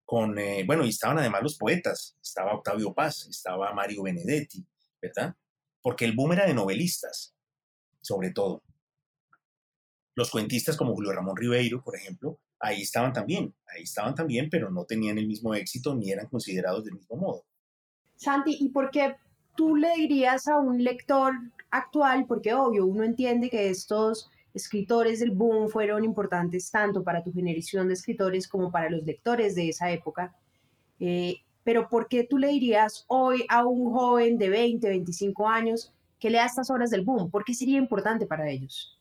Con, 0.04 0.38
eh, 0.38 0.64
bueno, 0.66 0.84
y 0.84 0.88
estaban 0.88 1.18
además 1.18 1.42
los 1.42 1.58
poetas, 1.58 2.16
estaba 2.20 2.54
Octavio 2.54 2.94
Paz, 2.94 3.26
estaba 3.28 3.72
Mario 3.74 4.02
Benedetti, 4.02 4.66
¿verdad? 5.00 5.36
Porque 5.82 6.06
el 6.06 6.16
boom 6.16 6.32
era 6.32 6.46
de 6.46 6.54
novelistas, 6.54 7.36
sobre 8.00 8.30
todo. 8.30 8.62
Los 10.14 10.30
cuentistas 10.30 10.76
como 10.76 10.94
Julio 10.94 11.12
Ramón 11.12 11.36
Ribeiro, 11.36 11.82
por 11.84 11.94
ejemplo, 11.94 12.40
ahí 12.58 12.80
estaban 12.80 13.12
también, 13.12 13.54
ahí 13.68 13.82
estaban 13.82 14.14
también, 14.14 14.48
pero 14.50 14.70
no 14.70 14.86
tenían 14.86 15.18
el 15.18 15.28
mismo 15.28 15.54
éxito 15.54 15.94
ni 15.94 16.10
eran 16.10 16.26
considerados 16.26 16.84
del 16.84 16.94
mismo 16.94 17.16
modo. 17.16 17.44
Santi, 18.16 18.56
¿y 18.58 18.70
por 18.70 18.90
qué 18.90 19.16
tú 19.56 19.76
le 19.76 19.94
dirías 19.94 20.48
a 20.48 20.56
un 20.56 20.82
lector 20.82 21.34
actual? 21.70 22.24
Porque 22.26 22.54
obvio, 22.54 22.86
uno 22.86 23.04
entiende 23.04 23.50
que 23.50 23.68
estos 23.68 24.30
escritores 24.58 25.20
del 25.20 25.30
boom 25.30 25.68
fueron 25.68 26.04
importantes 26.04 26.70
tanto 26.70 27.02
para 27.02 27.22
tu 27.22 27.32
generación 27.32 27.88
de 27.88 27.94
escritores 27.94 28.46
como 28.46 28.70
para 28.70 28.90
los 28.90 29.04
lectores 29.04 29.54
de 29.54 29.68
esa 29.68 29.90
época. 29.90 30.36
Eh, 31.00 31.38
pero 31.64 31.88
¿por 31.88 32.08
qué 32.08 32.24
tú 32.24 32.38
le 32.38 32.48
dirías 32.48 33.04
hoy 33.08 33.44
a 33.48 33.64
un 33.64 33.92
joven 33.92 34.38
de 34.38 34.48
20, 34.48 34.88
25 34.88 35.48
años 35.48 35.92
que 36.18 36.30
lea 36.30 36.46
estas 36.46 36.70
obras 36.70 36.90
del 36.90 37.04
boom? 37.04 37.30
¿Por 37.30 37.44
qué 37.44 37.54
sería 37.54 37.78
importante 37.78 38.26
para 38.26 38.50
ellos? 38.50 38.98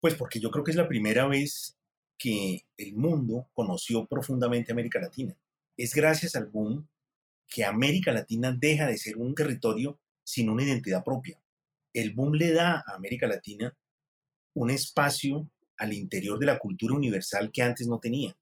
Pues 0.00 0.14
porque 0.14 0.40
yo 0.40 0.50
creo 0.50 0.64
que 0.64 0.70
es 0.70 0.76
la 0.76 0.88
primera 0.88 1.26
vez 1.26 1.76
que 2.18 2.64
el 2.76 2.94
mundo 2.94 3.48
conoció 3.54 4.06
profundamente 4.06 4.72
América 4.72 5.00
Latina. 5.00 5.36
Es 5.76 5.94
gracias 5.94 6.36
al 6.36 6.46
boom 6.46 6.86
que 7.48 7.64
América 7.64 8.12
Latina 8.12 8.52
deja 8.52 8.86
de 8.86 8.96
ser 8.96 9.16
un 9.16 9.34
territorio 9.34 9.98
sin 10.24 10.48
una 10.48 10.64
identidad 10.64 11.04
propia. 11.04 11.38
El 11.92 12.12
boom 12.12 12.34
le 12.34 12.52
da 12.52 12.84
a 12.86 12.94
América 12.94 13.26
Latina 13.26 13.76
un 14.56 14.70
espacio 14.70 15.50
al 15.76 15.92
interior 15.92 16.38
de 16.38 16.46
la 16.46 16.58
cultura 16.58 16.94
universal 16.94 17.50
que 17.52 17.62
antes 17.62 17.86
no 17.86 17.98
tenía. 17.98 18.34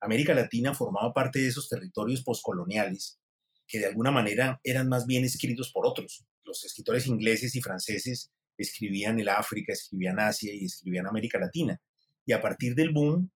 América 0.00 0.32
Latina 0.32 0.72
formaba 0.72 1.12
parte 1.12 1.40
de 1.40 1.48
esos 1.48 1.68
territorios 1.68 2.22
postcoloniales 2.22 3.20
que 3.68 3.78
de 3.78 3.86
alguna 3.86 4.10
manera 4.10 4.60
eran 4.64 4.88
más 4.88 5.06
bien 5.06 5.24
escritos 5.24 5.70
por 5.70 5.86
otros. 5.86 6.24
Los 6.44 6.64
escritores 6.64 7.06
ingleses 7.06 7.54
y 7.54 7.60
franceses 7.60 8.32
escribían 8.56 9.20
el 9.20 9.28
África, 9.28 9.74
escribían 9.74 10.18
Asia 10.20 10.54
y 10.54 10.64
escribían 10.64 11.06
América 11.06 11.38
Latina. 11.38 11.78
Y 12.24 12.32
a 12.32 12.40
partir 12.40 12.74
del 12.74 12.90
boom 12.90 13.30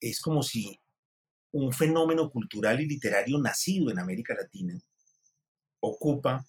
es 0.00 0.22
como 0.22 0.42
si 0.42 0.80
un 1.50 1.70
fenómeno 1.72 2.30
cultural 2.30 2.80
y 2.80 2.86
literario 2.86 3.38
nacido 3.38 3.90
en 3.90 3.98
América 3.98 4.34
Latina 4.34 4.80
ocupa, 5.80 6.46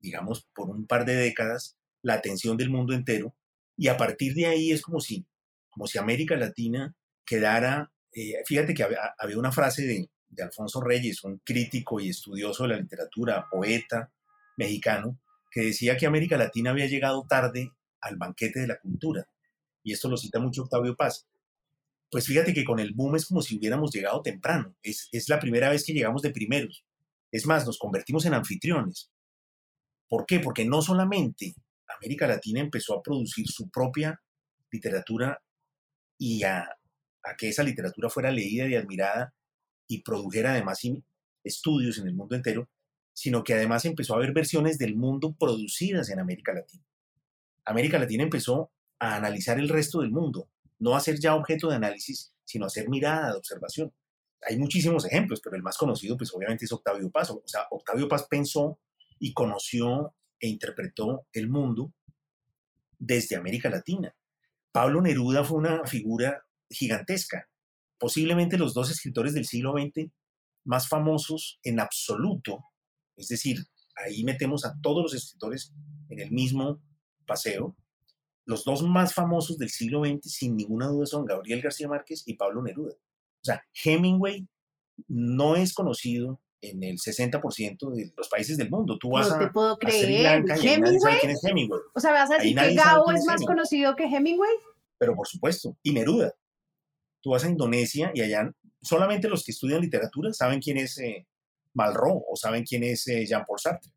digamos, 0.00 0.44
por 0.52 0.70
un 0.70 0.88
par 0.88 1.04
de 1.04 1.14
décadas 1.14 1.76
la 2.02 2.14
atención 2.14 2.56
del 2.56 2.70
mundo 2.70 2.94
entero 2.94 3.32
y 3.76 3.88
a 3.88 3.96
partir 3.96 4.34
de 4.34 4.46
ahí 4.46 4.72
es 4.72 4.82
como 4.82 5.00
si, 5.00 5.26
como 5.70 5.86
si 5.86 5.98
América 5.98 6.36
Latina 6.36 6.94
quedara, 7.24 7.90
eh, 8.12 8.42
fíjate 8.46 8.74
que 8.74 8.82
había, 8.82 9.14
había 9.18 9.38
una 9.38 9.52
frase 9.52 9.82
de, 9.82 10.10
de 10.28 10.42
Alfonso 10.42 10.80
Reyes, 10.80 11.24
un 11.24 11.38
crítico 11.38 12.00
y 12.00 12.10
estudioso 12.10 12.64
de 12.64 12.70
la 12.70 12.80
literatura, 12.80 13.46
poeta 13.50 14.12
mexicano, 14.56 15.18
que 15.50 15.62
decía 15.62 15.96
que 15.96 16.06
América 16.06 16.36
Latina 16.36 16.70
había 16.70 16.86
llegado 16.86 17.24
tarde 17.28 17.70
al 18.00 18.16
banquete 18.16 18.60
de 18.60 18.66
la 18.66 18.78
cultura. 18.78 19.28
Y 19.82 19.92
esto 19.92 20.08
lo 20.08 20.16
cita 20.16 20.38
mucho 20.38 20.62
Octavio 20.62 20.96
Paz. 20.96 21.26
Pues 22.10 22.26
fíjate 22.26 22.54
que 22.54 22.64
con 22.64 22.78
el 22.78 22.92
boom 22.94 23.16
es 23.16 23.26
como 23.26 23.42
si 23.42 23.56
hubiéramos 23.56 23.92
llegado 23.92 24.22
temprano. 24.22 24.74
Es, 24.82 25.08
es 25.12 25.28
la 25.28 25.40
primera 25.40 25.68
vez 25.68 25.84
que 25.84 25.92
llegamos 25.92 26.22
de 26.22 26.30
primeros. 26.30 26.84
Es 27.30 27.46
más, 27.46 27.66
nos 27.66 27.78
convertimos 27.78 28.24
en 28.24 28.34
anfitriones. 28.34 29.10
¿Por 30.08 30.26
qué? 30.26 30.38
Porque 30.40 30.64
no 30.64 30.82
solamente 30.82 31.54
América 31.88 32.26
Latina 32.26 32.60
empezó 32.60 32.98
a 32.98 33.02
producir 33.02 33.46
su 33.48 33.68
propia 33.70 34.20
literatura 34.70 35.40
y 36.18 36.42
a, 36.42 36.60
a 37.22 37.36
que 37.36 37.48
esa 37.48 37.62
literatura 37.62 38.10
fuera 38.10 38.30
leída 38.30 38.66
y 38.66 38.74
admirada 38.74 39.34
y 39.86 40.02
produjera 40.02 40.52
además 40.52 40.80
estudios 41.42 41.98
en 41.98 42.08
el 42.08 42.14
mundo 42.14 42.34
entero, 42.34 42.68
sino 43.12 43.44
que 43.44 43.54
además 43.54 43.84
empezó 43.84 44.14
a 44.14 44.16
haber 44.16 44.32
versiones 44.32 44.78
del 44.78 44.96
mundo 44.96 45.36
producidas 45.38 46.10
en 46.10 46.20
América 46.20 46.52
Latina. 46.52 46.84
América 47.64 47.98
Latina 47.98 48.24
empezó 48.24 48.72
a 48.98 49.16
analizar 49.16 49.58
el 49.58 49.68
resto 49.68 50.00
del 50.00 50.10
mundo, 50.10 50.48
no 50.78 50.96
a 50.96 51.00
ser 51.00 51.18
ya 51.18 51.34
objeto 51.34 51.68
de 51.68 51.76
análisis, 51.76 52.34
sino 52.44 52.66
a 52.66 52.70
ser 52.70 52.88
mirada 52.88 53.30
de 53.30 53.38
observación. 53.38 53.92
Hay 54.46 54.58
muchísimos 54.58 55.06
ejemplos, 55.06 55.40
pero 55.42 55.56
el 55.56 55.62
más 55.62 55.78
conocido, 55.78 56.16
pues 56.16 56.34
obviamente 56.34 56.66
es 56.66 56.72
Octavio 56.72 57.10
Paz. 57.10 57.30
O 57.30 57.42
sea, 57.46 57.66
Octavio 57.70 58.08
Paz 58.08 58.26
pensó 58.28 58.78
y 59.18 59.32
conoció 59.32 60.14
e 60.40 60.48
interpretó 60.48 61.26
el 61.32 61.48
mundo 61.48 61.92
desde 62.98 63.36
América 63.36 63.70
Latina. 63.70 64.14
Pablo 64.72 65.00
Neruda 65.00 65.44
fue 65.44 65.58
una 65.58 65.86
figura 65.86 66.44
gigantesca, 66.68 67.48
posiblemente 67.98 68.58
los 68.58 68.74
dos 68.74 68.90
escritores 68.90 69.34
del 69.34 69.44
siglo 69.44 69.72
XX 69.72 70.10
más 70.64 70.88
famosos 70.88 71.60
en 71.62 71.80
absoluto 71.80 72.64
es 73.16 73.28
decir, 73.28 73.64
ahí 73.96 74.24
metemos 74.24 74.64
a 74.64 74.74
todos 74.80 75.02
los 75.02 75.14
escritores 75.14 75.72
en 76.08 76.20
el 76.20 76.30
mismo 76.30 76.80
paseo. 77.26 77.76
Los 78.44 78.64
dos 78.64 78.82
más 78.82 79.14
famosos 79.14 79.56
del 79.56 79.70
siglo 79.70 80.04
XX, 80.04 80.20
sin 80.30 80.56
ninguna 80.56 80.88
duda, 80.88 81.06
son 81.06 81.24
Gabriel 81.24 81.62
García 81.62 81.88
Márquez 81.88 82.24
y 82.26 82.34
Pablo 82.34 82.62
Neruda. 82.62 82.94
O 82.94 83.44
sea, 83.44 83.62
Hemingway 83.84 84.46
no 85.08 85.56
es 85.56 85.72
conocido 85.72 86.40
en 86.70 86.82
el 86.82 86.96
60% 86.98 87.90
de 87.92 88.12
los 88.16 88.28
países 88.28 88.56
del 88.56 88.70
mundo. 88.70 88.98
Tú 88.98 89.10
vas 89.10 89.28
no 89.30 89.38
te 89.38 89.44
a, 89.44 89.52
puedo 89.52 89.72
a 89.72 89.76
Sri 89.76 89.86
creer. 89.90 90.22
Lanka 90.22 90.58
y 90.58 90.80
nadie 90.80 91.00
sabe 91.00 91.18
quién 91.20 91.32
es 91.32 91.44
Hemingway. 91.44 91.80
O 91.94 92.00
sea, 92.00 92.12
¿me 92.12 92.18
vas 92.18 92.30
a 92.30 92.34
decir 92.34 92.54
que 92.54 92.60
quién 92.60 92.70
es 92.70 92.76
es 92.78 92.84
más 92.84 92.96
Hemingway. 93.36 93.46
conocido 93.46 93.96
que 93.96 94.04
Hemingway? 94.04 94.50
Pero 94.98 95.14
por 95.14 95.26
supuesto, 95.26 95.76
y 95.82 95.92
Neruda. 95.92 96.32
Tú 97.20 97.30
vas 97.30 97.44
a 97.44 97.48
Indonesia 97.48 98.10
y 98.14 98.20
allá 98.20 98.50
solamente 98.82 99.28
los 99.28 99.44
que 99.44 99.52
estudian 99.52 99.80
literatura 99.80 100.32
saben 100.34 100.60
quién 100.60 100.76
es 100.76 100.98
eh, 100.98 101.26
Malraux 101.72 102.22
o 102.30 102.36
saben 102.36 102.64
quién 102.64 102.84
es 102.84 103.06
eh, 103.08 103.24
Jean-Paul 103.26 103.58
Sartre. 103.58 103.90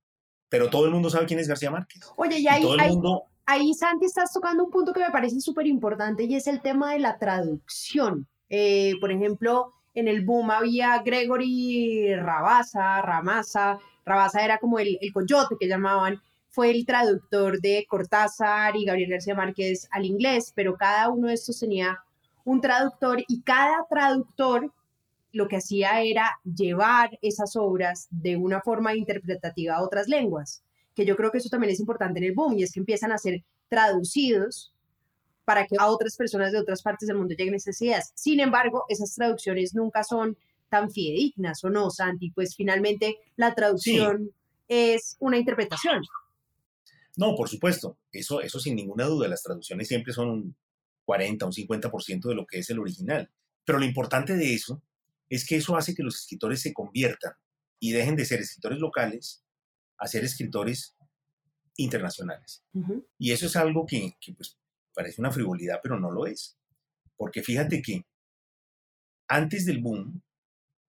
Pero 0.49 0.69
todo 0.69 0.85
el 0.85 0.91
mundo 0.91 1.09
sabe 1.09 1.25
quién 1.25 1.39
es 1.39 1.47
García 1.47 1.69
Márquez. 1.69 2.01
Oye, 2.15 2.39
y 2.39 2.43
Y 2.43 2.47
ahí, 2.47 2.61
todo 2.61 2.75
el 2.75 2.79
ahí- 2.79 2.91
mundo 2.93 3.23
ahí, 3.49 3.73
Santi, 3.73 4.05
estás 4.05 4.31
tocando 4.33 4.63
un 4.65 4.71
punto 4.71 4.91
que 4.93 4.99
me 4.99 5.09
parece 5.11 5.39
súper 5.39 5.67
importante 5.67 6.23
y 6.25 6.35
es 6.35 6.47
el 6.47 6.61
tema 6.61 6.91
de 6.93 6.99
la 6.99 7.17
traducción. 7.17 8.27
Eh, 8.49 8.93
por 8.99 9.11
ejemplo, 9.11 9.73
en 9.99 10.07
el 10.07 10.23
boom 10.23 10.51
había 10.51 11.01
Gregory 11.03 12.15
Rabasa, 12.15 13.01
Ramasa, 13.01 13.79
Rabasa 14.05 14.45
era 14.45 14.59
como 14.59 14.79
el, 14.79 14.97
el 15.01 15.11
coyote 15.11 15.55
que 15.59 15.67
llamaban, 15.67 16.21
fue 16.49 16.71
el 16.71 16.85
traductor 16.85 17.59
de 17.59 17.85
Cortázar 17.89 18.75
y 18.75 18.85
Gabriel 18.85 19.09
García 19.09 19.35
Márquez 19.35 19.87
al 19.91 20.05
inglés, 20.05 20.53
pero 20.55 20.75
cada 20.75 21.09
uno 21.09 21.27
de 21.27 21.33
estos 21.33 21.59
tenía 21.59 21.97
un 22.45 22.61
traductor 22.61 23.23
y 23.27 23.41
cada 23.41 23.85
traductor 23.89 24.71
lo 25.33 25.47
que 25.47 25.57
hacía 25.57 26.01
era 26.01 26.39
llevar 26.43 27.17
esas 27.21 27.55
obras 27.55 28.07
de 28.11 28.37
una 28.37 28.61
forma 28.61 28.95
interpretativa 28.95 29.75
a 29.75 29.83
otras 29.83 30.07
lenguas 30.07 30.63
que 30.97 31.05
yo 31.05 31.15
creo 31.15 31.31
que 31.31 31.37
eso 31.37 31.49
también 31.49 31.71
es 31.71 31.79
importante 31.79 32.19
en 32.19 32.25
el 32.25 32.33
boom, 32.33 32.57
y 32.57 32.63
es 32.63 32.71
que 32.73 32.79
empiezan 32.79 33.11
a 33.11 33.19
ser 33.19 33.43
traducidos 33.69 34.73
para 35.47 35.65
que 35.65 35.77
a 35.79 35.87
otras 35.87 36.17
personas 36.17 36.51
de 36.51 36.59
otras 36.59 36.81
partes 36.81 37.07
del 37.07 37.15
mundo 37.15 37.33
lleguen 37.33 37.55
esas 37.55 37.81
ideas. 37.81 38.11
Sin 38.15 38.41
embargo, 38.41 38.83
esas 38.89 39.15
traducciones 39.15 39.73
nunca 39.73 40.03
son 40.03 40.37
tan 40.67 40.91
fidedignas, 40.91 41.63
¿o 41.63 41.69
no, 41.69 41.89
Santi? 41.89 42.31
Pues 42.31 42.53
finalmente 42.53 43.15
la 43.37 43.55
traducción 43.55 44.29
es 44.67 45.15
una 45.21 45.37
interpretación. 45.37 46.01
No, 47.15 47.33
por 47.33 47.47
supuesto, 47.47 47.97
eso, 48.11 48.41
eso 48.41 48.59
sin 48.59 48.75
ninguna 48.75 49.05
duda, 49.05 49.29
las 49.29 49.41
traducciones 49.41 49.87
siempre 49.87 50.11
son 50.11 50.29
un 50.29 50.55
40, 51.05 51.45
un 51.45 51.53
50% 51.53 52.27
de 52.27 52.35
lo 52.35 52.45
que 52.45 52.59
es 52.59 52.69
el 52.69 52.79
original. 52.79 53.31
Pero 53.63 53.79
lo 53.79 53.85
importante 53.85 54.35
de 54.35 54.53
eso 54.53 54.83
es 55.29 55.47
que 55.47 55.55
eso 55.55 55.77
hace 55.77 55.95
que 55.95 56.03
los 56.03 56.17
escritores 56.17 56.61
se 56.61 56.73
conviertan 56.73 57.31
y 57.79 57.93
dejen 57.93 58.17
de 58.17 58.25
ser 58.25 58.41
escritores 58.41 58.79
locales 58.79 59.45
a 59.97 60.07
ser 60.07 60.25
escritores 60.25 60.97
internacionales. 61.77 62.65
Y 63.17 63.31
eso 63.31 63.45
es 63.45 63.55
algo 63.55 63.85
que, 63.85 64.17
que 64.19 64.33
pues, 64.33 64.57
parece 64.97 65.21
una 65.21 65.31
frivolidad, 65.31 65.79
pero 65.83 65.99
no 65.99 66.09
lo 66.09 66.25
es. 66.25 66.57
Porque 67.15 67.43
fíjate 67.43 67.83
que 67.83 68.03
antes 69.27 69.67
del 69.67 69.79
boom, 69.79 70.23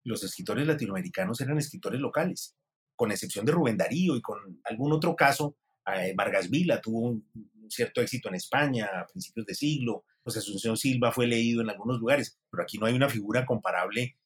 los 0.04 0.24
escritores 0.24 0.68
latinoamericanos 0.68 1.42
eran 1.42 1.58
escritores 1.58 2.00
locales, 2.00 2.56
con 2.96 3.12
excepción 3.12 3.46
de 3.46 3.52
Rubén 3.52 3.78
Darío 3.78 4.16
y 4.16 4.22
con 4.22 4.62
algún 4.66 4.94
otro 4.94 5.16
caso. 5.16 5.58
Eh, 5.88 6.14
Vargas 6.16 6.52
Vila 6.52 6.80
tuvo 6.80 7.00
un, 7.00 7.28
cierto 7.68 8.00
éxito 8.00 8.30
en 8.30 8.36
España 8.36 8.88
a 8.94 9.08
principios 9.08 9.48
de 9.48 9.56
siglo, 9.56 10.04
José 10.24 10.40
Asunción 10.40 10.78
Silva 10.78 11.12
fue 11.12 11.26
leído 11.26 11.62
en 11.62 11.70
algunos 11.70 12.00
lugares, 12.00 12.38
pero 12.52 12.62
aquí 12.62 12.78
no 12.78 12.86
hay 12.86 12.94
una 12.94 13.10
figura 13.10 13.44
comparable. 13.44 14.18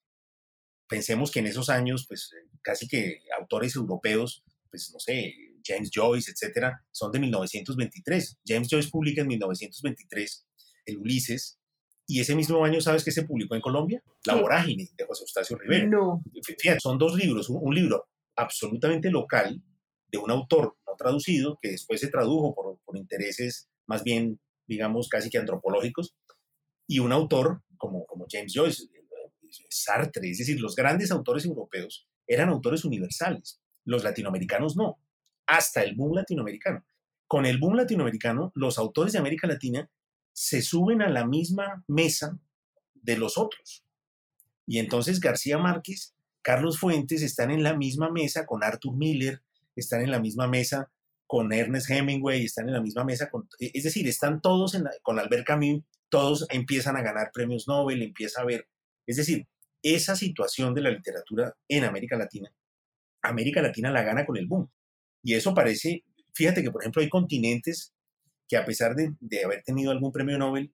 Pensemos 0.87 1.31
que 1.31 1.39
en 1.39 1.47
esos 1.47 1.69
años, 1.69 2.05
pues 2.05 2.33
casi 2.61 2.87
que 2.87 3.21
autores 3.37 3.75
europeos, 3.75 4.43
pues 4.69 4.91
no 4.93 4.99
sé, 4.99 5.33
James 5.63 5.89
Joyce, 5.93 6.31
etcétera, 6.31 6.83
son 6.91 7.11
de 7.11 7.19
1923. 7.19 8.39
James 8.45 8.67
Joyce 8.69 8.89
publica 8.89 9.21
en 9.21 9.27
1923 9.27 10.45
el 10.85 10.97
Ulises, 10.97 11.59
y 12.07 12.19
ese 12.19 12.35
mismo 12.35 12.65
año, 12.65 12.81
¿sabes 12.81 13.03
qué 13.03 13.11
se 13.11 13.23
publicó 13.23 13.53
en 13.53 13.61
Colombia? 13.61 14.01
La 14.25 14.33
Vorágine 14.33 14.89
de 14.97 15.05
José 15.05 15.23
Eustacio 15.23 15.55
Rivera. 15.57 15.85
No. 15.85 16.23
Fíjate, 16.43 16.79
son 16.79 16.97
dos 16.97 17.15
libros. 17.15 17.49
Un, 17.49 17.75
libro 17.75 18.07
absolutamente 18.35 19.11
local 19.11 19.61
de 20.07 20.17
un 20.17 20.31
autor 20.31 20.75
no 20.87 20.95
traducido, 20.97 21.59
que 21.61 21.69
después 21.69 21.99
se 21.99 22.07
tradujo 22.07 22.55
por, 22.55 22.79
por 22.83 22.97
intereses 22.97 23.69
más 23.89 24.03
bien, 24.03 24.39
digamos, 24.67 25.09
casi 25.09 25.31
que 25.31 25.39
antropológicos, 25.39 26.15
y 26.87 26.99
un 26.99 27.11
autor 27.11 27.63
como, 27.77 28.05
como 28.05 28.27
James 28.29 28.53
Joyce, 28.55 28.83
Sartre, 29.67 30.29
es 30.29 30.37
decir, 30.37 30.61
los 30.61 30.75
grandes 30.75 31.11
autores 31.11 31.43
europeos 31.45 32.07
eran 32.27 32.49
autores 32.49 32.85
universales, 32.85 33.59
los 33.83 34.03
latinoamericanos 34.03 34.77
no, 34.77 34.99
hasta 35.49 35.81
el 35.81 35.95
boom 35.95 36.13
latinoamericano. 36.15 36.85
Con 37.27 37.45
el 37.45 37.57
boom 37.57 37.75
latinoamericano, 37.75 38.51
los 38.55 38.77
autores 38.77 39.13
de 39.13 39.19
América 39.19 39.47
Latina 39.47 39.89
se 40.31 40.61
suben 40.61 41.01
a 41.01 41.09
la 41.09 41.25
misma 41.25 41.83
mesa 41.87 42.39
de 42.93 43.17
los 43.17 43.37
otros. 43.37 43.83
Y 44.67 44.77
entonces 44.77 45.19
García 45.19 45.57
Márquez, 45.57 46.13
Carlos 46.43 46.79
Fuentes 46.79 47.23
están 47.23 47.49
en 47.49 47.63
la 47.63 47.75
misma 47.75 48.11
mesa 48.11 48.45
con 48.45 48.63
Arthur 48.63 48.95
Miller, 48.95 49.41
están 49.75 50.01
en 50.01 50.11
la 50.11 50.19
misma 50.19 50.47
mesa 50.47 50.91
con 51.25 51.51
Ernest 51.51 51.89
Hemingway, 51.89 52.45
están 52.45 52.67
en 52.67 52.73
la 52.73 52.81
misma 52.81 53.03
mesa 53.03 53.29
con, 53.29 53.49
e, 53.59 53.71
es 53.73 53.83
decir, 53.83 54.07
están 54.07 54.41
todos 54.41 54.77
con 55.01 55.19
Albert 55.19 55.45
Camus, 55.45 55.83
todos 56.09 56.45
empiezan 56.49 56.95
a 56.95 57.01
ganar 57.01 57.31
premios 57.33 57.67
Nobel, 57.67 58.03
empieza 58.03 58.41
a 58.41 58.45
ver, 58.45 58.67
es 59.07 59.17
decir, 59.17 59.47
esa 59.81 60.15
situación 60.15 60.73
de 60.75 60.81
la 60.81 60.91
literatura 60.91 61.55
en 61.67 61.85
América 61.85 62.17
Latina, 62.17 62.51
América 63.21 63.61
Latina 63.61 63.91
la 63.91 64.03
gana 64.03 64.25
con 64.25 64.37
el 64.37 64.47
boom. 64.47 64.69
Y 65.23 65.35
eso 65.35 65.53
parece, 65.53 66.03
fíjate 66.33 66.63
que 66.63 66.71
por 66.71 66.81
ejemplo 66.81 67.01
hay 67.01 67.09
continentes 67.09 67.93
que 68.49 68.57
a 68.57 68.65
pesar 68.65 68.95
de, 68.95 69.13
haber 69.43 69.63
tenido 69.63 69.91
algún 69.91 70.11
premio 70.11 70.37
Nobel, 70.37 70.73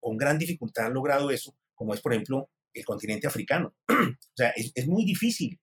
con 0.00 0.16
gran 0.16 0.36
dificultad 0.36 0.86
han 0.86 0.94
logrado 0.94 1.30
eso, 1.30 1.56
como 1.74 1.94
es, 1.94 2.00
por 2.00 2.12
ejemplo, 2.12 2.50
el 2.74 2.84
continente 2.84 3.28
africano. 3.28 3.74
o 3.88 4.36
sea, 4.36 4.52
es, 4.56 4.86
muy 4.88 5.04
difícil 5.04 5.60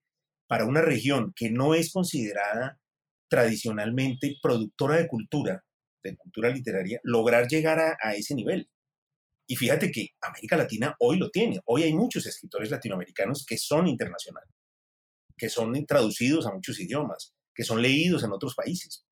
para 0.48 0.64
una 0.64 0.80
región 0.80 1.32
que 1.36 1.50
no 1.50 1.74
es 1.74 1.92
considerada 1.92 2.80
tradicionalmente 3.28 4.36
productora 4.42 4.96
de 4.96 5.08
cultura, 5.08 5.64
de 6.02 6.16
cultura 6.16 6.48
literaria, 6.48 7.00
lograr 7.04 7.46
llegar 7.48 7.78
a, 7.78 8.14
ese 8.14 8.34
nivel. 8.34 8.68
Y 9.46 9.56
fíjate 9.56 9.90
que 9.90 10.08
América 10.22 10.56
Latina 10.56 10.96
hoy 11.00 11.18
lo 11.18 11.30
tiene. 11.30 11.60
Hoy 11.66 11.82
hay 11.82 11.92
muchos 11.92 12.26
escritores 12.26 12.70
latinoamericanos 12.70 13.44
que 13.46 13.58
son 13.58 13.86
internacionales, 13.86 14.50
que 15.36 15.50
son 15.50 15.84
traducidos 15.86 16.46
a 16.46 16.52
muchos 16.52 16.80
idiomas, 16.80 17.34
que 17.54 17.64
son 17.64 17.82
leídos 17.82 18.24
en 18.24 18.32
otros 18.32 18.54
países. 18.54 19.04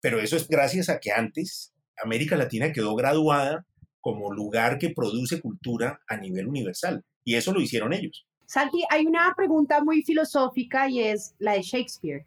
Pero 0.00 0.20
eso 0.20 0.36
es 0.36 0.48
gracias 0.48 0.88
a 0.88 1.00
que 1.00 1.12
antes 1.12 1.72
América 2.02 2.36
Latina 2.36 2.72
quedó 2.72 2.94
graduada 2.94 3.66
como 4.00 4.32
lugar 4.32 4.78
que 4.78 4.90
produce 4.90 5.40
cultura 5.40 6.00
a 6.06 6.16
nivel 6.16 6.46
universal. 6.46 7.04
Y 7.24 7.34
eso 7.34 7.52
lo 7.52 7.60
hicieron 7.60 7.92
ellos. 7.92 8.26
Santi, 8.46 8.82
hay 8.90 9.06
una 9.06 9.34
pregunta 9.36 9.82
muy 9.82 10.02
filosófica 10.02 10.88
y 10.88 11.00
es 11.00 11.34
la 11.38 11.52
de 11.52 11.62
Shakespeare. 11.62 12.26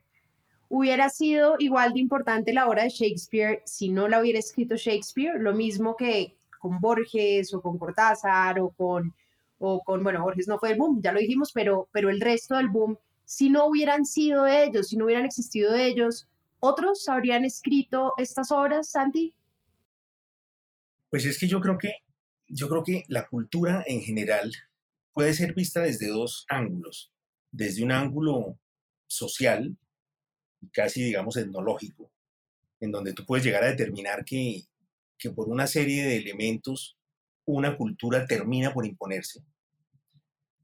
¿Hubiera 0.69 1.09
sido 1.09 1.55
igual 1.59 1.93
de 1.93 1.99
importante 1.99 2.53
la 2.53 2.69
obra 2.69 2.84
de 2.84 2.89
Shakespeare 2.89 3.61
si 3.65 3.89
no 3.89 4.07
la 4.07 4.22
hubiera 4.22 4.39
escrito 4.39 4.76
Shakespeare? 4.76 5.39
Lo 5.39 5.53
mismo 5.53 5.95
que 5.95 6.38
con 6.59 6.80
Borges 6.80 7.53
o 7.53 7.61
con 7.61 7.78
Cortázar 7.80 8.59
o 8.59 8.69
con, 8.69 9.13
o 9.57 9.82
con 9.84 10.03
bueno, 10.03 10.22
Borges 10.22 10.47
no 10.47 10.59
fue 10.59 10.72
el 10.72 10.78
boom, 10.78 11.01
ya 11.01 11.11
lo 11.11 11.19
dijimos, 11.19 11.51
pero, 11.53 11.89
pero 11.91 12.09
el 12.09 12.22
resto 12.22 12.55
del 12.55 12.69
boom, 12.69 12.97
si 13.32 13.49
no 13.49 13.65
hubieran 13.67 14.05
sido 14.05 14.45
ellos, 14.47 14.89
si 14.89 14.97
no 14.97 15.05
hubieran 15.05 15.25
existido 15.25 15.75
ellos, 15.75 16.27
¿Otros 16.63 17.09
habrían 17.09 17.43
escrito 17.43 18.13
estas 18.17 18.51
obras, 18.51 18.91
Santi? 18.91 19.34
Pues 21.09 21.25
es 21.25 21.39
que 21.39 21.47
yo 21.47 21.59
creo 21.59 21.79
que, 21.79 21.91
yo 22.47 22.69
creo 22.69 22.84
que 22.84 23.03
la 23.07 23.27
cultura 23.27 23.84
en 23.88 24.01
general 24.01 24.51
puede 25.11 25.34
ser 25.34 25.55
vista 25.55 25.82
desde 25.82 26.07
dos 26.07 26.45
ángulos. 26.49 27.11
Desde 27.51 27.84
un 27.84 27.91
ángulo 27.91 28.59
social, 29.07 29.75
casi 30.71 31.01
digamos 31.03 31.36
etnológico, 31.36 32.11
en 32.79 32.91
donde 32.91 33.13
tú 33.13 33.25
puedes 33.25 33.43
llegar 33.43 33.63
a 33.63 33.71
determinar 33.71 34.23
que, 34.23 34.61
que 35.17 35.32
por 35.32 35.49
una 35.49 35.65
serie 35.65 36.03
de 36.03 36.17
elementos 36.17 36.95
una 37.43 37.75
cultura 37.75 38.27
termina 38.27 38.71
por 38.71 38.86
imponerse. 38.86 39.43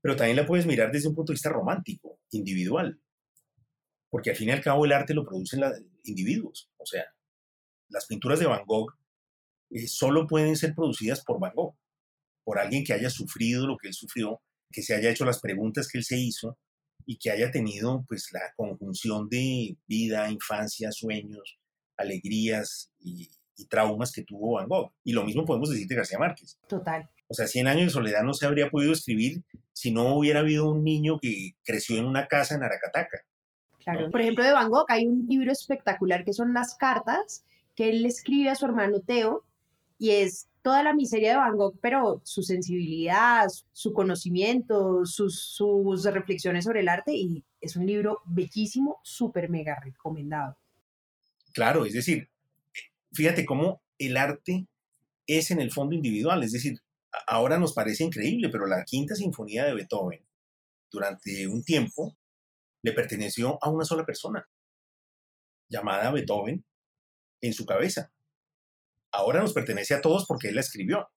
Pero 0.08 0.16
también 0.16 0.38
la 0.38 0.46
puedes 0.46 0.66
mirar 0.66 0.90
desde 0.90 1.10
un 1.10 1.16
punto 1.16 1.34
de 1.34 1.36
vista 1.36 1.50
romántico, 1.50 2.22
individual 2.32 2.98
porque 4.10 4.32
al 4.32 4.36
fin 4.36 4.50
y 4.50 4.52
al 4.52 4.62
cabo 4.62 4.86
el 4.86 4.92
arte 4.92 5.14
lo 5.14 5.26
producen 5.26 5.62
los 5.62 5.74
individuos. 6.04 6.70
O 6.78 6.86
sea, 6.86 7.06
las 7.90 8.06
pinturas 8.06 8.40
de 8.40 8.46
Van 8.46 8.66
Gogh 8.66 8.94
eh, 9.70 9.88
solo 9.88 10.28
pueden 10.28 10.56
ser 10.56 10.74
producidas 10.74 11.24
por 11.24 11.40
Van 11.40 11.54
Gogh, 11.54 11.76
por 12.44 12.60
alguien 12.60 12.84
que 12.84 12.94
haya 12.94 13.10
sufrido 13.10 13.68
lo 13.68 13.78
que 13.78 13.90
él 13.90 13.94
sufrió, 13.94 14.42
que 14.72 14.82
se 14.82 14.96
haya 14.96 15.10
hecho 15.10 15.26
las 15.26 15.40
preguntas 15.40 15.88
que 15.88 15.98
él 15.98 16.04
se 16.04 16.18
hizo 16.18 16.58
y 17.06 17.18
que 17.18 17.32
haya 17.32 17.52
tenido 17.52 18.06
pues 18.08 18.30
la 18.32 18.42
conjunción 18.56 19.28
de 19.30 19.78
vida, 19.88 20.30
infancia, 20.32 20.92
sueños, 20.92 21.60
alegrías 21.98 22.92
y, 23.00 23.30
y 23.56 23.66
traumas 23.68 24.12
que 24.12 24.24
tuvo 24.24 24.54
Van 24.54 24.68
Gogh. 24.68 24.94
Y 25.04 25.14
lo 25.14 25.24
mismo 25.24 25.46
podemos 25.46 25.70
decir 25.70 25.88
de 25.88 25.96
García 25.96 26.20
Márquez. 26.20 26.58
Total. 26.68 27.10
O 27.28 27.34
sea, 27.34 27.48
Cien 27.48 27.68
años 27.68 27.86
de 27.86 27.90
soledad 27.92 28.24
no 28.24 28.34
se 28.34 28.46
habría 28.46 28.70
podido 28.70 28.94
escribir 28.94 29.44
si 29.78 29.92
no 29.92 30.16
hubiera 30.16 30.40
habido 30.40 30.72
un 30.72 30.84
niño 30.84 31.20
que 31.22 31.52
creció 31.64 31.98
en 31.98 32.06
una 32.06 32.28
casa 32.28 32.56
en 32.56 32.64
Aracataca 32.64 33.20
por 34.12 34.22
ejemplo, 34.22 34.44
de 34.44 34.52
Van 34.52 34.70
Gogh 34.70 34.86
hay 34.90 35.08
un 35.08 35.26
libro 35.28 35.52
espectacular 35.52 36.26
que 36.26 36.34
son 36.34 36.54
las 36.54 36.76
cartas 36.76 37.46
que 37.76 37.90
él 37.90 38.06
escribe 38.06 38.50
a 38.50 38.56
su 38.56 38.66
hermano 38.66 39.00
Teo 39.00 39.46
y 39.98 40.12
es 40.12 40.50
toda 40.62 40.84
la 40.84 40.94
miseria 40.94 41.32
de 41.32 41.38
Van 41.38 41.56
Gogh, 41.56 41.80
pero 41.82 42.22
su 42.26 42.44
sensibilidad, 42.44 43.48
su 43.72 43.94
conocimiento, 43.94 45.06
sus, 45.06 45.40
sus 45.40 46.04
reflexiones 46.04 46.66
sobre 46.66 46.82
el 46.82 46.90
arte 46.90 47.14
y 47.16 47.46
es 47.62 47.76
un 47.78 47.86
libro 47.86 48.20
bellísimo, 48.26 49.00
súper 49.04 49.50
mega 49.50 49.80
recomendado. 49.82 50.58
Claro, 51.54 51.86
es 51.86 51.94
decir, 51.94 52.30
fíjate 53.14 53.46
cómo 53.46 53.82
el 53.98 54.18
arte 54.18 54.68
es 55.26 55.52
en 55.52 55.62
el 55.62 55.72
fondo 55.72 55.96
individual, 55.96 56.44
es 56.44 56.52
decir, 56.52 56.82
ahora 57.26 57.58
nos 57.58 57.74
parece 57.74 58.04
increíble, 58.04 58.50
pero 58.50 58.66
la 58.68 58.84
quinta 58.84 59.16
sinfonía 59.16 59.66
de 59.66 59.74
Beethoven, 59.74 60.26
durante 60.92 61.48
un 61.48 61.64
tiempo, 61.64 62.18
le 62.84 62.94
perteneció 62.94 63.58
a 63.62 63.70
una 63.70 63.86
sola 63.86 64.06
persona, 64.06 64.48
llamada 65.70 66.12
Beethoven, 66.12 66.64
en 67.42 67.54
su 67.54 67.66
cabeza. 67.66 68.12
Ahora 69.12 69.42
nos 69.42 69.54
pertenece 69.54 69.94
a 69.94 70.02
todos 70.02 70.26
porque 70.26 70.50
él 70.50 70.56
la 70.56 70.62
escribió, 70.62 71.10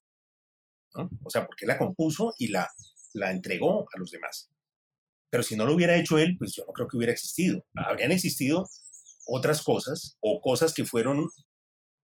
o 0.94 1.30
sea, 1.30 1.46
porque 1.46 1.64
él 1.64 1.68
la 1.68 1.78
compuso 1.78 2.34
y 2.38 2.48
la, 2.48 2.68
la 3.14 3.30
entregó 3.30 3.86
a 3.94 3.98
los 3.98 4.10
demás. 4.10 4.50
Pero 5.30 5.42
si 5.42 5.56
no 5.56 5.64
lo 5.64 5.74
hubiera 5.74 5.96
hecho 5.96 6.18
él, 6.18 6.36
pues 6.38 6.54
yo 6.54 6.64
no 6.66 6.72
creo 6.72 6.88
que 6.88 6.96
hubiera 6.96 7.12
existido. 7.12 7.64
Habrían 7.74 8.10
existido 8.10 8.68
otras 9.26 9.62
cosas 9.62 10.16
o 10.20 10.40
cosas 10.40 10.74
que 10.74 10.84
fueron 10.84 11.28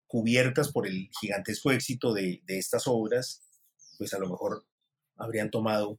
cubiertas 0.07 0.71
por 0.71 0.87
el 0.87 1.09
gigantesco 1.21 1.73
éxito 1.73 2.13
de, 2.13 2.41
de 2.45 2.59
estas 2.59 2.85
obras, 2.87 3.43
pues 3.97 4.15
a 4.15 4.19
lo 4.19 4.29
mejor 4.29 4.65
habrían 5.17 5.51
tomado 5.51 5.99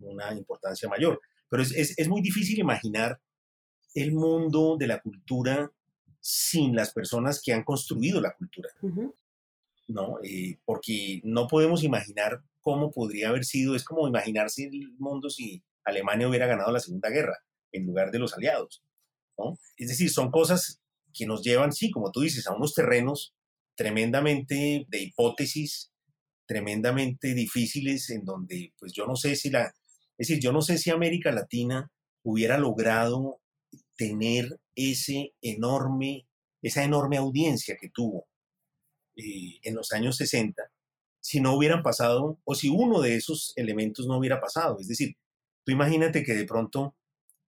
una 0.00 0.32
importancia 0.34 0.88
mayor. 0.88 1.20
Pero 1.48 1.62
es, 1.62 2.08
muy 2.08 2.20
difícil 2.20 2.58
imaginar 2.58 3.20
el 3.94 4.12
mundo 4.12 4.76
de 4.78 4.86
la 4.86 5.00
cultura 5.00 5.70
sin 6.20 6.74
las 6.74 6.92
personas 6.92 7.40
que 7.42 7.52
han 7.52 7.64
construido 7.64 8.20
la 8.20 8.34
cultura. 8.34 8.70
¿no? 9.86 10.18
Eh, 10.22 10.58
porque 10.64 11.20
no 11.24 11.46
podemos 11.46 11.84
imaginar 11.84 12.42
cómo 12.60 12.90
podría 12.90 13.28
haber 13.28 13.44
sido, 13.44 13.76
es 13.76 13.84
como 13.84 14.08
imaginarse 14.08 14.64
el 14.64 14.94
mundo 14.98 15.28
si 15.28 15.62
Alemania 15.84 16.28
hubiera 16.28 16.46
ganado 16.46 16.72
la 16.72 16.80
Segunda 16.80 17.10
Guerra 17.10 17.38
en 17.72 17.86
lugar 17.86 18.10
de 18.10 18.18
los 18.18 18.34
aliados. 18.34 18.82
¿no? 19.38 19.58
Es 19.76 19.88
decir, 19.88 20.10
son 20.10 20.30
cosas 20.30 20.80
que 21.12 21.26
nos 21.26 21.42
llevan, 21.42 21.72
sí, 21.72 21.90
como 21.90 22.10
tú 22.10 22.22
dices, 22.22 22.46
a 22.46 22.54
unos 22.54 22.74
terrenos 22.74 23.34
tremendamente 23.76 24.86
de 24.88 25.02
hipótesis, 25.02 25.92
tremendamente 26.46 27.34
difíciles, 27.34 28.10
en 28.10 28.24
donde, 28.24 28.72
pues 28.78 28.92
yo 28.92 29.06
no 29.06 29.16
sé 29.16 29.36
si 29.36 29.50
la, 29.50 29.74
es 30.18 30.28
decir, 30.28 30.40
yo 30.40 30.52
no 30.52 30.62
sé 30.62 30.78
si 30.78 30.90
América 30.90 31.32
Latina 31.32 31.90
hubiera 32.22 32.58
logrado 32.58 33.40
tener 33.96 34.60
ese 34.74 35.34
enorme, 35.40 36.26
esa 36.62 36.84
enorme 36.84 37.16
audiencia 37.16 37.76
que 37.80 37.90
tuvo 37.90 38.26
eh, 39.16 39.58
en 39.62 39.74
los 39.74 39.92
años 39.92 40.16
60 40.16 40.62
si 41.24 41.40
no 41.40 41.54
hubieran 41.54 41.82
pasado 41.82 42.38
o 42.44 42.54
si 42.54 42.68
uno 42.68 43.00
de 43.00 43.16
esos 43.16 43.54
elementos 43.56 44.06
no 44.06 44.18
hubiera 44.18 44.42
pasado. 44.42 44.76
Es 44.78 44.88
decir, 44.88 45.16
tú 45.64 45.72
imagínate 45.72 46.22
que 46.22 46.34
de 46.34 46.44
pronto 46.44 46.94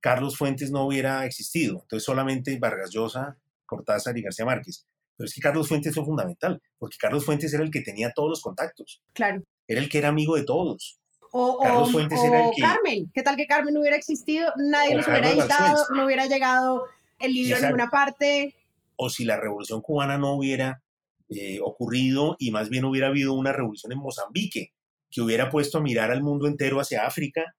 Carlos 0.01 0.39
Fuentes 0.39 0.71
no 0.71 0.87
hubiera 0.87 1.27
existido, 1.27 1.83
entonces 1.83 2.05
solamente 2.05 2.59
Vargas 2.59 2.91
Llosa, 2.91 3.39
Cortázar 3.67 4.17
y 4.17 4.23
García 4.23 4.47
Márquez. 4.47 4.87
Pero 5.17 5.27
es 5.27 5.35
que 5.35 5.41
Carlos 5.41 5.69
Fuentes 5.69 5.95
fue 5.95 6.05
fundamental, 6.05 6.61
porque 6.79 6.97
Carlos 7.01 7.25
Fuentes 7.25 7.53
era 7.55 7.63
el 7.63 7.71
que 7.71 7.81
tenía 7.81 8.13
todos 8.13 8.29
los 8.31 8.43
contactos. 8.43 9.03
Claro. 9.15 9.43
Era 9.67 9.81
el 9.81 9.89
que 9.89 9.99
era 9.99 10.09
amigo 10.09 10.37
de 10.37 10.45
todos. 10.45 10.99
O, 11.33 11.59
Carlos 11.63 11.89
o- 11.89 11.93
Fuentes 11.93 12.19
o 12.21 12.25
era 12.27 12.45
el 12.47 12.51
que- 12.55 12.63
Carmen. 12.63 13.11
¿Qué 13.13 13.23
tal 13.23 13.37
que 13.37 13.47
Carmen 13.47 13.75
no 13.75 13.81
hubiera 13.81 13.97
existido? 13.97 14.53
Nadie 14.57 14.95
O 14.95 14.99
nos 14.99 15.09
hubiera 15.09 15.31
editado, 15.31 15.85
no 15.95 16.05
hubiera 16.07 16.27
llegado 16.27 16.85
el 17.19 17.33
libro 17.33 17.57
a 17.57 17.61
ninguna 17.61 17.89
parte. 17.91 18.55
O 18.97 19.11
si 19.11 19.25
la 19.25 19.39
revolución 19.39 19.81
cubana 19.83 20.19
no 20.19 20.35
hubiera 20.35 20.83
eh, 21.29 21.59
ocurrido 21.61 22.37
y 22.39 22.53
más 22.53 22.69
bien 22.69 22.85
hubiera 22.85 23.09
habido 23.09 23.33
una 23.35 23.53
revolución 23.53 23.91
en 23.93 23.99
Mozambique, 23.99 24.73
que 25.11 25.21
hubiera 25.21 25.51
puesto 25.51 25.79
a 25.79 25.81
mirar 25.81 26.11
al 26.13 26.23
mundo 26.23 26.47
entero 26.47 26.79
hacia 26.79 27.05
África. 27.07 27.57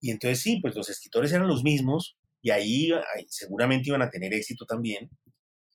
Y 0.00 0.10
entonces 0.10 0.40
sí, 0.40 0.60
pues 0.60 0.74
los 0.76 0.88
escritores 0.88 1.32
eran 1.32 1.48
los 1.48 1.64
mismos 1.64 2.16
y 2.42 2.50
ahí, 2.50 2.92
ahí 2.92 3.26
seguramente 3.28 3.88
iban 3.88 4.02
a 4.02 4.10
tener 4.10 4.32
éxito 4.34 4.66
también, 4.66 5.10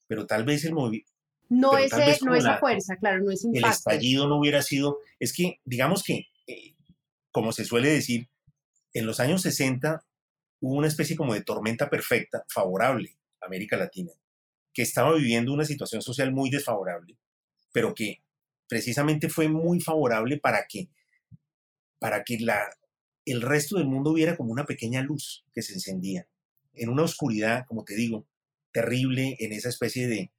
pero 0.07 0.25
tal 0.25 0.45
vez 0.45 0.63
el 0.65 0.73
movimiento 0.73 1.11
No, 1.49 1.77
ese, 1.77 2.17
no 2.25 2.35
esa 2.35 2.51
la- 2.53 2.59
fuerza, 2.59 2.95
claro, 2.97 3.23
no 3.23 3.31
el 3.31 3.37
impacto. 3.43 3.69
estallido 3.69 4.27
no 4.27 4.37
hubiera 4.39 4.61
sido, 4.61 4.99
es 5.19 5.33
que 5.33 5.59
digamos 5.65 6.03
que, 6.03 6.27
eh, 6.47 6.75
como 7.31 7.51
se 7.51 7.65
suele 7.65 7.89
decir, 7.89 8.27
en 8.93 9.05
los 9.05 9.19
años 9.19 9.41
60 9.43 10.03
hubo 10.59 10.75
una 10.75 10.87
especie 10.87 11.15
como 11.15 11.33
de 11.33 11.43
tormenta 11.43 11.89
perfecta 11.89 12.43
favorable 12.49 13.17
a 13.41 13.45
América 13.45 13.77
Latina, 13.77 14.11
que 14.73 14.81
estaba 14.81 15.13
viviendo 15.15 15.53
una 15.53 15.65
situación 15.65 16.01
social 16.01 16.31
muy 16.31 16.49
desfavorable, 16.49 17.15
pero 17.71 17.93
que 17.93 18.21
precisamente 18.67 19.29
fue 19.29 19.47
muy 19.49 19.79
favorable 19.79 20.37
para 20.39 20.65
que, 20.67 20.89
para 21.99 22.23
que 22.23 22.37
la, 22.39 22.67
el 23.25 23.41
resto 23.41 23.77
del 23.77 23.87
mundo 23.87 24.13
viera 24.13 24.35
como 24.37 24.51
una 24.51 24.65
pequeña 24.65 25.01
luz 25.01 25.45
que 25.53 25.61
se 25.61 25.73
encendía, 25.73 26.27
en 26.73 26.89
una 26.89 27.03
oscuridad, 27.03 27.65
como 27.67 27.83
te 27.83 27.95
digo, 27.95 28.25
terrible, 28.77 29.35
en 29.39 29.53
esa 29.53 29.69
especie 29.69 30.07
de 30.07 30.31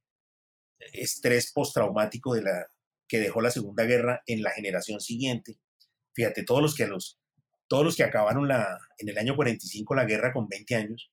estrés 0.93 1.51
postraumático 1.53 2.35
de 2.35 2.43
la, 2.43 2.69
que 3.09 3.19
dejó 3.19 3.41
la 3.41 3.51
Segunda 3.51 3.83
Guerra 3.83 4.23
en 4.27 4.45
la 4.45 4.53
generación 4.53 5.01
siguiente. 5.01 5.59
Fíjate, 6.15 6.45
todos 6.45 6.63
los 6.63 6.77
que, 6.77 6.87
los, 6.87 7.19
todos 7.67 7.85
los 7.85 7.97
que 7.97 8.05
acabaron 8.05 8.47
la, 8.47 8.79
en 8.99 9.09
el 9.09 9.19
año 9.19 9.35
45 9.35 9.93
la 9.97 10.05
guerra 10.05 10.33
con 10.33 10.47
20 10.47 10.75
años, 10.77 11.11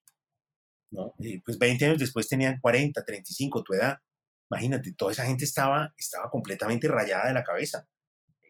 ¿no? 0.91 1.15
Eh, 1.17 1.41
pues 1.43 1.57
20 1.57 1.85
años 1.85 1.97
después 1.97 2.27
tenían 2.27 2.59
40, 2.59 3.03
35, 3.03 3.63
tu 3.63 3.73
edad. 3.73 3.97
Imagínate, 4.51 4.93
toda 4.93 5.11
esa 5.11 5.25
gente 5.25 5.45
estaba, 5.45 5.95
estaba 5.97 6.29
completamente 6.29 6.87
rayada 6.87 7.29
de 7.29 7.33
la 7.33 7.43
cabeza. 7.43 7.87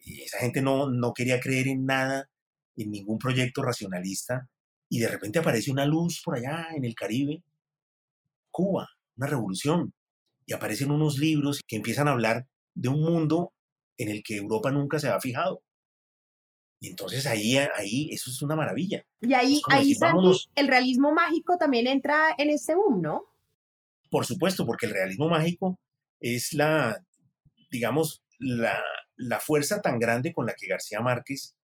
Y 0.04 0.22
esa 0.24 0.40
gente 0.40 0.62
no, 0.62 0.92
no 0.92 1.14
quería 1.14 1.40
creer 1.40 1.70
en 1.70 1.86
nada, 1.86 2.30
en 2.76 2.92
ningún 2.92 3.20
proyecto 3.20 3.64
racionalista. 3.64 4.50
Y 4.90 5.00
de 5.00 5.08
repente 5.08 5.40
aparece 5.40 5.72
una 5.72 5.86
luz 5.86 6.22
por 6.22 6.36
allá 6.36 6.68
en 6.76 6.84
el 6.84 6.94
Caribe, 6.94 7.42
Cuba, 8.56 8.88
una 9.18 9.28
revolución. 9.28 9.94
Y 10.46 10.54
aparecen 10.54 10.92
unos 10.92 11.18
libros 11.18 11.62
que 11.68 11.76
empiezan 11.76 12.08
a 12.08 12.12
hablar 12.12 12.48
de 12.74 12.88
un 12.88 13.02
mundo 13.02 13.52
en 13.98 14.10
el 14.10 14.24
que 14.24 14.38
Europa 14.38 14.72
nunca 14.72 14.98
se 14.98 15.10
ha 15.10 15.20
fijado. 15.20 15.62
Y 16.80 16.88
entonces 16.88 17.26
ahí, 17.26 17.58
ahí, 17.58 18.10
eso 18.12 18.30
es 18.30 18.42
una 18.42 18.56
maravilla. 18.56 19.04
Y 19.20 19.34
ahí, 19.34 19.62
ahí 19.70 19.80
decir, 19.80 19.98
Santi, 19.98 20.16
vámonos. 20.16 20.50
el 20.56 20.68
realismo 20.68 21.12
mágico 21.12 21.58
también 21.58 21.88
entra 21.88 22.34
en 22.38 22.50
este 22.50 22.76
boom, 22.76 23.02
¿no? 23.02 23.26
Por 24.10 24.26
supuesto, 24.26 24.66
porque 24.66 24.86
el 24.86 24.94
realismo 24.94 25.28
mágico 25.28 25.78
es 26.22 26.54
la, 26.54 27.04
digamos, 27.70 28.22
la, 28.40 28.82
la 29.18 29.40
fuerza 29.40 29.82
tan 29.82 30.00
grande 30.00 30.32
con 30.32 30.46
la 30.46 30.54
que 30.54 30.68
García 30.68 31.02
Márquez 31.02 31.56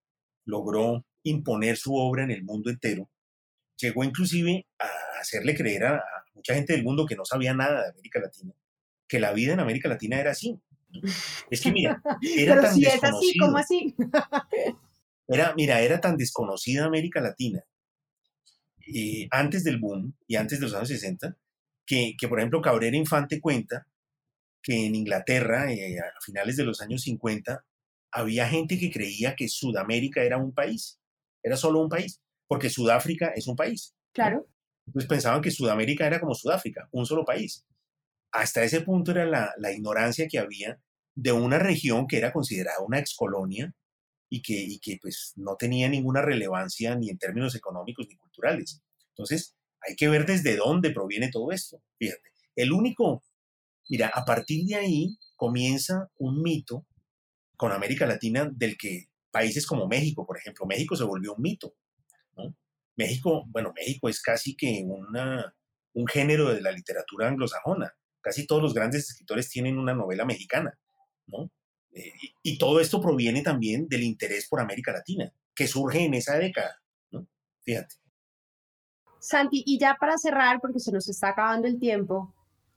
logró 0.44 1.06
imponer 1.24 1.78
su 1.78 1.96
obra 1.96 2.24
en 2.24 2.32
el 2.32 2.44
mundo 2.44 2.70
entero. 2.70 3.10
Llegó 3.78 4.04
inclusive 4.04 4.66
a 4.80 4.90
hacerle 5.22 5.56
creer 5.56 5.86
a 5.86 6.04
mucha 6.34 6.54
gente 6.54 6.74
del 6.74 6.84
mundo 6.84 7.06
que 7.06 7.16
no 7.16 7.26
sabía 7.26 7.54
nada 7.54 7.84
de 7.84 7.90
América 7.90 8.20
Latina, 8.20 8.54
que 9.08 9.20
la 9.20 9.34
vida 9.34 9.54
en 9.54 9.60
América 9.60 9.90
Latina 9.90 10.20
era 10.20 10.32
así. 10.32 10.60
Es 11.50 11.62
que 11.62 11.72
mira, 11.72 12.02
era 12.38 12.56
Pero 12.56 12.62
tan 12.64 12.76
si 12.76 12.86
es 12.86 13.04
así, 13.04 13.28
desconocido. 13.28 13.46
¿cómo 13.46 13.58
así? 13.58 13.96
Era, 15.28 15.54
mira, 15.56 15.80
era 15.80 16.02
tan 16.02 16.18
desconocida 16.18 16.84
América 16.84 17.22
Latina 17.22 17.64
eh, 18.86 19.28
antes 19.32 19.64
del 19.64 19.80
boom 19.80 20.14
y 20.28 20.36
antes 20.36 20.60
de 20.60 20.66
los 20.66 20.74
años 20.74 20.90
60, 20.90 21.38
que, 21.86 22.16
que, 22.20 22.28
por 22.28 22.40
ejemplo 22.40 22.62
Cabrera 22.62 22.98
Infante 22.98 23.40
cuenta 23.40 23.88
que 24.62 24.86
en 24.86 24.96
Inglaterra, 24.96 25.72
eh, 25.72 26.00
a 26.00 26.22
finales 26.22 26.58
de 26.58 26.66
los 26.66 26.82
años 26.82 27.04
50, 27.04 27.64
había 28.12 28.48
gente 28.48 28.78
que 28.78 28.92
creía 28.92 29.36
que 29.36 29.48
Sudamérica 29.48 30.22
era 30.22 30.38
un 30.38 30.54
país, 30.54 31.00
era 31.42 31.56
solo 31.56 31.80
un 31.80 31.90
país, 31.90 32.22
porque 32.48 32.70
Sudáfrica 32.70 33.32
es 33.36 33.48
un 33.48 33.56
país. 33.56 33.96
Claro. 34.14 34.48
Entonces 34.88 35.10
pensaban 35.10 35.42
que 35.42 35.52
Sudamérica 35.52 36.08
era 36.08 36.20
como 36.20 36.36
Sudáfrica, 36.36 36.88
un 36.92 37.06
solo 37.06 37.26
país. 37.26 37.66
Hasta 38.32 38.64
ese 38.64 38.82
punto 38.82 39.12
era 39.12 39.26
la, 39.26 39.54
la 39.58 39.72
ignorancia 39.72 40.28
que 40.28 40.40
había 40.40 40.80
de 41.16 41.32
una 41.32 41.60
región 41.60 42.08
que 42.08 42.18
era 42.18 42.34
considerada 42.34 42.80
una 42.82 43.00
excolonia 43.00 43.74
y 44.30 44.42
que, 44.42 44.54
y 44.54 44.80
que 44.80 44.98
pues 45.02 45.34
no 45.36 45.58
tenía 45.58 45.90
ninguna 45.90 46.22
relevancia 46.22 46.96
ni 46.96 47.10
en 47.10 47.18
términos 47.18 47.56
económicos 47.56 48.08
ni 48.10 48.16
culturales. 48.16 48.82
Entonces, 49.10 49.56
hay 49.82 49.96
que 49.96 50.08
ver 50.10 50.26
desde 50.26 50.56
dónde 50.56 50.92
proviene 50.92 51.30
todo 51.30 51.52
esto. 51.52 51.82
Fíjate, 52.00 52.32
el 52.56 52.72
único, 52.72 53.24
mira, 53.90 54.12
a 54.14 54.26
partir 54.26 54.66
de 54.66 54.76
ahí 54.76 55.18
comienza 55.36 56.10
un 56.18 56.42
mito 56.42 56.86
con 57.58 57.72
América 57.72 58.06
Latina 58.06 58.50
del 58.54 58.78
que 58.78 59.08
países 59.32 59.66
como 59.68 59.88
México, 59.88 60.26
por 60.26 60.38
ejemplo, 60.38 60.66
México 60.66 60.96
se 60.96 61.04
volvió 61.04 61.36
un 61.36 61.42
mito. 61.42 61.76
México, 62.96 63.46
bueno, 63.48 63.74
México 63.76 64.10
es 64.10 64.22
casi 64.22 64.56
que 64.56 64.84
una, 64.86 65.54
un 65.94 66.08
género 66.08 66.54
de 66.54 66.62
la 66.62 66.72
literatura 66.72 67.28
anglosajona. 67.28 67.94
Casi 68.22 68.46
todos 68.46 68.62
los 68.62 68.74
grandes 68.74 69.10
escritores 69.10 69.50
tienen 69.50 69.80
una 69.80 69.96
novela 69.96 70.26
mexicana, 70.26 70.78
¿no? 71.28 71.50
Eh, 71.92 72.12
y, 72.22 72.54
y, 72.54 72.58
todo 72.58 72.80
esto 72.80 73.02
proviene 73.02 73.42
también 73.42 73.88
del 73.88 74.04
interés 74.04 74.48
por 74.48 74.60
América 74.60 74.94
Latina, 74.94 75.34
que 75.56 75.68
surge 75.68 76.06
en 76.06 76.14
esa 76.14 76.38
década, 76.38 76.80
¿no? 77.10 77.28
Fíjate. 77.64 77.96
Santi, 79.20 79.64
y 79.66 79.78
ya 79.80 79.98
para 80.00 80.18
cerrar, 80.18 80.60
porque 80.62 80.80
se 80.80 80.92
nos 80.92 81.10
está 81.10 81.30
acabando 81.30 81.68
el 81.68 81.80
tiempo, 81.80 82.34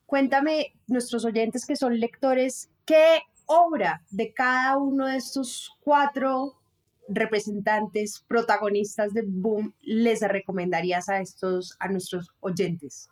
cuéntame, 0.07 0.75
nuestros 0.87 1.25
oyentes 1.25 1.65
que 1.65 1.77
son 1.77 1.99
lectores, 1.99 2.71
¿qué 2.85 3.21
obra 3.47 4.05
de 4.11 4.33
cada 4.33 4.77
uno 4.77 5.07
de 5.07 5.17
estos 5.17 5.71
cuatro 5.81 6.61
representantes, 7.09 8.25
protagonistas 8.27 9.13
de 9.13 9.23
Boom, 9.27 9.75
les 9.81 10.21
recomendarías 10.21 11.09
a 11.09 11.21
estos, 11.21 11.77
a 11.79 11.89
nuestros 11.89 12.31
oyentes? 12.41 13.09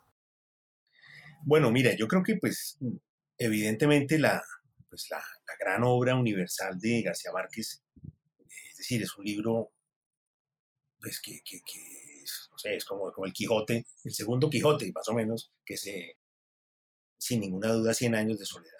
Bueno, 1.45 1.71
mira, 1.71 1.93
yo 1.95 2.07
creo 2.07 2.23
que 2.23 2.37
pues 2.37 2.77
evidentemente 3.37 4.17
la, 4.17 4.41
pues, 4.89 5.09
la, 5.09 5.23
gran 5.59 5.83
obra 5.83 6.15
universal 6.15 6.77
de 6.79 7.01
García 7.03 7.31
Márquez, 7.31 7.83
es 8.71 8.77
decir, 8.77 9.01
es 9.01 9.15
un 9.17 9.23
libro 9.23 9.71
pues 10.99 11.21
que, 11.21 11.39
que, 11.45 11.61
que 11.61 12.21
es, 12.23 12.49
no 12.51 12.57
sé, 12.57 12.75
es 12.75 12.85
como, 12.85 13.11
como, 13.11 13.25
el 13.25 13.33
Quijote, 13.33 13.85
el 14.03 14.13
segundo 14.13 14.49
Quijote, 14.49 14.91
más 14.93 15.07
o 15.09 15.13
menos, 15.13 15.53
que 15.65 15.77
se, 15.77 16.17
sin 17.17 17.41
ninguna 17.41 17.71
duda, 17.71 17.93
100 17.93 18.15
años 18.15 18.39
de 18.39 18.45
soledad. 18.45 18.73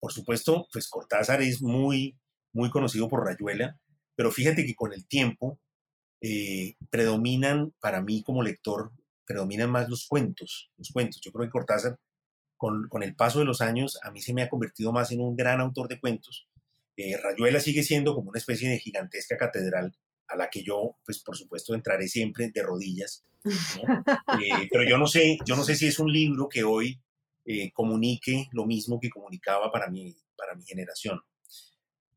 Por 0.00 0.12
supuesto, 0.12 0.66
pues 0.72 0.88
Cortázar 0.88 1.40
es 1.42 1.62
muy, 1.62 2.18
muy 2.52 2.70
conocido 2.70 3.08
por 3.08 3.24
Rayuela, 3.24 3.78
pero 4.18 4.32
fíjate 4.32 4.66
que 4.66 4.74
con 4.74 4.92
el 4.92 5.06
tiempo 5.06 5.60
eh, 6.20 6.74
predominan, 6.90 7.72
para 7.78 8.02
mí 8.02 8.24
como 8.24 8.42
lector, 8.42 8.90
predominan 9.24 9.70
más 9.70 9.88
los 9.88 10.08
cuentos, 10.08 10.72
los 10.76 10.90
cuentos. 10.90 11.20
Yo 11.22 11.30
creo 11.30 11.46
que 11.46 11.52
Cortázar, 11.52 12.00
con, 12.56 12.88
con, 12.88 13.04
el 13.04 13.14
paso 13.14 13.38
de 13.38 13.44
los 13.44 13.60
años, 13.60 13.96
a 14.02 14.10
mí 14.10 14.20
se 14.20 14.34
me 14.34 14.42
ha 14.42 14.48
convertido 14.48 14.90
más 14.90 15.12
en 15.12 15.20
un 15.20 15.36
gran 15.36 15.60
autor 15.60 15.86
de 15.86 16.00
cuentos. 16.00 16.48
Eh, 16.96 17.16
Rayuela 17.16 17.60
sigue 17.60 17.84
siendo 17.84 18.12
como 18.12 18.30
una 18.30 18.40
especie 18.40 18.68
de 18.68 18.80
gigantesca 18.80 19.36
catedral 19.36 19.96
a 20.26 20.36
la 20.36 20.50
que 20.50 20.64
yo, 20.64 20.96
pues 21.04 21.20
por 21.20 21.36
supuesto, 21.36 21.76
entraré 21.76 22.08
siempre 22.08 22.50
de 22.52 22.62
rodillas. 22.64 23.24
Eh, 23.44 24.68
pero 24.68 24.82
yo 24.82 24.98
no 24.98 25.06
sé, 25.06 25.38
yo 25.46 25.54
no 25.54 25.62
sé 25.62 25.76
si 25.76 25.86
es 25.86 26.00
un 26.00 26.12
libro 26.12 26.48
que 26.48 26.64
hoy 26.64 27.00
eh, 27.44 27.70
comunique 27.72 28.48
lo 28.50 28.66
mismo 28.66 28.98
que 28.98 29.10
comunicaba 29.10 29.70
para 29.70 29.88
mi, 29.88 30.16
para 30.36 30.56
mi 30.56 30.64
generación. 30.64 31.20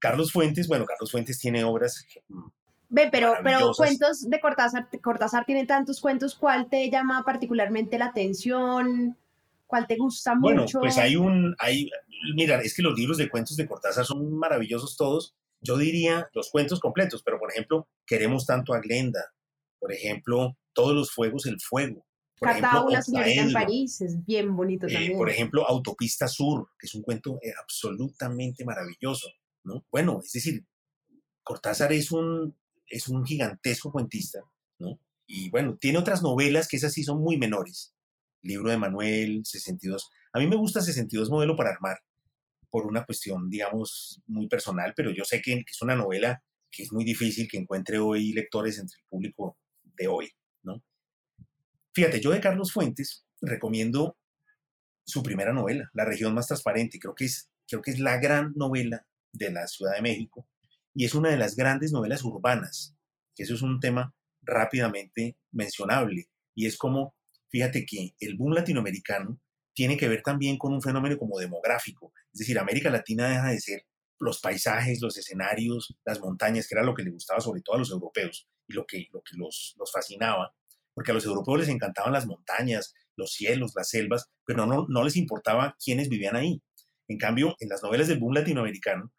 Carlos 0.02 0.32
Fuentes, 0.32 0.68
bueno, 0.68 0.86
Carlos 0.86 1.12
Fuentes 1.12 1.40
tiene 1.40 1.64
obras 1.64 2.06
mm, 2.28 2.48
Ve, 2.94 3.08
pero, 3.10 3.36
pero 3.42 3.72
cuentos 3.72 4.30
de 4.30 4.42
Cortázar, 4.42 4.90
Cortázar 5.02 5.46
tiene 5.46 5.66
tantos 5.66 6.02
cuentos, 6.02 6.36
¿cuál 6.36 6.70
te 6.70 6.90
llama 6.90 7.24
particularmente 7.26 7.98
la 7.98 8.08
atención? 8.08 9.18
¿Cuál 9.66 9.88
te 9.88 9.96
gusta 9.96 10.34
Bueno, 10.38 10.64
mucho? 10.64 10.82
pues 10.82 10.98
hay 10.98 11.16
un, 11.16 11.56
hay, 11.58 11.90
mira, 12.36 12.60
es 12.60 12.76
que 12.76 12.82
los 12.82 12.94
libros 13.00 13.18
de 13.18 13.30
cuentos 13.30 13.56
de 13.56 13.66
Cortázar 13.66 14.04
son 14.04 14.38
maravillosos 14.38 14.98
todos. 14.98 15.34
Yo 15.62 15.78
diría 15.78 16.28
los 16.34 16.52
cuentos 16.52 16.82
completos, 16.82 17.24
pero 17.24 17.40
por 17.40 17.50
ejemplo, 17.52 17.88
Queremos 18.06 18.46
tanto 18.46 18.74
a 18.74 18.82
Glenda, 18.82 19.24
por 19.80 19.94
ejemplo, 19.94 20.58
Todos 20.74 20.94
los 20.94 21.12
fuegos, 21.12 21.46
el 21.46 21.62
fuego. 21.62 22.06
Por 22.38 22.50
ejemplo, 22.50 22.88
una 22.88 23.02
señorita 23.02 23.44
en 23.44 23.54
París 23.54 24.02
es 24.02 24.26
bien 24.26 24.54
bonito 24.54 24.88
eh, 24.88 24.94
también. 24.94 25.18
por 25.18 25.30
ejemplo, 25.30 25.66
Autopista 25.66 26.28
Sur, 26.28 26.68
que 26.78 26.88
es 26.88 26.96
un 26.96 27.04
cuento 27.04 27.40
eh, 27.42 27.54
absolutamente 27.62 28.66
maravilloso, 28.66 29.30
¿no? 29.64 29.86
Bueno, 29.92 30.20
es 30.24 30.32
decir, 30.32 30.66
Cortázar 31.44 31.94
es 31.94 32.12
un, 32.12 32.58
es 32.88 33.08
un 33.08 33.26
gigantesco 33.26 33.92
cuentista, 33.92 34.40
¿no? 34.80 35.00
Y 35.28 35.50
bueno, 35.50 35.78
tiene 35.78 35.98
otras 35.98 36.22
novelas 36.22 36.68
que 36.68 36.78
esas 36.78 36.94
sí 36.94 37.04
son 37.04 37.22
muy 37.22 37.38
menores. 37.38 37.94
Libro 38.42 38.70
de 38.70 38.78
Manuel, 38.78 39.42
62. 39.46 40.10
A 40.34 40.40
mí 40.40 40.48
me 40.48 40.56
gusta 40.56 40.82
62 40.82 41.30
modelo 41.30 41.56
para 41.56 41.72
armar, 41.72 42.00
por 42.70 42.86
una 42.86 43.06
cuestión, 43.06 43.50
digamos, 43.50 44.22
muy 44.28 44.48
personal, 44.48 44.94
pero 44.96 45.12
yo 45.12 45.24
sé 45.26 45.42
que, 45.42 45.56
que 45.56 45.72
es 45.72 45.82
una 45.82 45.96
novela 45.96 46.44
que 46.70 46.84
es 46.84 46.92
muy 46.92 47.04
difícil 47.04 47.48
que 47.50 47.58
encuentre 47.58 48.00
hoy 48.00 48.34
lectores 48.34 48.80
entre 48.80 48.98
el 49.00 49.06
público 49.10 49.58
de 49.84 50.08
hoy, 50.08 50.30
¿no? 50.64 50.82
Fíjate, 51.94 52.22
yo 52.22 52.32
de 52.32 52.40
Carlos 52.40 52.72
Fuentes 52.72 53.26
recomiendo 53.42 54.18
su 55.04 55.22
primera 55.24 55.52
novela, 55.54 55.90
La 55.94 56.06
región 56.06 56.34
más 56.34 56.48
transparente. 56.48 57.00
Creo 57.00 57.16
que 57.16 57.26
es, 57.26 57.50
creo 57.68 57.82
que 57.82 57.92
es 57.92 58.00
la 58.00 58.18
gran 58.18 58.54
novela 58.56 59.06
de 59.34 59.52
la 59.52 59.68
Ciudad 59.68 59.96
de 59.96 60.02
México 60.02 60.48
y 60.94 61.06
es 61.06 61.16
una 61.16 61.30
de 61.30 61.38
las 61.38 61.56
grandes 61.56 61.92
novelas 61.92 62.24
urbanas, 62.24 62.96
que 63.36 63.44
eso 63.44 63.54
es 63.54 63.62
un 63.62 63.80
tema 63.80 64.14
rápidamente 64.42 65.38
mencionable. 65.52 66.30
Y 66.54 66.66
es 66.66 66.78
como, 66.78 67.16
fíjate 67.50 67.86
que 67.86 68.14
el 68.20 68.36
boom 68.36 68.54
latinoamericano 68.54 69.40
tiene 69.74 69.96
que 69.98 70.10
ver 70.10 70.22
también 70.22 70.58
con 70.58 70.74
un 70.74 70.82
fenómeno 70.82 71.18
como 71.18 71.40
demográfico. 71.40 72.12
Es 72.34 72.40
decir, 72.40 72.60
América 72.60 72.90
Latina 72.90 73.30
deja 73.30 73.50
de 73.52 73.62
ser 73.62 73.86
los 74.20 74.40
paisajes, 74.40 75.02
los 75.02 75.18
escenarios, 75.18 75.96
las 76.06 76.20
montañas, 76.20 76.68
que 76.68 76.76
era 76.76 76.84
lo 76.84 76.94
que 76.94 77.04
le 77.04 77.12
gustaba 77.12 77.40
sobre 77.40 77.62
todo 77.62 77.78
a 77.78 77.80
los 77.80 77.92
europeos 77.92 78.48
y 78.68 78.74
lo 78.74 78.86
que, 78.86 79.08
lo 79.12 79.22
que 79.22 79.38
los, 79.38 79.74
los 79.80 79.92
fascinaba, 79.92 80.54
porque 80.94 81.12
a 81.12 81.14
los 81.14 81.26
europeos 81.26 81.62
les 81.62 81.70
encantaban 81.70 82.14
las 82.14 82.28
montañas, 82.28 82.94
los 83.16 83.32
cielos, 83.32 83.72
las 83.76 83.90
selvas, 83.90 84.30
pero 84.46 84.66
no, 84.66 84.86
no 84.90 85.04
les 85.04 85.16
importaba 85.16 85.76
quiénes 85.84 86.10
vivían 86.10 86.36
ahí. 86.36 86.62
En 87.08 87.18
cambio, 87.18 87.56
en 87.60 87.70
las 87.70 87.82
novelas 87.82 88.10
del 88.10 88.20
boom 88.20 88.34
latinoamericano 88.34 89.12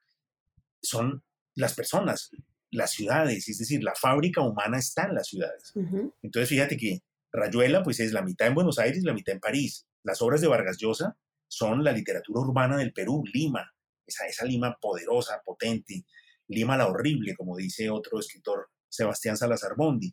son 0.82 1.22
las 1.54 1.74
personas, 1.74 2.30
las 2.70 2.92
ciudades, 2.92 3.48
es 3.48 3.58
decir, 3.58 3.82
la 3.82 3.94
fábrica 3.94 4.40
humana 4.40 4.78
está 4.78 5.04
en 5.04 5.14
las 5.14 5.28
ciudades. 5.28 5.72
Ujú. 5.74 6.14
Entonces, 6.22 6.48
fíjate 6.48 6.76
que 6.76 7.02
Rayuela, 7.32 7.82
pues 7.82 8.00
es 8.00 8.12
la 8.12 8.22
mitad 8.22 8.48
en 8.48 8.54
Buenos 8.54 8.78
Aires, 8.78 9.02
la 9.04 9.14
mitad 9.14 9.34
en 9.34 9.40
París. 9.40 9.86
Las 10.02 10.20
obras 10.22 10.40
de 10.40 10.48
Vargas 10.48 10.78
Llosa 10.78 11.16
son 11.48 11.84
la 11.84 11.92
literatura 11.92 12.40
urbana 12.40 12.76
del 12.76 12.92
Perú, 12.92 13.22
Lima, 13.32 13.72
esa, 14.06 14.26
esa 14.26 14.44
Lima 14.44 14.76
poderosa, 14.80 15.40
potente, 15.44 16.04
Lima 16.48 16.76
la 16.76 16.88
horrible, 16.88 17.34
como 17.36 17.56
dice 17.56 17.90
otro 17.90 18.18
escritor, 18.18 18.70
Sebastián 18.88 19.36
Salazar 19.36 19.74
Bondi. 19.76 20.12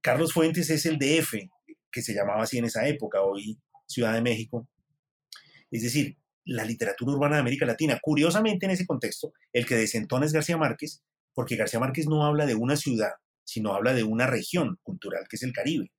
Carlos 0.00 0.32
Fuentes 0.32 0.70
es 0.70 0.86
el 0.86 0.98
DF, 0.98 1.34
que 1.90 2.02
se 2.02 2.14
llamaba 2.14 2.42
así 2.42 2.58
en 2.58 2.64
esa 2.64 2.86
época, 2.86 3.22
hoy 3.22 3.58
Ciudad 3.86 4.14
de 4.14 4.22
México. 4.22 4.68
Es 5.70 5.82
decir, 5.82 6.16
la 6.48 6.64
literatura 6.64 7.12
urbana 7.12 7.36
de 7.36 7.40
América 7.42 7.66
Latina. 7.66 7.98
Curiosamente, 8.00 8.64
en 8.64 8.72
ese 8.72 8.86
contexto, 8.86 9.34
el 9.52 9.66
que 9.66 9.76
desentona 9.76 10.24
es 10.24 10.32
García 10.32 10.56
Márquez, 10.56 11.02
porque 11.34 11.56
García 11.56 11.78
Márquez 11.78 12.06
no 12.06 12.24
habla 12.24 12.46
de 12.46 12.54
una 12.54 12.76
ciudad, 12.76 13.12
sino 13.44 13.74
habla 13.74 13.92
de 13.92 14.02
una 14.02 14.26
región 14.26 14.78
cultural, 14.82 15.26
que 15.28 15.36
es 15.36 15.42
el 15.42 15.52
Caribe. 15.52 15.92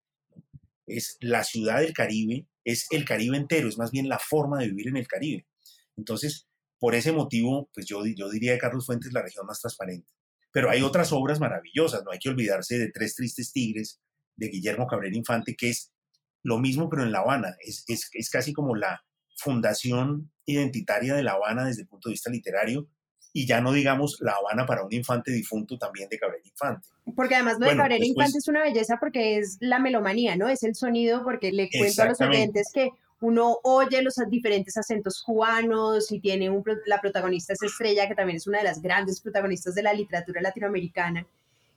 Es 0.87 1.17
la 1.19 1.43
ciudad 1.43 1.81
del 1.81 1.93
Caribe, 1.93 2.47
es 2.65 2.87
el 2.89 3.05
Caribe 3.05 3.37
entero, 3.37 3.69
es 3.69 3.77
más 3.77 3.91
bien 3.91 4.09
la 4.09 4.17
forma 4.17 4.57
de 4.57 4.69
vivir 4.69 4.87
en 4.87 4.97
el 4.97 5.07
Caribe. 5.07 5.45
Entonces, 5.95 6.47
por 6.79 6.95
ese 6.95 7.11
motivo, 7.11 7.69
pues 7.71 7.85
yo, 7.85 8.03
yo 8.07 8.29
diría 8.29 8.53
de 8.53 8.57
Carlos 8.57 8.87
Fuentes 8.87 9.13
la 9.13 9.21
región 9.21 9.45
más 9.45 9.61
transparente. 9.61 10.09
Pero 10.51 10.71
hay 10.71 10.81
otras 10.81 11.11
obras 11.11 11.39
maravillosas, 11.39 12.03
no 12.03 12.11
hay 12.11 12.17
que 12.17 12.29
olvidarse 12.29 12.79
de 12.79 12.89
Tres 12.89 13.13
Tristes 13.13 13.51
Tigres, 13.51 14.01
de 14.35 14.47
Guillermo 14.47 14.87
Cabrera 14.87 15.15
Infante, 15.15 15.55
que 15.55 15.69
es 15.69 15.91
lo 16.41 16.57
mismo, 16.57 16.89
pero 16.89 17.03
en 17.03 17.11
La 17.11 17.19
Habana. 17.19 17.55
Es, 17.59 17.83
es, 17.87 18.09
es 18.13 18.29
casi 18.31 18.51
como 18.51 18.75
la 18.75 19.03
fundación 19.39 20.31
identitaria 20.45 21.15
de 21.15 21.23
La 21.23 21.33
Habana 21.33 21.65
desde 21.65 21.83
el 21.83 21.87
punto 21.87 22.09
de 22.09 22.13
vista 22.13 22.29
literario, 22.29 22.87
y 23.31 23.45
ya 23.45 23.61
no 23.61 23.71
digamos 23.71 24.17
La 24.21 24.33
Habana 24.33 24.65
para 24.65 24.83
un 24.83 24.91
infante 24.93 25.31
difunto 25.31 25.77
también 25.77 26.09
de 26.09 26.17
Cabrera 26.17 26.41
Infante. 26.43 26.87
Porque 27.15 27.35
además 27.35 27.59
lo 27.59 27.67
de 27.67 27.75
Bueno, 27.75 27.83
después- 27.83 28.07
Infante 28.09 28.37
es 28.39 28.47
una 28.47 28.63
belleza 28.63 28.97
porque 28.99 29.37
es 29.37 29.57
la 29.59 29.79
melomanía, 29.79 30.35
¿no? 30.35 30.49
Es 30.49 30.63
el 30.63 30.75
sonido, 30.75 31.23
porque 31.23 31.51
le 31.51 31.69
cuento 31.69 32.01
a 32.01 32.05
los 32.05 32.21
oyentes 32.21 32.71
que 32.73 32.89
uno 33.21 33.57
oye 33.63 34.01
los 34.01 34.15
diferentes 34.29 34.77
acentos 34.77 35.21
cubanos 35.23 36.11
y 36.11 36.19
tiene 36.19 36.49
un, 36.49 36.63
la 36.85 37.01
protagonista 37.01 37.53
es 37.53 37.61
Estrella, 37.61 38.07
que 38.07 38.15
también 38.15 38.37
es 38.37 38.47
una 38.47 38.59
de 38.59 38.63
las 38.63 38.81
grandes 38.81 39.19
protagonistas 39.19 39.75
de 39.75 39.83
la 39.83 39.93
literatura 39.93 40.41
latinoamericana. 40.41 41.25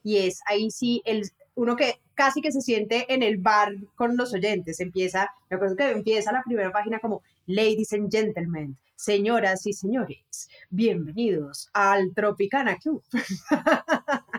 Y 0.04 0.18
es 0.18 0.40
ahí 0.46 0.70
sí, 0.70 1.02
el, 1.04 1.30
uno 1.54 1.76
que 1.76 2.00
casi 2.14 2.40
que 2.40 2.52
se 2.52 2.60
siente 2.60 3.12
en 3.12 3.22
el 3.22 3.38
bar 3.38 3.72
con 3.94 4.16
los 4.16 4.32
oyentes. 4.32 4.80
Empieza, 4.80 5.28
me 5.50 5.56
acuerdo 5.56 5.76
que 5.76 5.90
empieza 5.90 6.32
la 6.32 6.42
primera 6.44 6.72
página 6.72 6.98
como 6.98 7.22
Ladies 7.46 7.92
and 7.92 8.10
Gentlemen, 8.10 8.78
señoras 8.96 9.66
y 9.66 9.72
señores, 9.72 10.48
bienvenidos 10.70 11.68
al 11.72 12.14
Tropicana 12.14 12.76
Club. 12.76 13.02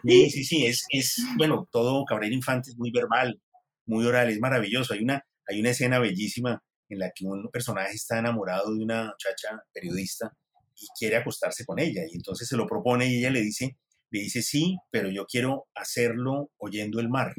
Sí, 0.03 0.29
sí, 0.31 0.43
sí, 0.43 0.65
es, 0.65 0.85
es, 0.89 1.23
bueno, 1.37 1.67
todo 1.71 2.03
Cabrera 2.05 2.33
Infante 2.33 2.71
es 2.71 2.77
muy 2.77 2.91
verbal, 2.91 3.41
muy 3.85 4.05
oral, 4.05 4.29
es 4.29 4.39
maravilloso. 4.39 4.93
Hay 4.93 5.01
una, 5.01 5.25
hay 5.47 5.59
una 5.59 5.69
escena 5.69 5.99
bellísima 5.99 6.63
en 6.89 6.99
la 6.99 7.11
que 7.15 7.25
un 7.25 7.49
personaje 7.51 7.93
está 7.93 8.19
enamorado 8.19 8.73
de 8.73 8.83
una 8.83 9.03
muchacha 9.05 9.63
periodista 9.71 10.35
y 10.75 10.87
quiere 10.97 11.17
acostarse 11.17 11.65
con 11.65 11.79
ella, 11.79 12.01
y 12.09 12.15
entonces 12.15 12.47
se 12.47 12.57
lo 12.57 12.67
propone 12.67 13.07
y 13.07 13.19
ella 13.19 13.29
le 13.29 13.41
dice, 13.41 13.77
le 14.13 14.19
dice 14.21 14.43
sí, 14.43 14.77
pero 14.91 15.09
yo 15.09 15.25
quiero 15.25 15.65
hacerlo 15.73 16.51
oyendo 16.57 16.99
el 16.99 17.09
mar. 17.09 17.33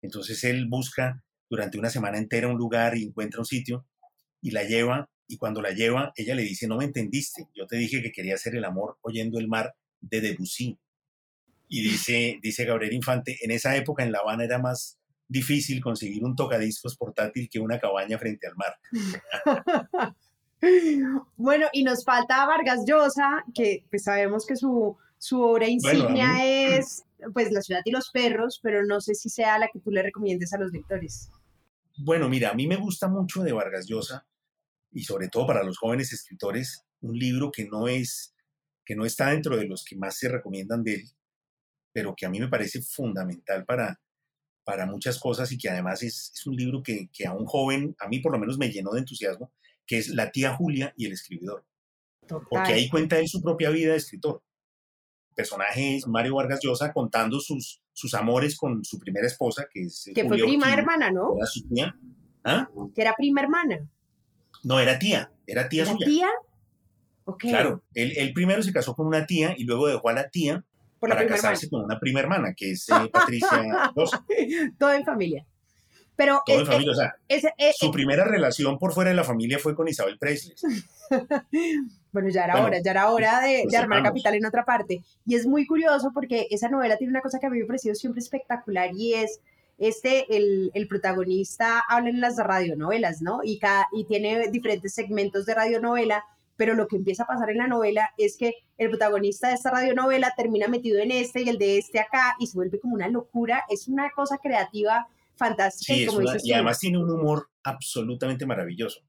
Entonces 0.00 0.42
él 0.44 0.66
busca 0.66 1.22
durante 1.50 1.78
una 1.78 1.90
semana 1.90 2.16
entera 2.16 2.48
un 2.48 2.56
lugar 2.56 2.96
y 2.96 3.04
encuentra 3.04 3.40
un 3.40 3.44
sitio 3.44 3.86
y 4.40 4.52
la 4.52 4.64
lleva, 4.64 5.10
y 5.28 5.36
cuando 5.36 5.60
la 5.60 5.72
lleva, 5.72 6.12
ella 6.16 6.34
le 6.34 6.42
dice, 6.42 6.66
no 6.66 6.78
me 6.78 6.86
entendiste, 6.86 7.48
yo 7.54 7.66
te 7.66 7.76
dije 7.76 8.00
que 8.00 8.12
quería 8.12 8.34
hacer 8.34 8.56
el 8.56 8.64
amor 8.64 8.96
oyendo 9.02 9.38
el 9.38 9.46
mar 9.46 9.74
de 10.00 10.22
Debussy. 10.22 10.78
Y 11.68 11.82
dice, 11.82 12.38
dice 12.42 12.64
Gabriel 12.64 12.94
Infante, 12.94 13.36
en 13.42 13.50
esa 13.50 13.76
época 13.76 14.02
en 14.02 14.10
La 14.10 14.20
Habana 14.20 14.44
era 14.44 14.58
más 14.58 14.98
difícil 15.28 15.82
conseguir 15.82 16.24
un 16.24 16.34
tocadiscos 16.34 16.96
portátil 16.96 17.50
que 17.50 17.60
una 17.60 17.78
cabaña 17.78 18.18
frente 18.18 18.46
al 18.46 18.56
mar. 18.56 18.74
Bueno, 21.36 21.68
y 21.72 21.84
nos 21.84 22.04
falta 22.04 22.44
Vargas 22.44 22.84
Llosa, 22.86 23.44
que 23.54 23.86
pues 23.88 24.02
sabemos 24.02 24.44
que 24.44 24.56
su, 24.56 24.98
su 25.20 25.42
obra 25.42 25.68
insignia 25.68 26.46
es 26.46 27.04
pues 27.34 27.52
La 27.52 27.60
ciudad 27.60 27.82
y 27.84 27.90
los 27.90 28.10
perros, 28.10 28.58
pero 28.62 28.82
no 28.86 29.02
sé 29.02 29.14
si 29.14 29.28
sea 29.28 29.58
la 29.58 29.68
que 29.68 29.78
tú 29.78 29.90
le 29.90 30.02
recomiendes 30.02 30.54
a 30.54 30.58
los 30.58 30.72
lectores. 30.72 31.30
Bueno, 31.98 32.30
mira, 32.30 32.50
a 32.50 32.54
mí 32.54 32.66
me 32.66 32.76
gusta 32.76 33.06
mucho 33.06 33.42
de 33.42 33.52
Vargas 33.52 33.86
Llosa 33.86 34.26
y 34.90 35.04
sobre 35.04 35.28
todo 35.28 35.46
para 35.46 35.62
los 35.62 35.76
jóvenes 35.76 36.10
escritores, 36.14 36.86
un 37.02 37.18
libro 37.18 37.52
que 37.52 37.66
no 37.66 37.86
es 37.86 38.34
que 38.86 38.96
no 38.96 39.04
está 39.04 39.30
dentro 39.30 39.58
de 39.58 39.66
los 39.66 39.84
que 39.84 39.94
más 39.94 40.16
se 40.16 40.30
recomiendan 40.30 40.82
de 40.82 40.94
él, 40.94 41.10
pero 41.92 42.14
que 42.16 42.24
a 42.24 42.30
mí 42.30 42.40
me 42.40 42.48
parece 42.48 42.80
fundamental 42.80 43.66
para, 43.66 44.00
para 44.64 44.86
muchas 44.86 45.18
cosas 45.20 45.52
y 45.52 45.58
que 45.58 45.68
además 45.68 46.02
es, 46.02 46.32
es 46.34 46.46
un 46.46 46.56
libro 46.56 46.82
que, 46.82 47.10
que 47.12 47.26
a 47.26 47.34
un 47.34 47.44
joven, 47.44 47.94
a 48.00 48.08
mí 48.08 48.20
por 48.20 48.32
lo 48.32 48.38
menos 48.38 48.56
me 48.56 48.70
llenó 48.70 48.92
de 48.92 49.00
entusiasmo, 49.00 49.52
que 49.86 49.98
es 49.98 50.08
La 50.08 50.32
tía 50.32 50.56
Julia 50.56 50.94
y 50.96 51.04
el 51.04 51.12
escribidor. 51.12 51.66
porque 52.48 52.72
ahí 52.72 52.88
cuenta 52.88 53.18
él 53.18 53.28
su 53.28 53.42
propia 53.42 53.68
vida 53.68 53.92
de 53.92 53.98
escritor. 53.98 54.42
Personaje 55.34 55.96
es 55.96 56.06
Mario 56.06 56.34
Vargas 56.36 56.60
Llosa 56.62 56.92
contando 56.92 57.40
sus, 57.40 57.80
sus 57.92 58.14
amores 58.14 58.56
con 58.56 58.84
su 58.84 58.98
primera 58.98 59.26
esposa, 59.26 59.66
que 59.72 59.82
es 59.82 60.06
eh, 60.08 60.12
Que 60.14 60.26
fue 60.26 60.38
prima 60.38 60.72
hermana, 60.72 61.10
¿no? 61.10 61.34
era 61.36 61.46
su 61.46 61.66
tía. 61.68 61.96
¿Ah? 62.44 62.68
Que 62.94 63.02
era 63.02 63.14
prima 63.16 63.40
hermana. 63.42 63.88
No, 64.62 64.78
era 64.80 64.98
tía, 64.98 65.30
era 65.46 65.68
tía 65.68 65.84
¿La 65.84 65.92
suya. 65.92 66.06
tía? 66.06 66.28
Ok. 67.24 67.40
Claro, 67.42 67.82
él, 67.94 68.12
él 68.16 68.32
primero 68.32 68.62
se 68.62 68.72
casó 68.72 68.94
con 68.94 69.06
una 69.06 69.26
tía 69.26 69.54
y 69.56 69.64
luego 69.64 69.88
dejó 69.88 70.08
a 70.08 70.12
la 70.12 70.28
tía 70.28 70.64
por 70.98 71.08
la 71.08 71.14
para 71.14 71.24
hermana. 71.26 71.42
casarse 71.42 71.70
con 71.70 71.84
una 71.84 71.98
prima 71.98 72.20
hermana, 72.20 72.54
que 72.54 72.72
es 72.72 72.88
eh, 72.88 73.08
Patricia 73.12 73.48
Llosa. 73.96 74.24
Todo 74.78 74.92
en 74.92 75.04
familia. 75.04 75.46
Pero 76.16 76.42
Todo 76.44 76.56
eh, 76.58 76.60
en 76.60 76.66
familia, 76.66 76.92
o 76.92 76.94
sea, 76.94 77.14
eh, 77.28 77.40
eh, 77.56 77.72
su 77.74 77.90
primera 77.90 78.24
relación 78.24 78.78
por 78.78 78.92
fuera 78.92 79.08
de 79.10 79.16
la 79.16 79.24
familia 79.24 79.58
fue 79.58 79.74
con 79.74 79.88
Isabel 79.88 80.18
Presley. 80.18 80.54
Bueno, 82.12 82.28
ya 82.28 82.44
era 82.44 82.54
Bueno, 82.54 82.66
hora, 82.68 82.78
ya 82.82 82.90
era 82.90 83.10
hora 83.10 83.40
de, 83.40 83.60
pues 83.62 83.72
de 83.72 83.78
armar 83.78 83.98
sepamos. 83.98 84.10
capital 84.10 84.34
en 84.34 84.46
otra 84.46 84.64
parte. 84.64 85.02
Y 85.26 85.34
es 85.36 85.46
muy 85.46 85.66
curioso 85.66 86.10
porque 86.12 86.46
esa 86.50 86.68
novela 86.68 86.96
tiene 86.96 87.12
una 87.12 87.20
cosa 87.20 87.38
que 87.38 87.46
a 87.46 87.50
mí 87.50 87.58
me 87.58 87.64
ha 87.64 87.66
parecido 87.68 87.94
siempre 87.94 88.20
espectacular 88.20 88.90
y 88.94 89.14
es 89.14 89.40
este, 89.78 90.36
el, 90.36 90.70
el 90.74 90.88
protagonista 90.88 91.82
habla 91.88 92.10
en 92.10 92.20
las 92.20 92.36
radionovelas, 92.36 93.22
¿no? 93.22 93.40
Y, 93.42 93.58
cada, 93.58 93.88
y 93.92 94.04
tiene 94.04 94.48
diferentes 94.50 94.92
segmentos 94.92 95.46
de 95.46 95.54
radionovela, 95.54 96.24
pero 96.56 96.74
lo 96.74 96.86
que 96.86 96.96
empieza 96.96 97.22
a 97.22 97.26
pasar 97.26 97.48
en 97.50 97.56
la 97.58 97.66
novela 97.66 98.10
es 98.18 98.36
que 98.36 98.54
el 98.76 98.90
protagonista 98.90 99.48
de 99.48 99.54
esta 99.54 99.70
radionovela 99.70 100.34
termina 100.36 100.68
metido 100.68 100.98
en 100.98 101.10
este 101.12 101.40
y 101.42 101.48
el 101.48 101.56
de 101.58 101.78
este 101.78 101.98
acá 102.00 102.34
y 102.38 102.46
se 102.46 102.56
vuelve 102.58 102.78
como 102.78 102.94
una 102.94 103.08
locura. 103.08 103.64
Es 103.70 103.88
una 103.88 104.10
cosa 104.10 104.36
creativa 104.36 105.06
fantástica. 105.36 105.94
Sí, 105.94 106.02
y 106.02 106.06
como 106.06 106.18
una- 106.18 106.32
dices 106.32 106.46
y 106.46 106.52
además 106.52 106.78
tiene 106.78 106.98
un 106.98 107.10
humor 107.10 107.48
absolutamente 107.62 108.44
maravilloso. 108.44 109.00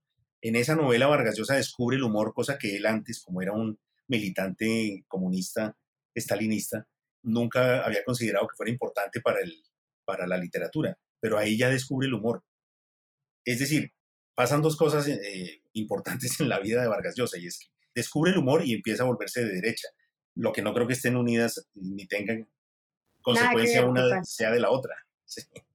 En 0.41 0.55
esa 0.55 0.75
novela 0.75 1.07
Vargas 1.07 1.37
Llosa 1.37 1.55
descubre 1.55 1.97
el 1.97 2.03
humor, 2.03 2.33
cosa 2.33 2.57
que 2.57 2.75
él 2.75 2.85
antes, 2.85 3.21
como 3.23 3.41
era 3.41 3.51
un 3.51 3.79
militante 4.07 5.05
comunista, 5.07 5.77
estalinista, 6.13 6.87
nunca 7.23 7.85
había 7.85 8.03
considerado 8.03 8.47
que 8.47 8.55
fuera 8.55 8.71
importante 8.71 9.21
para, 9.21 9.39
el, 9.41 9.53
para 10.03 10.27
la 10.27 10.37
literatura, 10.37 10.97
pero 11.19 11.37
ahí 11.37 11.57
ya 11.57 11.69
descubre 11.69 12.07
el 12.07 12.13
humor. 12.13 12.43
Es 13.45 13.59
decir, 13.59 13.93
pasan 14.35 14.61
dos 14.61 14.75
cosas 14.75 15.07
eh, 15.07 15.61
importantes 15.73 16.39
en 16.39 16.49
la 16.49 16.59
vida 16.59 16.81
de 16.81 16.87
Vargas 16.87 17.15
Llosa 17.15 17.37
y 17.37 17.47
es 17.47 17.59
que 17.59 17.67
descubre 17.93 18.31
el 18.31 18.37
humor 18.37 18.65
y 18.65 18.73
empieza 18.73 19.03
a 19.03 19.07
volverse 19.07 19.45
de 19.45 19.53
derecha, 19.53 19.89
lo 20.35 20.51
que 20.51 20.61
no 20.61 20.73
creo 20.73 20.87
que 20.87 20.93
estén 20.93 21.17
unidas 21.17 21.67
ni 21.75 22.07
tengan 22.07 22.49
consecuencia 23.21 23.85
una 23.85 24.23
sea 24.23 24.51
de 24.51 24.59
la 24.59 24.71
otra. 24.71 24.95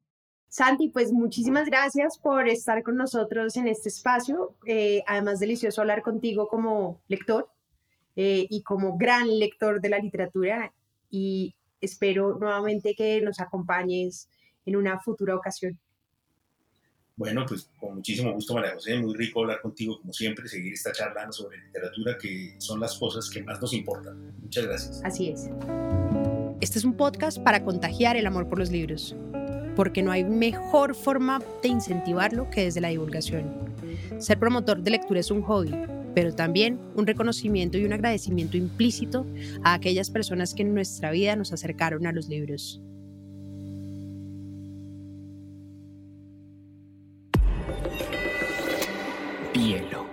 Santi, 0.56 0.88
pues 0.88 1.12
muchísimas 1.12 1.66
gracias 1.66 2.16
por 2.16 2.48
estar 2.48 2.82
con 2.82 2.96
nosotros 2.96 3.58
en 3.58 3.68
este 3.68 3.90
espacio. 3.90 4.56
Eh, 4.64 5.02
además, 5.06 5.38
delicioso 5.38 5.82
hablar 5.82 6.00
contigo 6.00 6.48
como 6.48 7.02
lector 7.08 7.50
eh, 8.16 8.46
y 8.48 8.62
como 8.62 8.96
gran 8.96 9.38
lector 9.38 9.82
de 9.82 9.90
la 9.90 9.98
literatura. 9.98 10.72
Y 11.10 11.54
espero 11.78 12.38
nuevamente 12.38 12.94
que 12.94 13.20
nos 13.20 13.38
acompañes 13.38 14.30
en 14.64 14.76
una 14.76 14.98
futura 14.98 15.36
ocasión. 15.36 15.78
Bueno, 17.16 17.44
pues 17.46 17.68
con 17.78 17.96
muchísimo 17.96 18.32
gusto, 18.32 18.54
María 18.54 18.72
José. 18.72 18.98
Muy 18.98 19.14
rico 19.14 19.42
hablar 19.42 19.60
contigo, 19.60 20.00
como 20.00 20.14
siempre, 20.14 20.48
seguir 20.48 20.72
esta 20.72 20.90
charla 20.90 21.30
sobre 21.32 21.58
literatura, 21.66 22.16
que 22.16 22.54
son 22.60 22.80
las 22.80 22.96
cosas 22.98 23.28
que 23.28 23.42
más 23.42 23.60
nos 23.60 23.74
importan. 23.74 24.34
Muchas 24.40 24.64
gracias. 24.64 25.02
Así 25.04 25.28
es. 25.28 25.50
Este 26.62 26.78
es 26.78 26.84
un 26.86 26.96
podcast 26.96 27.42
para 27.42 27.62
contagiar 27.62 28.16
el 28.16 28.24
amor 28.24 28.48
por 28.48 28.58
los 28.58 28.70
libros 28.70 29.14
porque 29.76 30.02
no 30.02 30.10
hay 30.10 30.24
mejor 30.24 30.94
forma 30.94 31.40
de 31.62 31.68
incentivarlo 31.68 32.50
que 32.50 32.62
desde 32.62 32.80
la 32.80 32.88
divulgación. 32.88 33.44
Ser 34.18 34.38
promotor 34.38 34.82
de 34.82 34.90
lectura 34.90 35.20
es 35.20 35.30
un 35.30 35.42
hobby, 35.42 35.72
pero 36.14 36.34
también 36.34 36.80
un 36.94 37.06
reconocimiento 37.06 37.76
y 37.76 37.84
un 37.84 37.92
agradecimiento 37.92 38.56
implícito 38.56 39.26
a 39.62 39.74
aquellas 39.74 40.10
personas 40.10 40.54
que 40.54 40.62
en 40.62 40.74
nuestra 40.74 41.10
vida 41.10 41.36
nos 41.36 41.52
acercaron 41.52 42.06
a 42.06 42.12
los 42.12 42.28
libros. 42.28 42.80
Hielo. 49.54 50.05